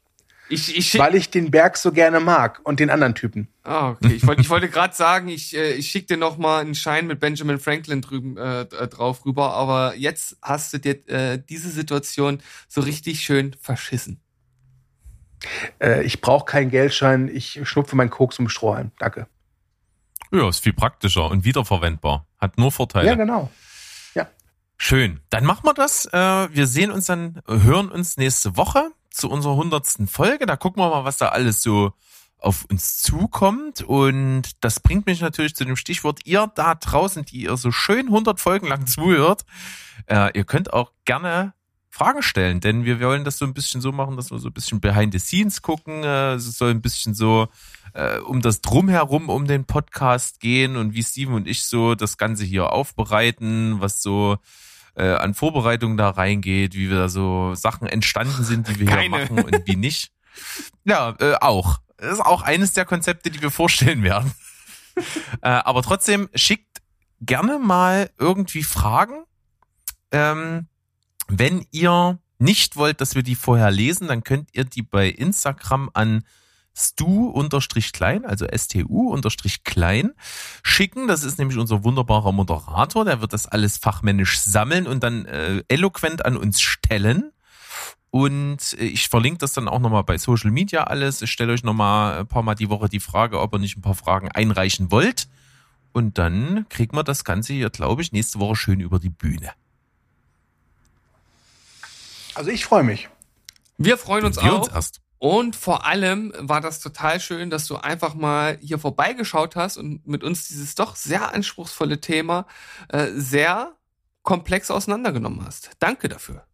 Ich, 0.48 0.78
ich 0.78 0.98
Weil 1.00 1.16
ich 1.16 1.32
den 1.32 1.50
Berg 1.50 1.76
so 1.76 1.92
gerne 1.92 2.20
mag 2.20 2.62
und 2.64 2.80
den 2.80 2.92
anderen 2.92 3.16
Typen. 3.16 3.48
Ah, 3.64 3.90
okay. 3.90 4.14
Ich 4.14 4.28
wollte, 4.28 4.42
ich 4.42 4.50
wollte 4.50 4.70
gerade 4.70 4.94
sagen, 4.94 5.28
ich, 5.28 5.56
äh, 5.56 5.74
ich 5.74 5.90
schicke 5.90 6.06
dir 6.08 6.18
noch 6.18 6.38
mal 6.38 6.62
einen 6.62 6.76
Schein 6.76 7.08
mit 7.08 7.20
Benjamin 7.20 7.58
Franklin 7.58 8.02
drüben 8.02 8.38
äh, 8.38 8.62
äh, 8.62 8.88
drauf 8.88 9.26
rüber, 9.26 9.54
aber 9.54 9.96
jetzt 9.96 10.38
hast 10.44 10.72
du 10.72 10.78
dir 10.78 11.08
äh, 11.10 11.42
diese 11.50 11.72
Situation 11.72 12.42
so 12.68 12.82
richtig 12.82 13.22
schön 13.22 13.56
verschissen. 13.60 14.22
Äh, 15.80 16.04
ich 16.04 16.22
brauche 16.22 16.46
keinen 16.46 16.70
Geldschein, 16.70 17.28
ich 17.28 17.60
schnupfe 17.64 17.96
meinen 17.96 18.12
Koks 18.12 18.38
um 18.38 18.48
Strohhalm. 18.48 18.92
Danke. 19.00 19.28
Ja, 20.32 20.48
ist 20.48 20.64
viel 20.64 20.74
praktischer 20.74 21.30
und 21.32 21.44
wiederverwendbar. 21.44 22.28
Hat 22.38 22.60
nur 22.60 22.72
Vorteile. 22.72 23.08
Ja, 23.08 23.16
genau. 23.16 23.50
Schön. 24.78 25.22
Dann 25.30 25.46
machen 25.46 25.66
wir 25.66 25.74
das. 25.74 26.06
Äh, 26.08 26.50
wir 26.52 26.68
sehen 26.68 26.92
uns 26.92 27.06
dann, 27.06 27.42
hören 27.48 27.90
uns 27.90 28.18
nächste 28.18 28.58
Woche 28.58 28.92
zu 29.10 29.30
unserer 29.30 29.56
hundertsten 29.56 30.08
Folge. 30.08 30.46
Da 30.46 30.58
gucken 30.58 30.82
wir 30.82 30.90
mal, 30.90 31.06
was 31.06 31.18
da 31.18 31.30
alles 31.30 31.62
so 31.62 31.94
auf 32.40 32.66
uns 32.66 33.02
zukommt. 33.02 33.82
Und 33.82 34.64
das 34.64 34.80
bringt 34.80 35.06
mich 35.06 35.22
natürlich 35.22 35.56
zu 35.56 35.66
dem 35.66 35.76
Stichwort, 35.76 36.20
ihr 36.26 36.52
da 36.56 36.76
draußen, 36.76 37.26
die 37.26 37.44
ihr 37.44 37.58
so 37.58 37.72
schön 37.72 38.08
100 38.08 38.40
Folgen 38.40 38.68
lang 38.68 38.86
zuhört, 38.88 39.46
äh, 40.08 40.38
ihr 40.38 40.44
könnt 40.44 40.74
auch 40.74 40.92
gerne 41.06 41.54
Fragen 41.96 42.22
stellen, 42.22 42.60
denn 42.60 42.84
wir 42.84 43.00
wollen 43.00 43.24
das 43.24 43.38
so 43.38 43.46
ein 43.46 43.54
bisschen 43.54 43.80
so 43.80 43.94
machen, 43.94 44.18
dass 44.18 44.30
wir 44.30 44.38
so 44.38 44.50
ein 44.50 44.54
bisschen 44.54 44.82
behind 44.82 45.14
the 45.14 45.20
scenes 45.20 45.62
gucken. 45.62 46.04
Äh, 46.04 46.34
es 46.34 46.58
soll 46.58 46.72
ein 46.72 46.82
bisschen 46.82 47.14
so 47.14 47.48
äh, 47.94 48.18
um 48.18 48.42
das 48.42 48.60
Drumherum 48.60 49.30
um 49.30 49.48
den 49.48 49.64
Podcast 49.64 50.42
gehen 50.42 50.76
und 50.76 50.94
wie 50.94 51.04
Steven 51.04 51.36
und 51.36 51.48
ich 51.48 51.64
so 51.64 51.96
das 51.96 52.18
Ganze 52.18 52.44
hier 52.44 52.74
aufbereiten, 52.74 53.80
was 53.80 54.02
so 54.02 54.36
äh, 54.96 55.08
an 55.08 55.34
Vorbereitungen 55.34 55.96
da 55.96 56.10
reingeht, 56.10 56.74
wie 56.74 56.90
wir 56.90 56.98
da 56.98 57.08
so 57.08 57.56
Sachen 57.56 57.88
entstanden 57.88 58.44
sind, 58.44 58.68
die 58.68 58.78
wir 58.78 58.88
Keine. 58.88 59.02
hier 59.02 59.10
machen 59.10 59.44
und 59.46 59.66
wie 59.66 59.78
nicht. 59.78 60.12
Ja, 60.84 61.16
äh, 61.22 61.36
auch. 61.40 61.80
Das 61.96 62.12
ist 62.12 62.20
auch 62.20 62.42
eines 62.42 62.74
der 62.74 62.84
Konzepte, 62.84 63.32
die 63.32 63.42
wir 63.42 63.52
vorstellen 63.52 64.04
werden. 64.04 64.34
äh, 65.42 65.48
aber 65.48 65.82
trotzdem 65.82 66.28
schickt 66.36 66.82
gerne 67.22 67.58
mal 67.58 68.10
irgendwie 68.20 68.64
Fragen. 68.64 69.24
Ähm, 70.12 70.68
wenn 71.28 71.66
ihr 71.72 72.20
nicht 72.38 72.76
wollt, 72.76 73.02
dass 73.02 73.16
wir 73.16 73.24
die 73.24 73.36
vorher 73.36 73.72
lesen, 73.72 74.08
dann 74.08 74.24
könnt 74.24 74.50
ihr 74.54 74.66
die 74.66 74.82
bei 74.82 75.08
Instagram 75.10 75.90
an 75.94 76.24
stu-klein, 76.78 78.26
also 78.26 78.46
stu-klein 78.54 80.12
schicken. 80.64 81.08
Das 81.08 81.24
ist 81.24 81.40
nämlich 81.40 81.58
unser 81.58 81.84
wunderbarer 81.84 82.32
Moderator. 82.32 83.06
Der 83.06 83.22
wird 83.22 83.34
das 83.34 83.48
alles 83.48 83.78
fachmännisch 83.78 84.40
sammeln 84.40 84.86
und 84.86 85.04
dann 85.04 85.26
äh, 85.26 85.64
eloquent 85.70 86.26
an 86.26 86.36
uns 86.36 86.62
stellen. 86.62 87.32
Und 88.12 88.76
äh, 88.80 88.86
ich 88.86 89.08
verlinke 89.08 89.40
das 89.40 89.54
dann 89.54 89.68
auch 89.68 89.80
nochmal 89.80 90.04
bei 90.04 90.18
Social 90.18 90.52
Media 90.52 90.84
alles. 90.84 91.22
Ich 91.22 91.32
stelle 91.32 91.54
euch 91.54 91.64
nochmal 91.64 92.20
ein 92.20 92.28
paar 92.28 92.44
Mal 92.44 92.56
die 92.56 92.70
Woche 92.70 92.90
die 92.90 93.00
Frage, 93.00 93.40
ob 93.40 93.54
ihr 93.54 93.60
nicht 93.60 93.78
ein 93.78 93.82
paar 93.82 93.96
Fragen 93.96 94.30
einreichen 94.32 94.92
wollt. 94.92 95.28
Und 95.94 96.18
dann 96.18 96.68
kriegen 96.68 96.96
wir 96.98 97.04
das 97.04 97.24
Ganze 97.24 97.54
hier, 97.54 97.70
glaube 97.70 98.02
ich, 98.02 98.12
nächste 98.12 98.40
Woche 98.40 98.58
schön 98.58 98.82
über 98.82 99.00
die 99.00 99.10
Bühne. 99.10 99.52
Also 102.36 102.52
ich 102.52 102.66
freue 102.66 102.84
mich. 102.84 103.10
Wir 103.78 103.98
freuen 103.98 104.26
uns 104.26 104.42
Wir 104.42 104.54
auch. 104.54 104.66
Uns 104.66 104.68
erst. 104.68 105.02
Und 105.18 105.56
vor 105.56 105.86
allem 105.86 106.34
war 106.38 106.62
das 106.62 106.82
total 106.82 107.20
schön, 107.20 107.50
dass 107.50 107.66
du 107.66 107.78
einfach 107.78 108.14
mal 108.14 108.60
hier 108.62 108.78
vorbeigeschaut 108.78 109.56
hast 109.56 109.78
und 109.78 110.06
mit 110.06 110.24
uns 110.24 110.48
dieses 110.48 110.76
doch 110.76 110.96
sehr 110.96 111.34
anspruchsvolle 111.34 112.00
Thema 112.00 112.46
äh, 112.90 113.08
sehr 113.16 113.74
komplex 114.22 114.70
auseinandergenommen 114.70 115.46
hast. 115.46 115.72
Danke 115.80 116.10
dafür. 116.10 116.46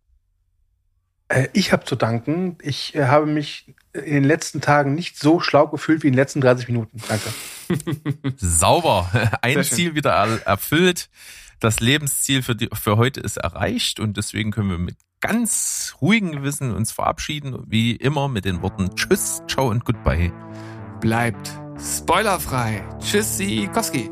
Äh, 1.28 1.48
ich 1.54 1.72
habe 1.72 1.86
zu 1.86 1.96
danken. 1.96 2.58
Ich 2.62 2.94
äh, 2.96 3.06
habe 3.06 3.26
mich 3.26 3.74
in 3.94 4.14
den 4.14 4.24
letzten 4.24 4.62
Tagen 4.62 4.94
nicht 4.94 5.18
so 5.18 5.40
schlau 5.40 5.68
gefühlt 5.68 6.04
wie 6.04 6.08
in 6.08 6.14
den 6.14 6.20
letzten 6.20 6.42
30 6.42 6.68
Minuten. 6.68 7.02
Danke. 7.08 7.30
Sauber. 8.38 9.10
Ein 9.42 9.64
Ziel 9.64 9.96
wieder 9.96 10.12
erfüllt. 10.46 11.10
Das 11.62 11.80
Lebensziel 11.80 12.42
für, 12.42 12.56
die, 12.56 12.70
für 12.74 12.98
heute 12.98 13.20
ist 13.20 13.38
erreicht 13.38 14.00
und 14.00 14.18
deswegen 14.18 14.50
können 14.50 14.72
wir 14.72 14.80
mit 14.80 14.98
ganz 15.20 15.96
ruhigen 16.02 16.32
Gewissen 16.32 16.74
uns 16.74 16.92
verabschieden, 16.92 17.64
wie 17.68 17.96
immer 17.96 18.28
mit 18.28 18.46
den 18.46 18.64
Worten 18.64 18.96
Tschüss, 18.96 19.44
Ciao 19.48 19.70
und 19.70 19.86
Goodbye. 19.86 20.34
Bleibt 21.02 21.52
spoilerfrei. 21.80 22.84
Tschüssi, 23.00 23.70
Koski. 23.72 24.10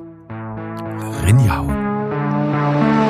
Rinjau. 1.26 3.09